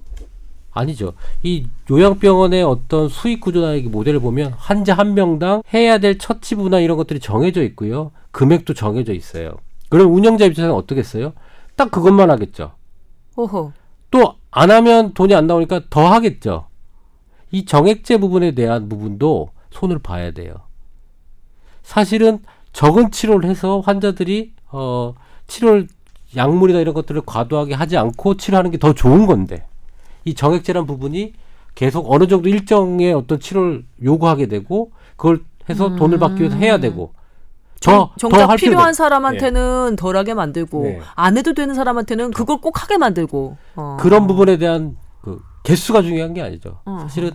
아니죠. 0.73 1.13
이 1.43 1.67
요양병원의 1.91 2.63
어떤 2.63 3.09
수익 3.09 3.41
구조나 3.41 3.75
이 3.75 3.83
모델을 3.83 4.21
보면 4.21 4.53
환자 4.57 4.95
한 4.95 5.15
명당 5.15 5.63
해야 5.75 5.99
될 5.99 6.19
처치부나 6.19 6.81
이런 6.81 6.97
것들이 6.97 7.21
정해져 7.21 7.63
있고요. 7.63 8.11
금액도 8.31 8.73
정해져 8.75 9.13
있어요. 9.13 9.53
그럼 9.91 10.15
운영자 10.15 10.47
입장에서는 10.47 10.75
어떻겠어요? 10.75 11.35
딱 11.77 11.91
그것만 11.91 12.31
하겠죠. 12.31 12.73
어허. 13.37 13.73
또 14.11 14.37
안 14.55 14.71
하면 14.71 15.15
돈이 15.15 15.35
안 15.35 15.47
나오니까 15.47 15.81
더 15.89 16.07
하겠죠. 16.13 16.67
이 17.51 17.65
정액제 17.65 18.19
부분에 18.19 18.51
대한 18.55 18.87
부분도 18.89 19.49
손을 19.71 19.99
봐야 19.99 20.31
돼요. 20.33 20.55
사실은 21.83 22.41
적은 22.73 23.11
치료를 23.11 23.49
해서 23.49 23.81
환자들이 23.81 24.53
어 24.71 25.15
치료를 25.47 25.89
약물이나 26.37 26.81
이런 26.81 26.95
것들을 26.95 27.23
과도하게 27.27 27.75
하지 27.75 27.97
않고 27.97 28.37
치료하는 28.37 28.71
게 28.71 28.79
더 28.79 28.93
좋은 28.93 29.27
건데 29.27 29.67
이 30.25 30.35
정액제란 30.35 30.87
부분이 30.87 31.33
계속 31.75 32.11
어느 32.13 32.27
정도 32.27 32.49
일정의 32.49 33.13
어떤 33.13 33.41
치료를 33.41 33.85
요구하게 34.03 34.47
되고 34.47 34.93
그걸 35.17 35.41
해서 35.69 35.89
음. 35.89 35.97
돈을 35.97 36.19
받기 36.19 36.41
위해서 36.41 36.57
해야 36.57 36.79
되고 36.79 37.13
더 37.81 38.13
정작 38.17 38.37
필요한 38.39 38.57
필요가 38.57 38.93
사람한테는 38.93 39.97
덜하게 39.97 40.35
만들고 40.35 40.83
네. 40.85 41.01
안 41.15 41.37
해도 41.37 41.53
되는 41.55 41.75
사람한테는 41.75 42.31
그걸 42.31 42.61
꼭 42.61 42.81
하게 42.83 42.97
만들고 42.99 43.57
어. 43.77 43.97
그런 44.01 44.27
부분에 44.27 44.57
대한 44.59 44.97
그 45.23 45.41
개수가 45.65 46.03
중요한 46.03 46.35
게 46.35 46.43
아니죠. 46.43 46.79
어. 46.85 46.99
사실은 47.03 47.33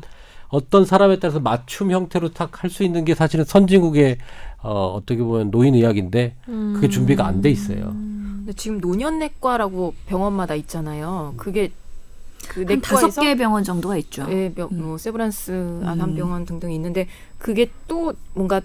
어떤 0.50 0.86
사람에 0.86 1.20
따라서 1.20 1.40
맞춤 1.42 1.92
형태로 1.92 2.30
딱할수 2.30 2.84
있는 2.84 3.04
게 3.04 3.14
사실은 3.16 3.44
선진국의 3.44 4.18
어, 4.64 4.94
어떻게 4.96 5.22
보면 5.22 5.52
노인 5.52 5.76
의학인데 5.76 6.36
그게 6.46 6.88
준비가 6.88 7.26
안 7.26 7.42
돼 7.42 7.50
있어요. 7.50 7.94
근데 8.48 8.56
지금 8.56 8.78
노년내과라고 8.80 9.94
병원마다 10.06 10.56
있잖아요. 10.56 11.34
그게 11.36 11.70
그한 12.48 12.80
다섯 12.80 13.08
내과에서 13.08 13.22
개 13.22 13.36
병원 13.36 13.66
정도가 13.66 13.98
있죠. 13.98 14.26
예, 14.30 14.54
명- 14.56 14.70
음. 14.72 14.84
뭐 14.84 14.98
세브란스 14.98 15.52
음. 15.52 15.82
안암병원 15.86 16.46
등등 16.46 16.72
있는데 16.72 17.08
그게 17.38 17.70
또 17.90 18.14
뭔가 18.34 18.62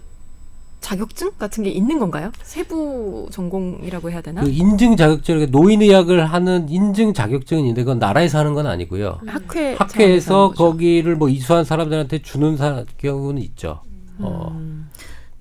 자격증 0.81 1.33
같은 1.37 1.65
게 1.65 1.71
있는 1.71 1.99
건가요? 1.99 2.31
세부 2.43 3.27
전공이라고 3.33 4.13
해야 4.13 4.21
되나? 4.21 4.43
그 4.43 4.51
인증 4.51 4.97
자격증, 4.97 5.51
노인 5.51 5.83
의학을 5.83 6.27
하는 6.27 6.69
인증 6.69 7.13
자격증은 7.13 7.63
있는데 7.63 7.83
그건 7.83 7.99
나라에서 7.99 8.39
하는 8.39 8.55
건 8.55 8.69
아니고요. 8.69 9.19
학회 9.27 9.75
학회에서. 9.75 10.53
거기를 10.53 11.17
뭐 11.17 11.29
이수한 11.29 11.65
사람들한테 11.65 12.23
주는 12.23 12.57
사, 12.57 12.85
경우는 12.99 13.43
있죠. 13.43 13.81
어. 14.21 14.57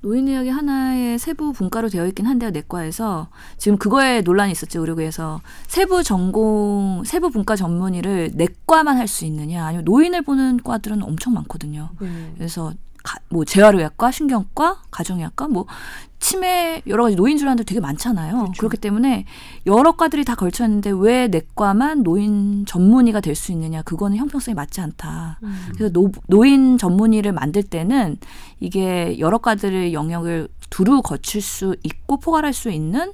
음. 0.03 0.07
노인의학이 0.07 0.49
하나의 0.49 1.19
세부 1.19 1.53
분과로 1.53 1.89
되어 1.89 2.05
있긴 2.07 2.25
한데요, 2.25 2.49
내과에서 2.51 3.27
지금 3.57 3.77
그거에 3.77 4.21
논란이 4.21 4.51
있었죠, 4.51 4.79
의료계에서 4.81 5.41
세부 5.67 6.03
전공, 6.03 7.03
세부 7.05 7.29
분과 7.29 7.55
전문의를 7.55 8.31
내과만 8.33 8.97
할 8.97 9.07
수 9.07 9.25
있느냐, 9.25 9.65
아니면 9.65 9.85
노인을 9.85 10.21
보는 10.21 10.61
과들은 10.63 11.03
엄청 11.03 11.33
많거든요. 11.33 11.89
네. 11.99 12.33
그래서 12.37 12.73
가, 13.03 13.17
뭐 13.29 13.43
재활의학과, 13.45 14.11
신경과, 14.11 14.83
가정의학과, 14.91 15.47
뭐 15.47 15.65
치매 16.22 16.82
여러 16.88 17.03
가지 17.03 17.15
노인 17.17 17.36
질환들 17.38 17.65
되게 17.65 17.82
많잖아요. 17.82 18.51
그렇기 18.57 18.78
때문에 18.78 19.26
여러 19.65 19.93
과들이 19.93 20.24
다 20.24 20.36
걸쳐 20.36 20.63
있는데 20.65 20.91
왜 20.95 21.28
내과만 21.28 22.03
노인 22.03 22.65
전문의가 22.65 23.19
될 23.19 23.36
수 23.36 23.51
있느냐? 23.51 23.82
그거는 23.82 24.17
형평성이 24.17 24.53
맞지 24.53 24.82
않다. 24.82 25.39
그래서 25.74 25.91
노, 25.91 26.11
노인 26.28 26.78
전문의를 26.78 27.32
만들 27.32 27.63
때는 27.63 28.17
이게 28.59 29.17
여러 29.19 29.39
과들의 29.39 29.93
영역을 29.93 30.47
두루 30.69 31.01
거칠 31.01 31.41
수 31.41 31.76
있고 31.84 32.17
포괄할 32.17 32.53
수 32.53 32.69
있는 32.69 33.11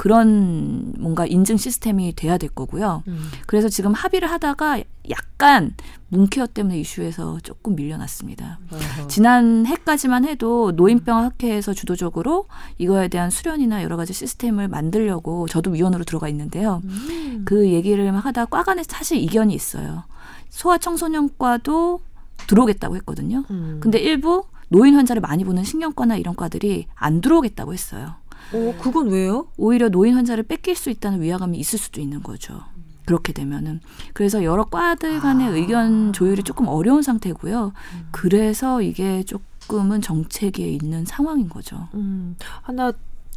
그런 0.00 0.94
뭔가 0.98 1.26
인증 1.26 1.58
시스템이 1.58 2.14
돼야 2.14 2.38
될 2.38 2.48
거고요. 2.48 3.02
음. 3.06 3.28
그래서 3.46 3.68
지금 3.68 3.92
합의를 3.92 4.30
하다가 4.30 4.82
약간 5.10 5.74
문케어 6.08 6.46
때문에 6.46 6.80
이슈에서 6.80 7.38
조금 7.42 7.76
밀려났습니다. 7.76 8.60
어허. 8.72 9.08
지난 9.08 9.66
해까지만 9.66 10.24
해도 10.24 10.72
노인병 10.72 11.18
학회에서 11.18 11.74
주도적으로 11.74 12.46
이거에 12.78 13.08
대한 13.08 13.28
수련이나 13.28 13.82
여러 13.82 13.98
가지 13.98 14.14
시스템을 14.14 14.68
만들려고 14.68 15.46
저도 15.48 15.72
위원으로 15.72 16.04
들어가 16.04 16.30
있는데요. 16.30 16.80
음. 16.82 17.42
그 17.44 17.68
얘기를 17.68 18.10
막 18.10 18.24
하다 18.24 18.46
과 18.46 18.62
간에 18.62 18.82
사실 18.82 19.18
이견이 19.18 19.52
있어요. 19.52 20.04
소아청소년과도 20.48 22.00
들어오겠다고 22.46 22.96
했거든요. 22.96 23.44
음. 23.50 23.80
근데 23.82 23.98
일부 23.98 24.44
노인 24.68 24.94
환자를 24.94 25.20
많이 25.20 25.44
보는 25.44 25.62
신경과나 25.62 26.16
이런 26.16 26.34
과들이 26.36 26.86
안 26.94 27.20
들어오겠다고 27.20 27.74
했어요. 27.74 28.14
어, 28.52 28.74
그건 28.80 29.08
왜요? 29.08 29.48
오히려 29.56 29.88
노인 29.88 30.14
환자를 30.14 30.44
뺏길 30.44 30.74
수 30.74 30.90
있다는 30.90 31.22
위화감이 31.22 31.58
있을 31.58 31.78
수도 31.78 32.00
있는 32.00 32.22
거죠. 32.22 32.60
그렇게 33.06 33.32
되면은 33.32 33.80
그래서 34.12 34.44
여러 34.44 34.64
과들 34.64 35.18
간의 35.18 35.50
의견 35.50 36.12
조율이 36.12 36.44
조금 36.44 36.68
어려운 36.68 37.02
상태고요. 37.02 37.72
그래서 38.12 38.82
이게 38.82 39.24
조금은 39.24 40.00
정책에 40.00 40.68
있는 40.68 41.04
상황인 41.04 41.48
거죠. 41.48 41.88
음, 41.94 42.36
하나 42.62 42.92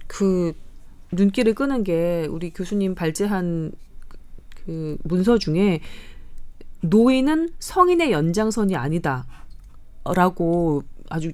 그 0.06 0.54
눈길을 1.12 1.56
끄는 1.56 1.84
게 1.84 2.28
우리 2.30 2.52
교수님 2.52 2.94
발제한 2.94 3.72
그 4.64 4.98
문서 5.04 5.38
중에 5.40 5.82
노인은 6.82 7.50
성인의 7.60 8.12
연장선이 8.12 8.76
아니다라고 10.06 10.84
아주 11.10 11.32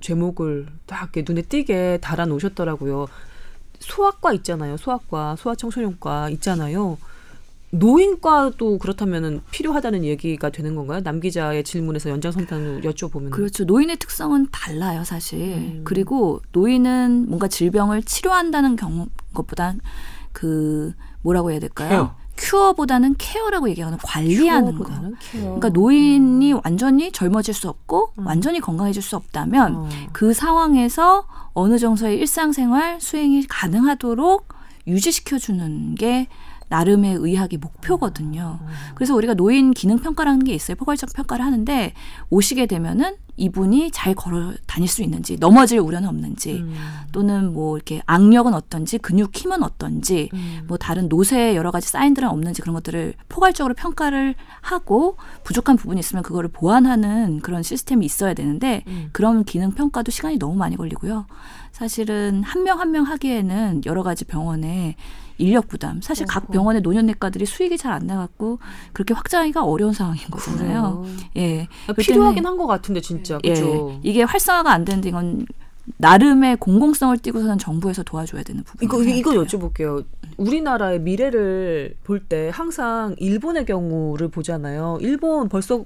제목을 0.00 0.66
딱 0.86 1.10
이렇게 1.14 1.24
눈에 1.26 1.42
띄게 1.42 1.98
달아 2.00 2.26
놓으셨더라고요. 2.26 3.06
소아과 3.80 4.32
있잖아요. 4.34 4.76
소아과, 4.76 5.36
소아청소년과 5.36 6.30
있잖아요. 6.30 6.98
노인과도 7.70 8.78
그렇다면은 8.78 9.40
필요하다는 9.50 10.04
얘기가 10.04 10.50
되는 10.50 10.74
건가요? 10.74 11.02
남 11.02 11.20
기자의 11.20 11.64
질문에서 11.64 12.10
연장선상으로 12.10 12.80
여쭤보면 12.80 13.30
그렇죠. 13.30 13.64
노인의 13.64 13.96
특성은 13.98 14.48
달라요, 14.50 15.04
사실. 15.04 15.38
음. 15.40 15.80
그리고 15.84 16.40
노인은 16.52 17.26
뭔가 17.28 17.48
질병을 17.48 18.02
치료한다는 18.04 18.76
경, 18.76 19.08
것보다 19.34 19.74
그 20.32 20.92
뭐라고 21.22 21.50
해야 21.50 21.58
될까요? 21.58 22.14
큐어보다는 22.36 23.16
케어라고 23.18 23.68
얘기하는 23.70 23.98
관리하는 23.98 24.78
거. 24.78 24.84
그러니까 25.32 25.68
노인이 25.70 26.52
완전히 26.52 27.10
젊어질 27.12 27.54
수 27.54 27.68
없고 27.68 28.12
음. 28.18 28.26
완전히 28.26 28.60
건강해질 28.60 29.02
수 29.02 29.16
없다면 29.16 29.76
어. 29.76 29.88
그 30.12 30.32
상황에서 30.32 31.26
어느 31.54 31.78
정도의 31.78 32.18
일상생활 32.18 33.00
수행이 33.00 33.46
가능하도록 33.46 34.48
유지시켜주는 34.86 35.94
게 35.96 36.28
나름의 36.68 37.14
의학의 37.14 37.58
목표거든요. 37.58 38.58
그래서 38.94 39.14
우리가 39.14 39.34
노인 39.34 39.72
기능 39.72 39.98
평가라는 39.98 40.44
게 40.44 40.54
있어요. 40.54 40.76
포괄적 40.76 41.12
평가를 41.12 41.44
하는데 41.44 41.92
오시게 42.30 42.66
되면은 42.66 43.16
이분이 43.38 43.90
잘 43.90 44.14
걸어 44.14 44.54
다닐 44.66 44.88
수 44.88 45.02
있는지, 45.02 45.36
넘어질 45.36 45.78
우려는 45.78 46.08
없는지, 46.08 46.54
음. 46.54 46.74
또는 47.12 47.52
뭐 47.52 47.76
이렇게 47.76 48.00
악력은 48.06 48.54
어떤지, 48.54 48.96
근육 48.96 49.36
힘은 49.36 49.62
어떤지, 49.62 50.30
음. 50.32 50.64
뭐 50.66 50.78
다른 50.78 51.10
노쇠 51.10 51.54
여러 51.54 51.70
가지 51.70 51.86
사인들은 51.88 52.26
없는지 52.30 52.62
그런 52.62 52.72
것들을 52.72 53.12
포괄적으로 53.28 53.74
평가를 53.74 54.34
하고 54.62 55.18
부족한 55.44 55.76
부분이 55.76 56.00
있으면 56.00 56.22
그거를 56.22 56.48
보완하는 56.48 57.40
그런 57.40 57.62
시스템이 57.62 58.06
있어야 58.06 58.32
되는데 58.32 58.84
음. 58.86 59.10
그런 59.12 59.44
기능 59.44 59.70
평가도 59.72 60.10
시간이 60.10 60.38
너무 60.38 60.54
많이 60.56 60.76
걸리고요. 60.76 61.26
사실은 61.72 62.42
한 62.42 62.62
명 62.64 62.80
한명 62.80 63.04
하기에는 63.04 63.82
여러 63.84 64.02
가지 64.02 64.24
병원에 64.24 64.96
인력 65.38 65.68
부담. 65.68 66.00
사실 66.02 66.26
각 66.26 66.44
어허. 66.44 66.52
병원의 66.52 66.82
노년내과들이 66.82 67.46
수익이 67.46 67.76
잘 67.78 67.92
안 67.92 68.06
나갖고 68.06 68.58
그렇게 68.92 69.14
확장하기가 69.14 69.62
어려운 69.64 69.92
상황인 69.92 70.22
거잖아요. 70.30 71.02
그래요. 71.04 71.06
예. 71.36 71.68
아, 71.86 71.92
필요하긴 71.92 72.44
한 72.46 72.56
것 72.56 72.66
같은데 72.66 73.00
진짜 73.00 73.38
예. 73.44 73.50
그죠? 73.50 74.00
이게 74.02 74.22
활성화가 74.22 74.70
안 74.72 74.84
되는데 74.84 75.08
이건 75.10 75.46
나름의 75.98 76.56
공공성을 76.56 77.16
띠고서는 77.18 77.58
정부에서 77.58 78.02
도와줘야 78.02 78.42
되는 78.42 78.64
부분. 78.64 78.84
이거 78.84 79.02
이거 79.02 79.30
여쭤볼게요. 79.32 80.04
우리나라의 80.36 81.00
미래를 81.00 81.96
볼 82.04 82.20
때 82.28 82.50
항상 82.52 83.14
일본의 83.18 83.66
경우를 83.66 84.28
보잖아요. 84.28 84.98
일본 85.00 85.48
벌써 85.48 85.84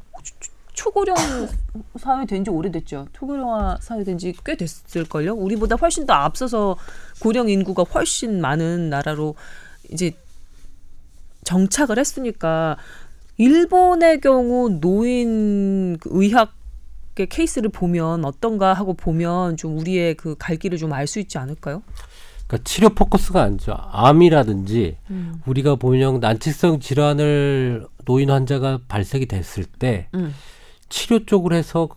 초- 0.80 0.90
초고령 0.90 1.16
사회 1.98 2.24
된 2.26 2.42
지 2.44 2.50
오래됐죠. 2.50 3.08
초고령화 3.12 3.78
사회 3.80 4.02
된 4.04 4.16
지 4.18 4.32
꽤 4.44 4.56
됐을걸요. 4.56 5.34
우리보다 5.34 5.76
훨씬 5.76 6.06
더 6.06 6.14
앞서서 6.14 6.76
고령 7.20 7.48
인구가 7.50 7.82
훨씬 7.82 8.40
많은 8.40 8.88
나라로 8.90 9.34
이제 9.90 10.12
정착을 11.44 11.98
했으니까 11.98 12.76
일본의 13.36 14.20
경우 14.20 14.68
노인 14.80 15.96
그 15.98 16.08
의학 16.12 16.54
의 17.16 17.26
케이스를 17.28 17.68
보면 17.70 18.24
어떤가 18.24 18.72
하고 18.72 18.94
보면 18.94 19.56
좀 19.56 19.76
우리의 19.78 20.14
그 20.14 20.36
갈 20.38 20.56
길을 20.56 20.78
좀 20.78 20.92
알 20.92 21.06
수 21.08 21.18
있지 21.18 21.36
않을까요? 21.38 21.82
그러니까 22.46 22.64
치료 22.64 22.88
포커스가 22.90 23.42
아니죠. 23.42 23.76
암이라든지 23.90 24.96
음. 25.10 25.34
우리가 25.44 25.74
보면 25.74 26.20
난치성 26.20 26.78
질환을 26.80 27.86
노인 28.06 28.30
환자가 28.30 28.78
발생이 28.88 29.26
됐을 29.26 29.64
때 29.64 30.06
음. 30.14 30.32
치료 30.90 31.24
쪽으로 31.24 31.56
해서 31.56 31.88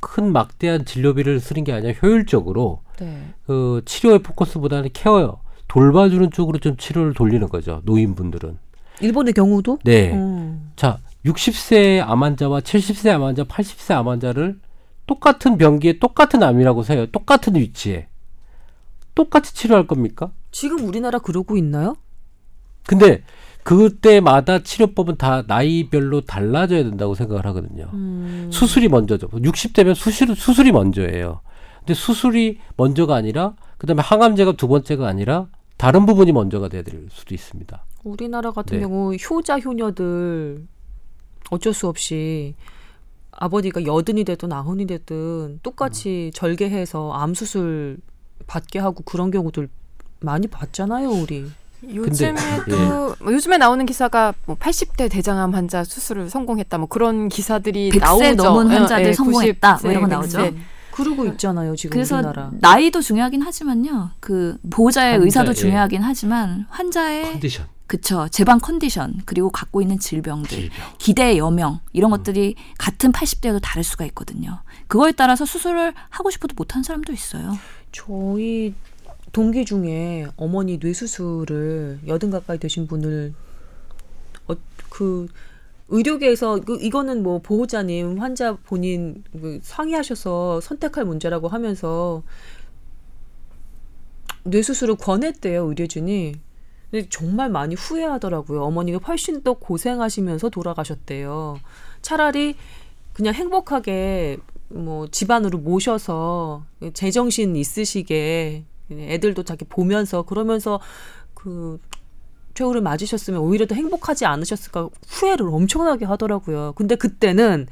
큰 0.00 0.32
막대한 0.32 0.84
진료비를 0.84 1.38
쓰는 1.40 1.64
게 1.64 1.72
아니라 1.72 1.92
효율적으로 2.02 2.82
네. 2.98 3.34
그 3.46 3.82
치료의 3.84 4.20
포커스보다는 4.20 4.90
care 4.92 5.40
돌봐주는 5.68 6.30
쪽으로 6.30 6.58
좀 6.58 6.76
치료를 6.76 7.14
돌리는 7.14 7.48
거죠. 7.48 7.82
노인분들은. 7.84 8.58
일본의 9.00 9.34
경우도? 9.34 9.78
네. 9.84 10.12
음. 10.12 10.72
자, 10.74 10.98
60세 11.24 12.00
암 12.00 12.22
환자와 12.22 12.60
70세 12.60 13.10
암 13.10 13.22
환자, 13.22 13.44
80세 13.44 13.94
암 13.94 14.08
환자를 14.08 14.58
똑같은 15.06 15.56
병기에 15.58 15.98
똑같은 15.98 16.42
암이라고 16.42 16.82
치세요. 16.82 17.06
똑같은 17.06 17.54
위치에. 17.54 18.08
똑같이 19.14 19.54
치료할 19.54 19.86
겁니까? 19.86 20.30
지금 20.50 20.86
우리나라 20.86 21.18
그러고 21.18 21.56
있나요? 21.56 21.96
근데 22.86 23.22
그때마다 23.68 24.60
치료법은 24.60 25.16
다 25.16 25.42
나이별로 25.46 26.22
달라져야 26.22 26.84
된다고 26.84 27.14
생각을 27.14 27.44
하거든요. 27.48 27.90
음. 27.92 28.48
수술이 28.50 28.88
먼저죠. 28.88 29.28
60대면 29.28 29.94
수술, 29.94 30.34
수술이 30.34 30.72
먼저예요. 30.72 31.42
근데 31.80 31.92
수술이 31.92 32.60
먼저가 32.78 33.14
아니라 33.14 33.56
그다음에 33.76 34.00
항암제가 34.00 34.52
두 34.52 34.68
번째가 34.68 35.06
아니라 35.06 35.48
다른 35.76 36.06
부분이 36.06 36.32
먼저가 36.32 36.68
돼야 36.68 36.80
될 36.80 37.08
수도 37.10 37.34
있습니다. 37.34 37.84
우리나라 38.04 38.52
같은 38.52 38.78
네. 38.78 38.84
경우 38.84 39.14
효자 39.14 39.58
효녀들 39.58 40.66
어쩔 41.50 41.74
수 41.74 41.88
없이 41.88 42.54
아버지가 43.32 43.84
여든이 43.84 44.24
되든 44.24 44.50
아흔이 44.50 44.86
되든 44.86 45.60
똑같이 45.62 46.30
절개해서 46.32 47.12
암 47.12 47.34
수술 47.34 47.98
받게 48.46 48.78
하고 48.78 49.02
그런 49.04 49.30
경우들 49.30 49.68
많이 50.20 50.46
봤잖아요, 50.46 51.10
우리. 51.10 51.50
요즘에도 51.82 52.76
예. 53.20 53.24
뭐 53.24 53.32
요즘에 53.32 53.56
나오는 53.58 53.84
기사가 53.86 54.34
뭐 54.46 54.56
80대 54.56 55.10
대장암 55.10 55.54
환자 55.54 55.84
수술을 55.84 56.28
성공했다 56.30 56.78
뭐 56.78 56.88
그런 56.88 57.28
기사들이 57.28 57.90
100세 57.90 58.00
나오죠. 58.00 58.34
넘은 58.34 58.70
예, 58.70 58.76
환자들 58.76 59.06
예, 59.06 59.12
성공했다. 59.12 59.76
90세, 59.76 59.82
뭐 59.82 59.90
이런 59.90 60.02
거 60.02 60.08
100세. 60.08 60.10
나오죠. 60.38 60.56
그러고 60.90 61.24
있잖아요, 61.26 61.76
지금 61.76 61.94
그래서 61.94 62.16
우리나라. 62.16 62.50
나이도 62.54 63.00
중요하긴 63.00 63.42
하지만요. 63.42 64.10
그 64.18 64.58
보호자의 64.68 65.12
환자, 65.12 65.24
의사도 65.24 65.50
예. 65.50 65.54
중요하긴 65.54 66.02
하지만 66.02 66.66
환자의 66.70 67.22
컨디션, 67.32 67.66
그쵸 67.86 68.26
재방 68.32 68.58
컨디션 68.58 69.20
그리고 69.24 69.48
갖고 69.50 69.80
있는 69.80 70.00
질병들 70.00 70.48
질병. 70.48 70.76
기대 70.98 71.36
여명 71.38 71.78
이런 71.92 72.10
것들이 72.10 72.56
같은 72.78 73.12
80대여도 73.12 73.60
다를 73.62 73.84
수가 73.84 74.04
있거든요. 74.06 74.58
그거에 74.88 75.12
따라서 75.12 75.44
수술을 75.44 75.94
하고 76.10 76.30
싶어도 76.30 76.54
못하는 76.56 76.82
사람도 76.82 77.12
있어요. 77.12 77.56
저희 77.92 78.74
동기 79.32 79.64
중에 79.64 80.26
어머니 80.36 80.78
뇌수술을 80.78 82.00
여든 82.06 82.30
가까이 82.30 82.58
되신 82.58 82.86
분을 82.86 83.34
어, 84.48 84.54
그 84.90 85.26
의료계에서 85.88 86.60
그 86.60 86.78
이거는 86.80 87.22
뭐 87.22 87.40
보호자님 87.40 88.18
환자 88.18 88.56
본인 88.56 89.24
그 89.32 89.58
상의하셔서 89.62 90.60
선택할 90.60 91.04
문제라고 91.04 91.48
하면서 91.48 92.22
뇌수술을 94.44 94.96
권했대요 94.96 95.64
의료진이. 95.64 96.34
근데 96.90 97.06
정말 97.10 97.50
많이 97.50 97.74
후회하더라고요. 97.74 98.62
어머니가 98.64 98.98
훨씬 99.06 99.42
더 99.42 99.54
고생하시면서 99.54 100.48
돌아가셨대요. 100.48 101.60
차라리 102.00 102.56
그냥 103.12 103.34
행복하게 103.34 104.38
뭐 104.68 105.06
집안으로 105.08 105.58
모셔서 105.58 106.64
제정신 106.94 107.56
있으시게 107.56 108.64
애들도 108.90 109.42
자기 109.42 109.64
보면서 109.64 110.22
그러면서 110.22 110.80
그 111.34 111.80
최후를 112.54 112.80
맞으셨으면 112.80 113.40
오히려 113.40 113.66
더 113.66 113.74
행복하지 113.74 114.26
않으셨을까 114.26 114.88
후회를 115.06 115.48
엄청나게 115.48 116.04
하더라고요. 116.04 116.72
근데 116.76 116.96
그때는 116.96 117.66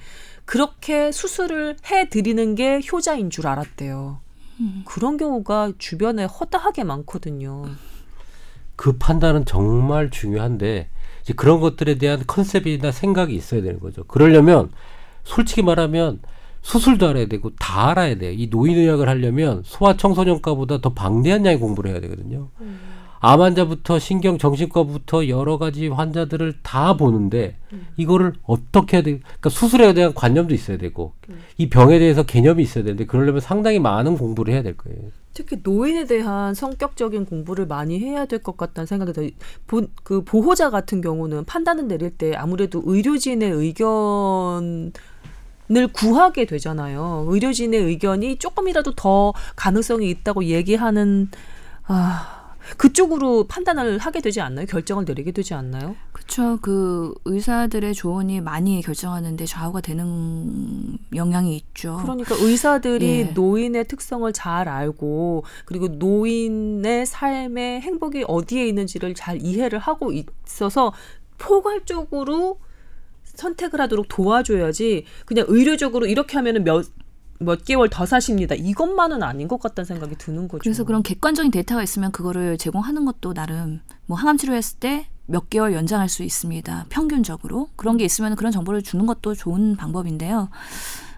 그렇게 0.45 1.11
수술을 1.11 1.77
해 1.91 2.09
드리는 2.09 2.55
게 2.55 2.81
효자인 2.93 3.31
줄 3.31 3.49
알았대요. 3.49 4.21
그런 4.85 5.17
경우가 5.17 5.73
주변에 5.79 6.25
허다하게 6.25 6.85
많거든요. 6.85 7.67
그 8.77 8.97
판단은 8.97 9.45
정말 9.45 10.11
중요한데 10.11 10.89
이제 11.23 11.35
그런 11.35 11.61
것들에 11.61 11.97
대한 11.99 12.23
컨셉이나 12.27 12.93
생각이 12.93 13.35
있어야 13.35 13.63
되는 13.63 13.81
거죠. 13.81 14.05
그러려면 14.05 14.71
솔직히 15.25 15.63
말하면 15.63 16.21
수술도 16.71 17.07
알아야 17.09 17.27
되고 17.27 17.51
다 17.61 17.91
알아야 17.91 18.17
돼요. 18.17 18.33
이 18.33 18.49
노인의학을 18.49 19.09
하려면 19.09 19.63
소아청소년과보다 19.65 20.81
더 20.81 20.93
방대한 20.93 21.47
양의 21.47 21.61
공부를 21.61 21.93
해야 21.93 22.01
되거든요. 22.01 22.49
암 23.21 23.41
환자부터 23.41 23.99
신경 24.01 24.37
정신과부터 24.37 25.29
여러 25.29 25.59
가지 25.59 25.87
환자들을 25.89 26.55
다 26.63 26.97
보는데 26.97 27.57
이거를 27.97 28.33
어떻게 28.43 28.97
해야 28.97 29.05
돼? 29.05 29.19
그러니까 29.21 29.49
수술에 29.49 29.95
대한 29.95 30.13
관념도 30.13 30.53
있어야 30.55 30.77
되고 30.77 31.13
이 31.57 31.69
병에 31.71 32.01
대해서 32.01 32.25
개념이 32.25 32.65
있어야 32.65 32.83
되는데 32.83 33.07
그러려면 33.07 33.41
상당히 33.41 33.79
많은 33.79 34.19
공부를 34.19 34.53
해야 34.53 34.63
될 34.65 34.77
거예요. 34.77 34.99
특히 35.35 35.59
노인에 35.63 36.05
대한 36.07 36.53
성격적인 36.55 37.27
공부를 37.27 37.67
많이 37.67 38.01
해야 38.01 38.25
될 38.27 38.41
것 38.41 38.57
같다는 38.57 38.87
생각이 38.87 39.13
들어요. 39.13 39.31
보, 39.67 39.83
그 40.03 40.25
보호자 40.25 40.71
같은 40.71 41.01
경우는 41.01 41.45
판단을 41.45 41.87
내릴 41.89 42.11
때 42.11 42.35
아무래도 42.35 42.83
의료진의 42.85 43.51
의견 43.51 44.93
을 45.75 45.89
구하게 45.89 46.45
되잖아요. 46.45 47.27
의료진의 47.29 47.81
의견이 47.83 48.37
조금이라도 48.37 48.95
더 48.95 49.33
가능성이 49.57 50.11
있다고 50.11 50.45
얘기하는 50.45 51.29
아 51.87 52.37
그쪽으로 52.77 53.47
판단을 53.47 53.99
하게 53.99 54.21
되지 54.21 54.41
않나요? 54.41 54.67
결정을 54.67 55.05
내리게 55.05 55.31
되지 55.33 55.55
않나요? 55.55 55.95
그렇죠. 56.13 56.59
그 56.61 57.15
의사들의 57.25 57.95
조언이 57.95 58.41
많이 58.41 58.83
결정하는데 58.83 59.45
좌우가 59.45 59.81
되는 59.81 60.99
영향이 61.15 61.57
있죠. 61.57 61.99
그러니까 62.03 62.35
의사들이 62.37 63.07
예. 63.07 63.25
노인의 63.25 63.87
특성을 63.87 64.31
잘 64.33 64.69
알고 64.69 65.45
그리고 65.65 65.89
노인의 65.89 67.07
삶의 67.07 67.81
행복이 67.83 68.25
어디에 68.27 68.67
있는지를 68.67 69.15
잘 69.15 69.41
이해를 69.41 69.79
하고 69.79 70.13
있어서 70.13 70.93
포괄적으로 71.39 72.59
선택을 73.37 73.81
하도록 73.83 74.07
도와줘야지 74.09 75.05
그냥 75.25 75.47
의료적으로 75.49 76.07
이렇게 76.07 76.37
하면은 76.37 76.65
몇, 76.65 76.87
몇 77.39 77.65
개월 77.65 77.89
더 77.89 78.07
사십니다. 78.07 78.55
이것만은 78.55 79.23
아닌 79.23 79.49
것 79.49 79.61
같다는 79.61 79.87
생각이 79.87 80.17
드는 80.17 80.49
거죠. 80.49 80.61
그래서 80.63 80.85
그런 80.85 81.03
객관적인 81.03 81.51
데이터가 81.51 81.83
있으면 81.83 82.13
그거를 82.13 82.59
제공하는 82.59 83.05
것도 83.05 83.35
나름 83.35 83.81
뭐 84.07 84.17
항암 84.17 84.39
치료했을 84.39 84.79
때 84.79 85.07
몇 85.27 85.51
개월 85.51 85.73
연장할 85.75 86.09
수 86.09 86.23
있습니다. 86.23 86.87
평균적으로 86.89 87.69
그런 87.77 87.97
게 87.97 88.05
있으면 88.05 88.37
그런 88.37 88.53
정보를 88.53 88.83
주는 88.83 89.07
것도 89.07 89.35
좋은 89.35 89.77
방법인데요. 89.77 90.49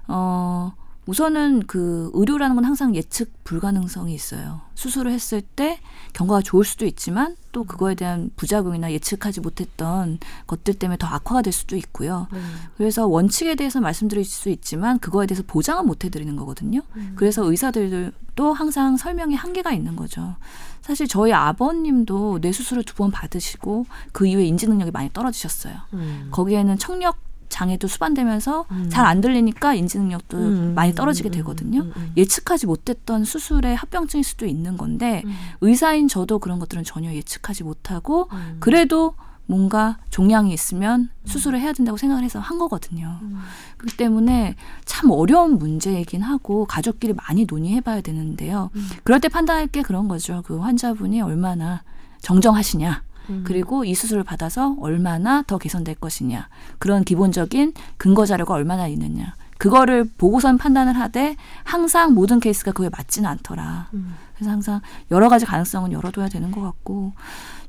어 0.08 0.72
우선은 1.08 1.62
그 1.66 2.10
의료라는 2.12 2.54
건 2.54 2.66
항상 2.66 2.94
예측 2.94 3.32
불가능성이 3.42 4.12
있어요. 4.12 4.60
수술을 4.74 5.10
했을 5.10 5.40
때 5.40 5.80
경과가 6.12 6.42
좋을 6.42 6.66
수도 6.66 6.84
있지만 6.84 7.34
또 7.50 7.64
그거에 7.64 7.94
대한 7.94 8.30
부작용이나 8.36 8.92
예측하지 8.92 9.40
못했던 9.40 10.18
것들 10.46 10.74
때문에 10.74 10.98
더 10.98 11.06
악화가 11.06 11.40
될 11.40 11.54
수도 11.54 11.76
있고요. 11.76 12.26
네. 12.30 12.38
그래서 12.76 13.06
원칙에 13.06 13.54
대해서 13.54 13.80
말씀드릴 13.80 14.22
수 14.26 14.50
있지만 14.50 14.98
그거에 14.98 15.26
대해서 15.26 15.42
보장은 15.46 15.86
못 15.86 16.04
해드리는 16.04 16.36
거거든요. 16.36 16.82
음. 16.96 17.14
그래서 17.16 17.42
의사들도 17.50 18.52
항상 18.52 18.98
설명에 18.98 19.34
한계가 19.34 19.72
있는 19.72 19.96
거죠. 19.96 20.36
사실 20.82 21.08
저희 21.08 21.32
아버님도 21.32 22.40
뇌 22.42 22.52
수술을 22.52 22.82
두 22.82 22.94
번 22.98 23.10
받으시고 23.10 23.86
그 24.12 24.26
이후에 24.26 24.44
인지 24.44 24.66
능력이 24.68 24.90
많이 24.90 25.10
떨어지셨어요. 25.14 25.74
음. 25.94 26.28
거기에는 26.32 26.76
청력 26.76 27.16
장애도 27.58 27.88
수반되면서 27.88 28.66
음. 28.70 28.88
잘안 28.88 29.20
들리니까 29.20 29.74
인지 29.74 29.98
능력도 29.98 30.36
음, 30.38 30.74
많이 30.76 30.92
음, 30.92 30.94
떨어지게 30.94 31.30
음, 31.30 31.32
되거든요. 31.32 31.80
음, 31.80 31.92
음. 31.96 32.12
예측하지 32.16 32.66
못했던 32.66 33.24
수술의 33.24 33.74
합병증일 33.74 34.22
수도 34.22 34.46
있는 34.46 34.76
건데 34.76 35.22
음. 35.24 35.34
의사인 35.60 36.06
저도 36.06 36.38
그런 36.38 36.60
것들은 36.60 36.84
전혀 36.84 37.12
예측하지 37.12 37.64
못하고 37.64 38.28
음. 38.32 38.58
그래도 38.60 39.14
뭔가 39.46 39.98
종양이 40.10 40.52
있으면 40.52 41.08
수술을 41.24 41.58
해야 41.58 41.72
된다고 41.72 41.96
생각을 41.96 42.22
해서 42.22 42.38
한 42.38 42.58
거거든요. 42.58 43.18
음. 43.22 43.40
그렇기 43.78 43.96
때문에 43.96 44.54
참 44.84 45.10
어려운 45.10 45.58
문제이긴 45.58 46.22
하고 46.22 46.64
가족끼리 46.64 47.14
많이 47.14 47.44
논의해 47.44 47.80
봐야 47.80 48.00
되는데요. 48.00 48.70
음. 48.76 48.88
그럴 49.02 49.20
때 49.20 49.28
판단할 49.28 49.66
게 49.66 49.82
그런 49.82 50.06
거죠. 50.06 50.42
그 50.46 50.58
환자분이 50.58 51.22
얼마나 51.22 51.82
정정하시냐. 52.20 53.02
음. 53.30 53.44
그리고 53.46 53.84
이 53.84 53.94
수술을 53.94 54.24
받아서 54.24 54.76
얼마나 54.80 55.42
더 55.42 55.58
개선될 55.58 55.96
것이냐. 55.96 56.48
그런 56.78 57.04
기본적인 57.04 57.74
근거 57.96 58.26
자료가 58.26 58.54
얼마나 58.54 58.86
있느냐. 58.88 59.34
그거를 59.58 60.08
보고선 60.16 60.56
판단을 60.56 60.98
하되 60.98 61.36
항상 61.64 62.14
모든 62.14 62.40
케이스가 62.40 62.72
그에 62.72 62.88
맞지는 62.88 63.28
않더라. 63.28 63.88
음. 63.94 64.14
그래서 64.34 64.52
항상 64.52 64.80
여러 65.10 65.28
가지 65.28 65.44
가능성은 65.44 65.92
열어둬야 65.92 66.28
되는 66.28 66.52
것 66.52 66.62
같고 66.62 67.12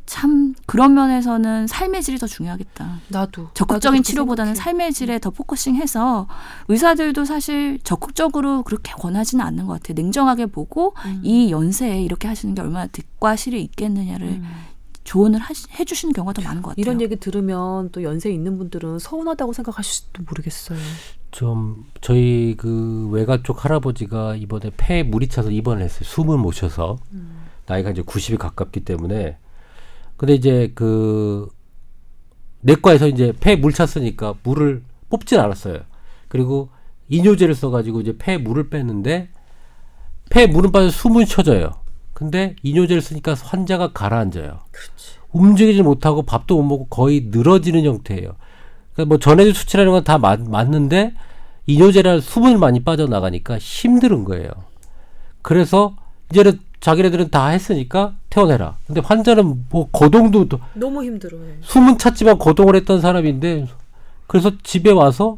참 0.05 0.55
그런 0.65 0.95
면에서는 0.95 1.67
삶의 1.67 2.01
질이 2.01 2.17
더 2.17 2.25
중요하겠다. 2.25 2.99
나도 3.09 3.49
적극적인 3.53 3.99
나도 3.99 4.03
치료보다는 4.03 4.55
생각해. 4.55 4.63
삶의 4.63 4.93
질에 4.93 5.19
더 5.19 5.29
focusing해서 5.29 6.27
의사들도 6.67 7.25
사실 7.25 7.79
적극적으로 7.83 8.63
그렇게 8.63 8.91
권하지는 8.93 9.45
않는 9.45 9.67
것 9.67 9.73
같아요. 9.73 9.93
냉정하게 9.95 10.47
보고 10.47 10.95
음. 11.05 11.21
이 11.23 11.51
연세에 11.51 12.01
이렇게 12.01 12.27
하시는 12.27 12.55
게 12.55 12.61
얼마나 12.61 12.87
득과 12.87 13.35
실이 13.35 13.61
있겠느냐를 13.61 14.27
음. 14.27 14.47
조언을 15.09 15.39
하시, 15.39 15.65
해주시는 15.71 16.13
경우가 16.13 16.33
더 16.33 16.43
많은 16.43 16.61
것 16.61 16.69
같아요. 16.69 16.83
이런 16.83 17.01
얘기 17.01 17.15
들으면 17.15 17.89
또 17.91 18.03
연세 18.03 18.29
있는 18.29 18.59
분들은 18.59 18.99
서운하다고 18.99 19.53
생각하실지도 19.53 20.21
모르겠어요. 20.21 20.77
좀 21.31 21.85
저희 21.99 22.53
그 22.55 23.09
외가 23.11 23.41
쪽 23.41 23.65
할아버지가 23.65 24.35
이번에 24.35 24.69
폐에 24.77 25.01
물이 25.01 25.27
차서 25.29 25.49
입원을 25.49 25.81
했어요. 25.81 26.03
숨을 26.03 26.37
못 26.37 26.51
쉬어서 26.51 26.99
나이가 27.65 27.89
이제 27.89 28.03
90이 28.03 28.37
가깝기 28.37 28.81
때문에 28.81 29.39
근데 30.15 30.35
이제 30.35 30.71
그 30.75 31.49
내과에서 32.61 33.07
이제 33.07 33.33
폐에 33.39 33.55
물 33.55 33.73
찼으니까 33.73 34.35
물을 34.43 34.83
뽑진 35.09 35.39
않았어요. 35.39 35.79
그리고 36.27 36.69
이뇨제를 37.07 37.55
써가지고 37.55 38.01
이제 38.01 38.15
폐에 38.15 38.37
물을 38.37 38.69
뺐는데 38.69 39.29
폐에 40.29 40.45
물은 40.45 40.71
빠져 40.71 40.91
숨은 40.91 41.25
쉬어져요. 41.25 41.71
근데 42.19 42.55
이뇨제를 42.63 43.01
쓰니까 43.01 43.33
환자가 43.33 43.93
가라앉아요. 43.93 44.59
움직이지 45.31 45.81
못하고 45.83 46.23
밥도 46.23 46.57
못 46.57 46.63
먹고 46.63 46.87
거의 46.87 47.27
늘어지는 47.31 47.85
형태예요. 47.85 48.35
그러니까 48.93 49.05
뭐 49.07 49.17
전해질 49.19 49.53
수치라는 49.55 49.91
건 49.93 50.03
다 50.03 50.17
맞는데 50.17 51.13
이뇨제라 51.65 52.19
수분이 52.19 52.57
많이 52.57 52.83
빠져나가니까 52.83 53.57
힘든 53.57 54.25
거예요. 54.25 54.49
그래서 55.41 55.95
이제는 56.31 56.59
자기네들은 56.81 57.29
다 57.31 57.47
했으니까 57.47 58.15
퇴원해라. 58.29 58.77
근데 58.85 58.99
환자는 59.01 59.65
뭐 59.69 59.87
거동도 59.89 60.49
또 60.49 60.59
너무 60.73 61.03
힘들어요. 61.03 61.41
숨은 61.61 61.97
찼지만 61.97 62.37
거동을 62.37 62.75
했던 62.75 62.99
사람인데 62.99 63.67
그래서 64.27 64.51
집에 64.63 64.91
와서 64.91 65.37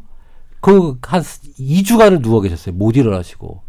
그 0.60 0.98
한 1.02 1.22
2주간을 1.22 2.22
누워 2.22 2.40
계셨어요. 2.40 2.74
못 2.74 2.96
일어나시고. 2.96 3.60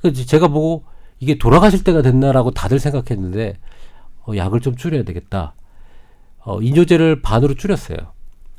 그래서 0.00 0.24
제가 0.24 0.48
보고 0.48 0.84
이게 1.20 1.36
돌아가실 1.38 1.84
때가 1.84 2.02
됐나라고 2.02 2.50
다들 2.50 2.78
생각했는데 2.80 3.58
어, 4.26 4.36
약을 4.36 4.60
좀 4.60 4.74
줄여야 4.74 5.04
되겠다. 5.04 5.54
어, 6.38 6.60
인조제를 6.60 7.22
반으로 7.22 7.54
줄였어요. 7.54 7.96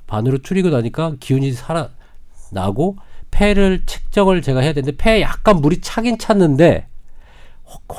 반으로 0.08 0.40
줄이고 0.40 0.70
나니까 0.70 1.16
기운이 1.20 1.52
살아 1.54 1.90
나고 2.52 2.98
폐를 3.32 3.86
측정을 3.86 4.42
제가 4.42 4.60
해야 4.60 4.74
되는데 4.74 4.96
폐에 4.98 5.22
약간 5.22 5.62
물이 5.62 5.82
차긴 5.82 6.18
찼는데 6.18 6.88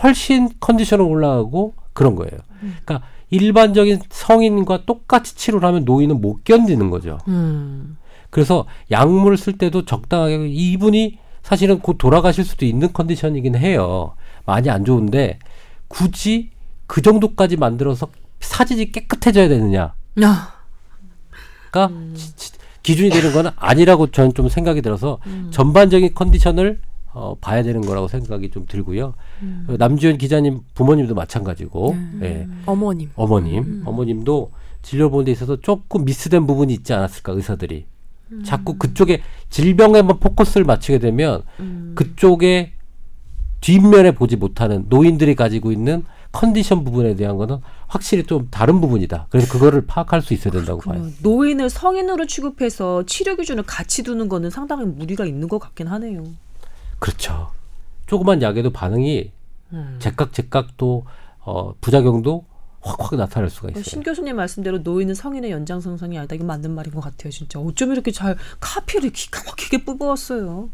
훨씬 0.03 0.51
컨디션은 0.61 1.05
올라가고 1.05 1.75
그런 1.93 2.15
거예요. 2.15 2.39
그러니까 2.61 3.03
일반적인 3.31 4.01
성인과 4.11 4.85
똑같이 4.85 5.35
치료를 5.35 5.67
하면 5.67 5.85
노인은 5.85 6.21
못 6.21 6.45
견디는 6.45 6.91
거죠. 6.91 7.19
음. 7.29 7.97
그래서 8.31 8.67
약물을 8.91 9.37
쓸 9.39 9.59
때도 9.59 9.85
적당하게 9.87 10.49
이분이 10.49 11.19
사실은 11.43 11.81
곧 11.81 11.97
돌아가실 11.99 12.45
수도 12.45 12.67
있는 12.67 12.93
컨디션이긴 12.93 13.57
해요. 13.57 14.15
많이 14.45 14.71
안 14.71 14.85
좋은데 14.85 15.39
굳이 15.89 16.51
그 16.87 17.03
정도까지 17.03 17.57
만들어서 17.57 18.09
사진이 18.41 18.93
깨끗해져야 18.93 19.49
되느냐? 19.49 19.95
아. 20.23 20.53
가 21.71 21.91
지- 22.15 22.37
지- 22.37 22.53
기준이 22.83 23.11
되는 23.11 23.33
건 23.33 23.53
아니라고 23.57 24.09
저는 24.11 24.35
좀 24.35 24.49
생각이 24.49 24.83
들어서 24.83 25.19
음. 25.27 25.49
전반적인 25.53 26.15
컨디션을 26.15 26.81
어, 27.15 27.37
봐야 27.41 27.63
되는 27.63 27.81
거라고 27.83 28.09
생각이 28.09 28.51
좀 28.51 28.67
들고요. 28.67 29.15
음. 29.43 29.67
어, 29.69 29.77
남주현 29.79 30.19
기자님 30.19 30.61
부모님도 30.75 31.15
마찬가지고 31.15 31.97
네. 32.21 32.27
예, 32.27 32.49
어머님. 32.67 33.11
어머님 33.15 33.63
음. 33.63 33.83
어머님도 33.85 34.51
진료 34.83 35.11
보는 35.11 35.27
데 35.27 35.31
있어서 35.33 35.61
조금 35.61 36.05
미스된 36.05 36.47
부분이 36.47 36.73
있지 36.75 36.93
않았을까 36.93 37.33
의사들이 37.33 37.85
음. 38.33 38.43
자꾸 38.45 38.77
그쪽에 38.79 39.23
질병에만 39.51 40.19
포커스를 40.19 40.65
맞추게 40.65 40.99
되면 40.99 41.43
음. 41.61 41.93
그쪽에 41.95 42.73
뒷면에 43.63 44.11
보지 44.11 44.37
못하는 44.37 44.85
노인들이 44.89 45.35
가지고 45.35 45.73
있는 45.73 46.05
컨디션 46.33 46.83
부분에 46.85 47.15
대한 47.15 47.37
거는 47.37 47.59
확실히 47.87 48.25
좀 48.25 48.49
다른 48.51 48.81
부분이다. 48.81 49.27
그래서 49.31 49.53
그거를 49.53 49.87
파악할 49.87 50.21
수 50.21 50.35
있어야 50.35 50.53
된다고 50.53 50.81
봐요. 50.81 51.07
노인을 51.23 51.71
성인으로 51.71 52.27
취급해서 52.27 53.05
치료 53.07 53.37
기준을 53.37 53.65
같이 53.65 54.03
두는 54.03 54.29
거는 54.29 54.51
상당히 54.51 54.85
무리가 54.85 55.25
있는 55.25 55.49
것 55.49 55.59
같긴 55.59 55.87
하네요. 55.89 56.25
그렇죠. 56.99 57.51
조그만 58.07 58.43
약에도 58.43 58.71
반응이 58.71 59.31
음. 59.73 59.97
제깍 59.99 60.33
제깍 60.33 60.77
또 60.77 61.05
어, 61.41 61.75
부작용도 61.81 62.45
확확 62.81 63.17
나타날 63.17 63.49
수가 63.49 63.69
있어요. 63.71 63.85
신 63.85 64.03
교수님 64.03 64.37
말씀대로 64.37 64.79
노인은 64.79 65.15
성인의 65.15 65.51
연장선상이 65.51 66.19
아니다. 66.19 66.35
이건 66.35 66.47
맞는 66.49 66.73
말인 66.73 66.93
것 66.93 67.01
같아요, 67.01 67.31
진짜. 67.31 67.61
어쩜 67.61 67.93
이렇게 67.93 68.11
잘 68.11 68.37
카피를 68.59 69.11
기가 69.11 69.43
막히게 69.45 69.85
뽑아왔어요. 69.85 70.69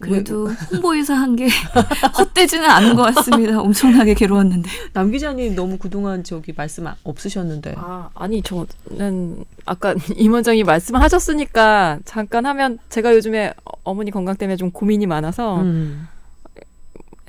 그래도 0.00 0.48
홍보회사 0.48 1.14
한게 1.14 1.46
헛되지는 2.18 2.68
않은 2.68 2.96
것 2.96 3.14
같습니다. 3.14 3.60
엄청나게 3.60 4.14
괴로웠는데. 4.14 4.68
남 4.92 5.10
기자님 5.12 5.54
너무 5.54 5.78
그동안 5.78 6.24
저기 6.24 6.52
말씀 6.56 6.86
아- 6.88 6.96
없으셨는데. 7.04 7.74
아, 7.76 8.10
아니 8.14 8.42
저는 8.42 9.44
아까 9.64 9.94
임 10.16 10.32
원장이 10.32 10.64
말씀하셨으니까 10.64 12.00
잠깐 12.04 12.46
하면 12.46 12.78
제가 12.88 13.14
요즘에 13.14 13.52
어- 13.64 13.72
어머니 13.84 14.10
건강 14.10 14.36
때문에 14.36 14.56
좀 14.56 14.70
고민이 14.72 15.06
많아서 15.06 15.60
음. 15.60 16.08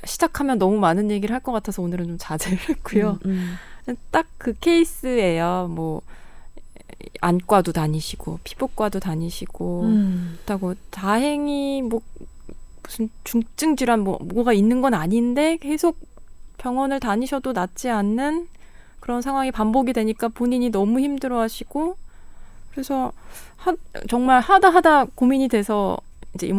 시작하면 0.04 0.58
너무 0.58 0.76
많은 0.78 1.10
얘기를 1.10 1.32
할 1.34 1.40
것 1.40 1.52
같아서 1.52 1.80
오늘은 1.82 2.06
좀 2.06 2.16
자제를 2.18 2.58
했고요. 2.70 3.18
음, 3.26 3.56
딱그 4.10 4.54
케이스예요. 4.60 5.68
뭐 5.70 6.02
안과도 7.20 7.72
다니시고 7.72 8.40
피부과도 8.44 8.98
다니시고 9.00 9.82
음. 9.84 10.38
그렇다고 10.44 10.74
다행히 10.90 11.82
뭐 11.82 12.00
무슨 12.84 13.08
중증 13.24 13.76
질환 13.76 14.00
뭐 14.00 14.18
뭐가 14.22 14.52
있는 14.52 14.80
건 14.80 14.94
아닌데 14.94 15.56
계속 15.56 15.98
병원을 16.58 17.00
다니셔도 17.00 17.52
낫지 17.52 17.90
않는 17.90 18.46
그런 19.00 19.20
상황이 19.20 19.50
반복이 19.50 19.92
되니까 19.92 20.28
본인이 20.28 20.70
너무 20.70 21.00
힘들어하시고 21.00 21.96
그래서 22.70 23.12
하, 23.56 23.74
정말 24.08 24.40
하다 24.40 24.70
하다 24.70 25.06
고민이 25.14 25.48
돼서 25.48 25.96
이제 26.34 26.46
임 26.46 26.56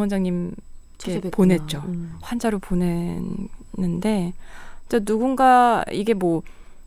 찾아뵙구나. 0.97 1.31
보냈죠. 1.31 1.83
음. 1.87 2.15
환자로 2.21 2.59
보냈는데 2.59 4.33
진짜 4.87 4.99
누군가 5.03 5.83
이게 5.91 6.13
뭐 6.13 6.41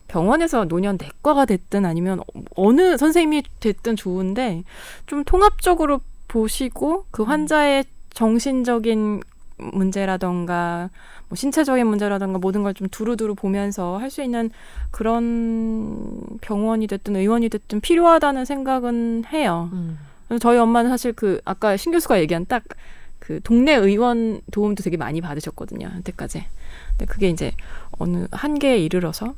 병원에서 0.07 0.65
노년 0.65 0.97
내과가 0.99 1.45
됐든 1.45 1.85
아니면 1.85 2.21
어느 2.55 2.97
선생님이 2.97 3.43
됐든 3.59 3.95
좋은데 3.95 4.63
좀 5.05 5.23
통합적으로 5.23 6.01
보시고 6.27 7.05
그 7.11 7.23
환자의 7.23 7.85
정신적인 8.13 9.21
문제라던가 9.59 10.89
뭐 11.29 11.35
신체적인 11.35 11.85
문제라던가 11.87 12.39
모든 12.39 12.63
걸 12.63 12.73
좀 12.73 12.87
두루두루 12.89 13.35
보면서 13.35 13.97
할 13.97 14.09
수 14.09 14.23
있는 14.23 14.49
그런 14.91 16.21
병원이 16.41 16.87
됐든 16.87 17.15
의원이 17.15 17.49
됐든 17.49 17.81
필요하다는 17.81 18.45
생각은 18.45 19.25
해요. 19.31 19.69
음. 19.73 19.97
저희 20.39 20.57
엄마는 20.59 20.89
사실 20.89 21.13
그 21.13 21.41
아까 21.45 21.75
신 21.77 21.91
교수가 21.91 22.19
얘기한 22.21 22.45
딱 22.47 22.63
그 23.19 23.41
동네 23.43 23.75
의원 23.75 24.41
도움도 24.51 24.81
되게 24.81 24.97
많이 24.97 25.21
받으셨거든요. 25.21 25.87
한때까지. 25.87 26.45
근데 26.91 27.05
그게 27.05 27.29
이제 27.29 27.51
어느 27.99 28.25
한계에 28.31 28.79
이르러서 28.79 29.35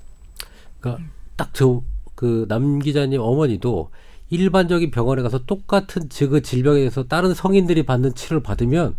그러니까 0.79 1.03
딱 1.35 1.51
저 1.53 1.81
그 2.15 2.45
남 2.47 2.79
기자님 2.79 3.19
어머니도 3.19 3.89
일반적인 4.29 4.91
병원에 4.91 5.23
가서 5.23 5.39
똑같은 5.45 6.07
그 6.09 6.41
질병에 6.41 6.77
대해서 6.79 7.03
다른 7.03 7.33
성인들이 7.33 7.83
받는 7.83 8.13
치료를 8.13 8.43
받으면 8.43 8.95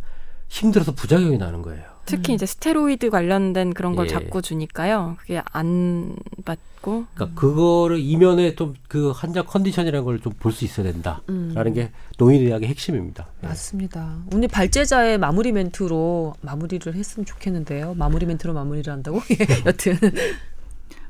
힘들어서 0.53 0.93
부작용이 0.93 1.39
나는 1.39 1.63
거예요. 1.63 1.83
특히 2.05 2.35
이제 2.35 2.45
스테로이드 2.47 3.11
관련된 3.11 3.73
그런 3.75 3.95
걸 3.95 4.07
예. 4.07 4.11
자꾸 4.11 4.43
주니까요. 4.43 5.17
그게 5.21 5.41
안 5.53 6.17
받고 6.45 7.07
그러니까 7.15 7.41
그거를 7.41 8.01
이면에 8.01 8.55
좀 8.57 8.75
그 8.89 9.13
환자 9.13 9.43
컨디션이라는 9.43 10.05
걸 10.05 10.19
좀 10.21 10.33
볼 10.39 10.53
수 10.53 10.65
있어야 10.67 10.93
된다라는 10.93 11.23
음. 11.31 11.73
게 11.75 11.91
노인의학의 12.19 12.69
핵심입니다. 12.69 13.29
예. 13.45 13.47
맞습니다. 13.47 14.19
오늘 14.35 14.49
발제자의 14.49 15.17
마무리 15.19 15.53
멘트로 15.53 16.35
마무리를 16.43 16.93
했으면 16.95 17.25
좋겠는데요. 17.25 17.95
마무리 17.95 18.27
멘트로 18.27 18.53
마무리를 18.53 18.93
한다고? 18.93 19.23
예, 19.31 19.65
여튼. 19.65 19.97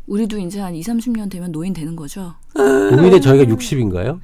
우리도 0.07 0.39
이제 0.39 0.61
한 0.61 0.75
2, 0.75 0.81
30년 0.83 1.31
되면 1.31 1.51
노인 1.53 1.73
되는 1.73 1.97
거죠. 1.97 2.35
노인의 2.55 3.21
저희가 3.21 3.45
60인가요? 3.53 4.21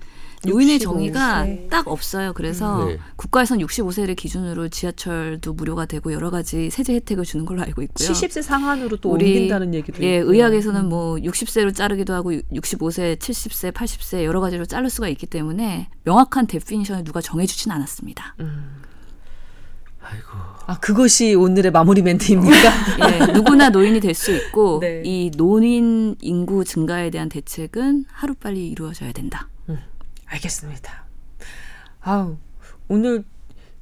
노인의 0.46 0.78
65세. 0.78 0.82
정의가 0.82 1.46
딱 1.70 1.88
없어요. 1.88 2.32
그래서 2.32 2.84
네. 2.86 2.98
국가에선 3.16 3.58
65세를 3.58 4.14
기준으로 4.16 4.68
지하철도 4.68 5.52
무료가 5.52 5.86
되고 5.86 6.12
여러 6.12 6.30
가지 6.30 6.70
세제 6.70 6.94
혜택을 6.94 7.24
주는 7.24 7.44
걸로 7.44 7.62
알고 7.62 7.82
있고요. 7.82 8.08
70세 8.08 8.42
상한으로 8.42 8.96
또 8.98 9.10
우리- 9.10 9.24
옮긴다는 9.26 9.74
얘기도 9.74 10.02
예, 10.04 10.18
있고요. 10.18 10.32
의학에서는 10.32 10.88
뭐 10.88 11.16
60세로 11.16 11.74
자르기도 11.74 12.14
하고 12.14 12.30
65세, 12.32 13.18
70세, 13.18 13.72
80세 13.72 14.24
여러 14.24 14.40
가지로 14.40 14.64
자를 14.64 14.90
수가 14.90 15.08
있기 15.08 15.26
때문에 15.26 15.88
명확한 16.04 16.46
definition을 16.46 17.04
누가 17.04 17.20
정해주진 17.20 17.72
않았습니다. 17.72 18.36
음. 18.40 18.76
아, 20.66 20.78
그것이 20.80 21.34
오늘의 21.34 21.70
마무리 21.70 22.00
멘트입니까? 22.02 22.56
예, 23.28 23.32
누구나 23.32 23.68
노인이 23.68 24.00
될 24.00 24.14
수 24.14 24.32
있고 24.34 24.78
네. 24.80 25.02
이 25.04 25.30
노인 25.36 26.16
인구 26.20 26.64
증가에 26.64 27.10
대한 27.10 27.28
대책은 27.28 28.06
하루빨리 28.10 28.68
이루어져야 28.68 29.12
된다. 29.12 29.48
알겠습니다. 30.28 31.06
아우, 32.00 32.36
오늘 32.88 33.24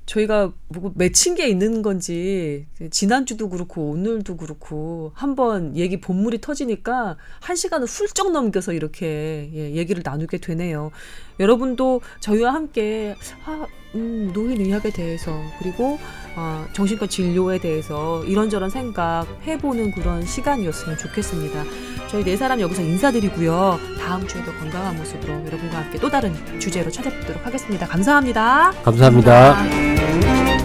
저희가 0.07 0.53
뭐 0.68 0.92
맺힌 0.94 1.34
게 1.34 1.49
있는 1.49 1.82
건지 1.82 2.66
지난주도 2.90 3.49
그렇고 3.49 3.90
오늘도 3.90 4.36
그렇고 4.36 5.11
한번 5.14 5.76
얘기 5.76 6.01
본물이 6.01 6.40
터지니까 6.40 7.16
한 7.40 7.57
시간을 7.57 7.86
훌쩍 7.88 8.30
넘겨서 8.30 8.72
이렇게 8.72 9.51
예, 9.53 9.72
얘기를 9.72 10.03
나누게 10.05 10.38
되네요. 10.38 10.92
여러분도 11.39 12.01
저희와 12.20 12.55
함께 12.55 13.14
아, 13.45 13.66
음, 13.95 14.30
노인 14.32 14.61
의학에 14.61 14.91
대해서 14.91 15.32
그리고 15.59 15.99
아, 16.37 16.66
정신과 16.72 17.07
진료에 17.07 17.59
대해서 17.59 18.22
이런저런 18.24 18.68
생각 18.70 19.26
해보는 19.47 19.93
그런 19.93 20.24
시간이었으면 20.24 20.99
좋겠습니다. 20.99 21.64
저희 22.09 22.22
네 22.22 22.37
사람 22.37 22.61
여기서 22.61 22.82
인사드리고요. 22.82 23.78
다음 23.99 24.26
주에도 24.26 24.53
건강한 24.53 24.97
모습으로 24.97 25.32
여러분과 25.47 25.78
함께 25.78 25.99
또 25.99 26.11
다른 26.11 26.34
주제로 26.61 26.91
찾아뵙도록 26.91 27.45
하겠습니다. 27.45 27.87
감사합니다. 27.87 28.72
감사합니다. 28.82 29.57
아, 29.59 30.55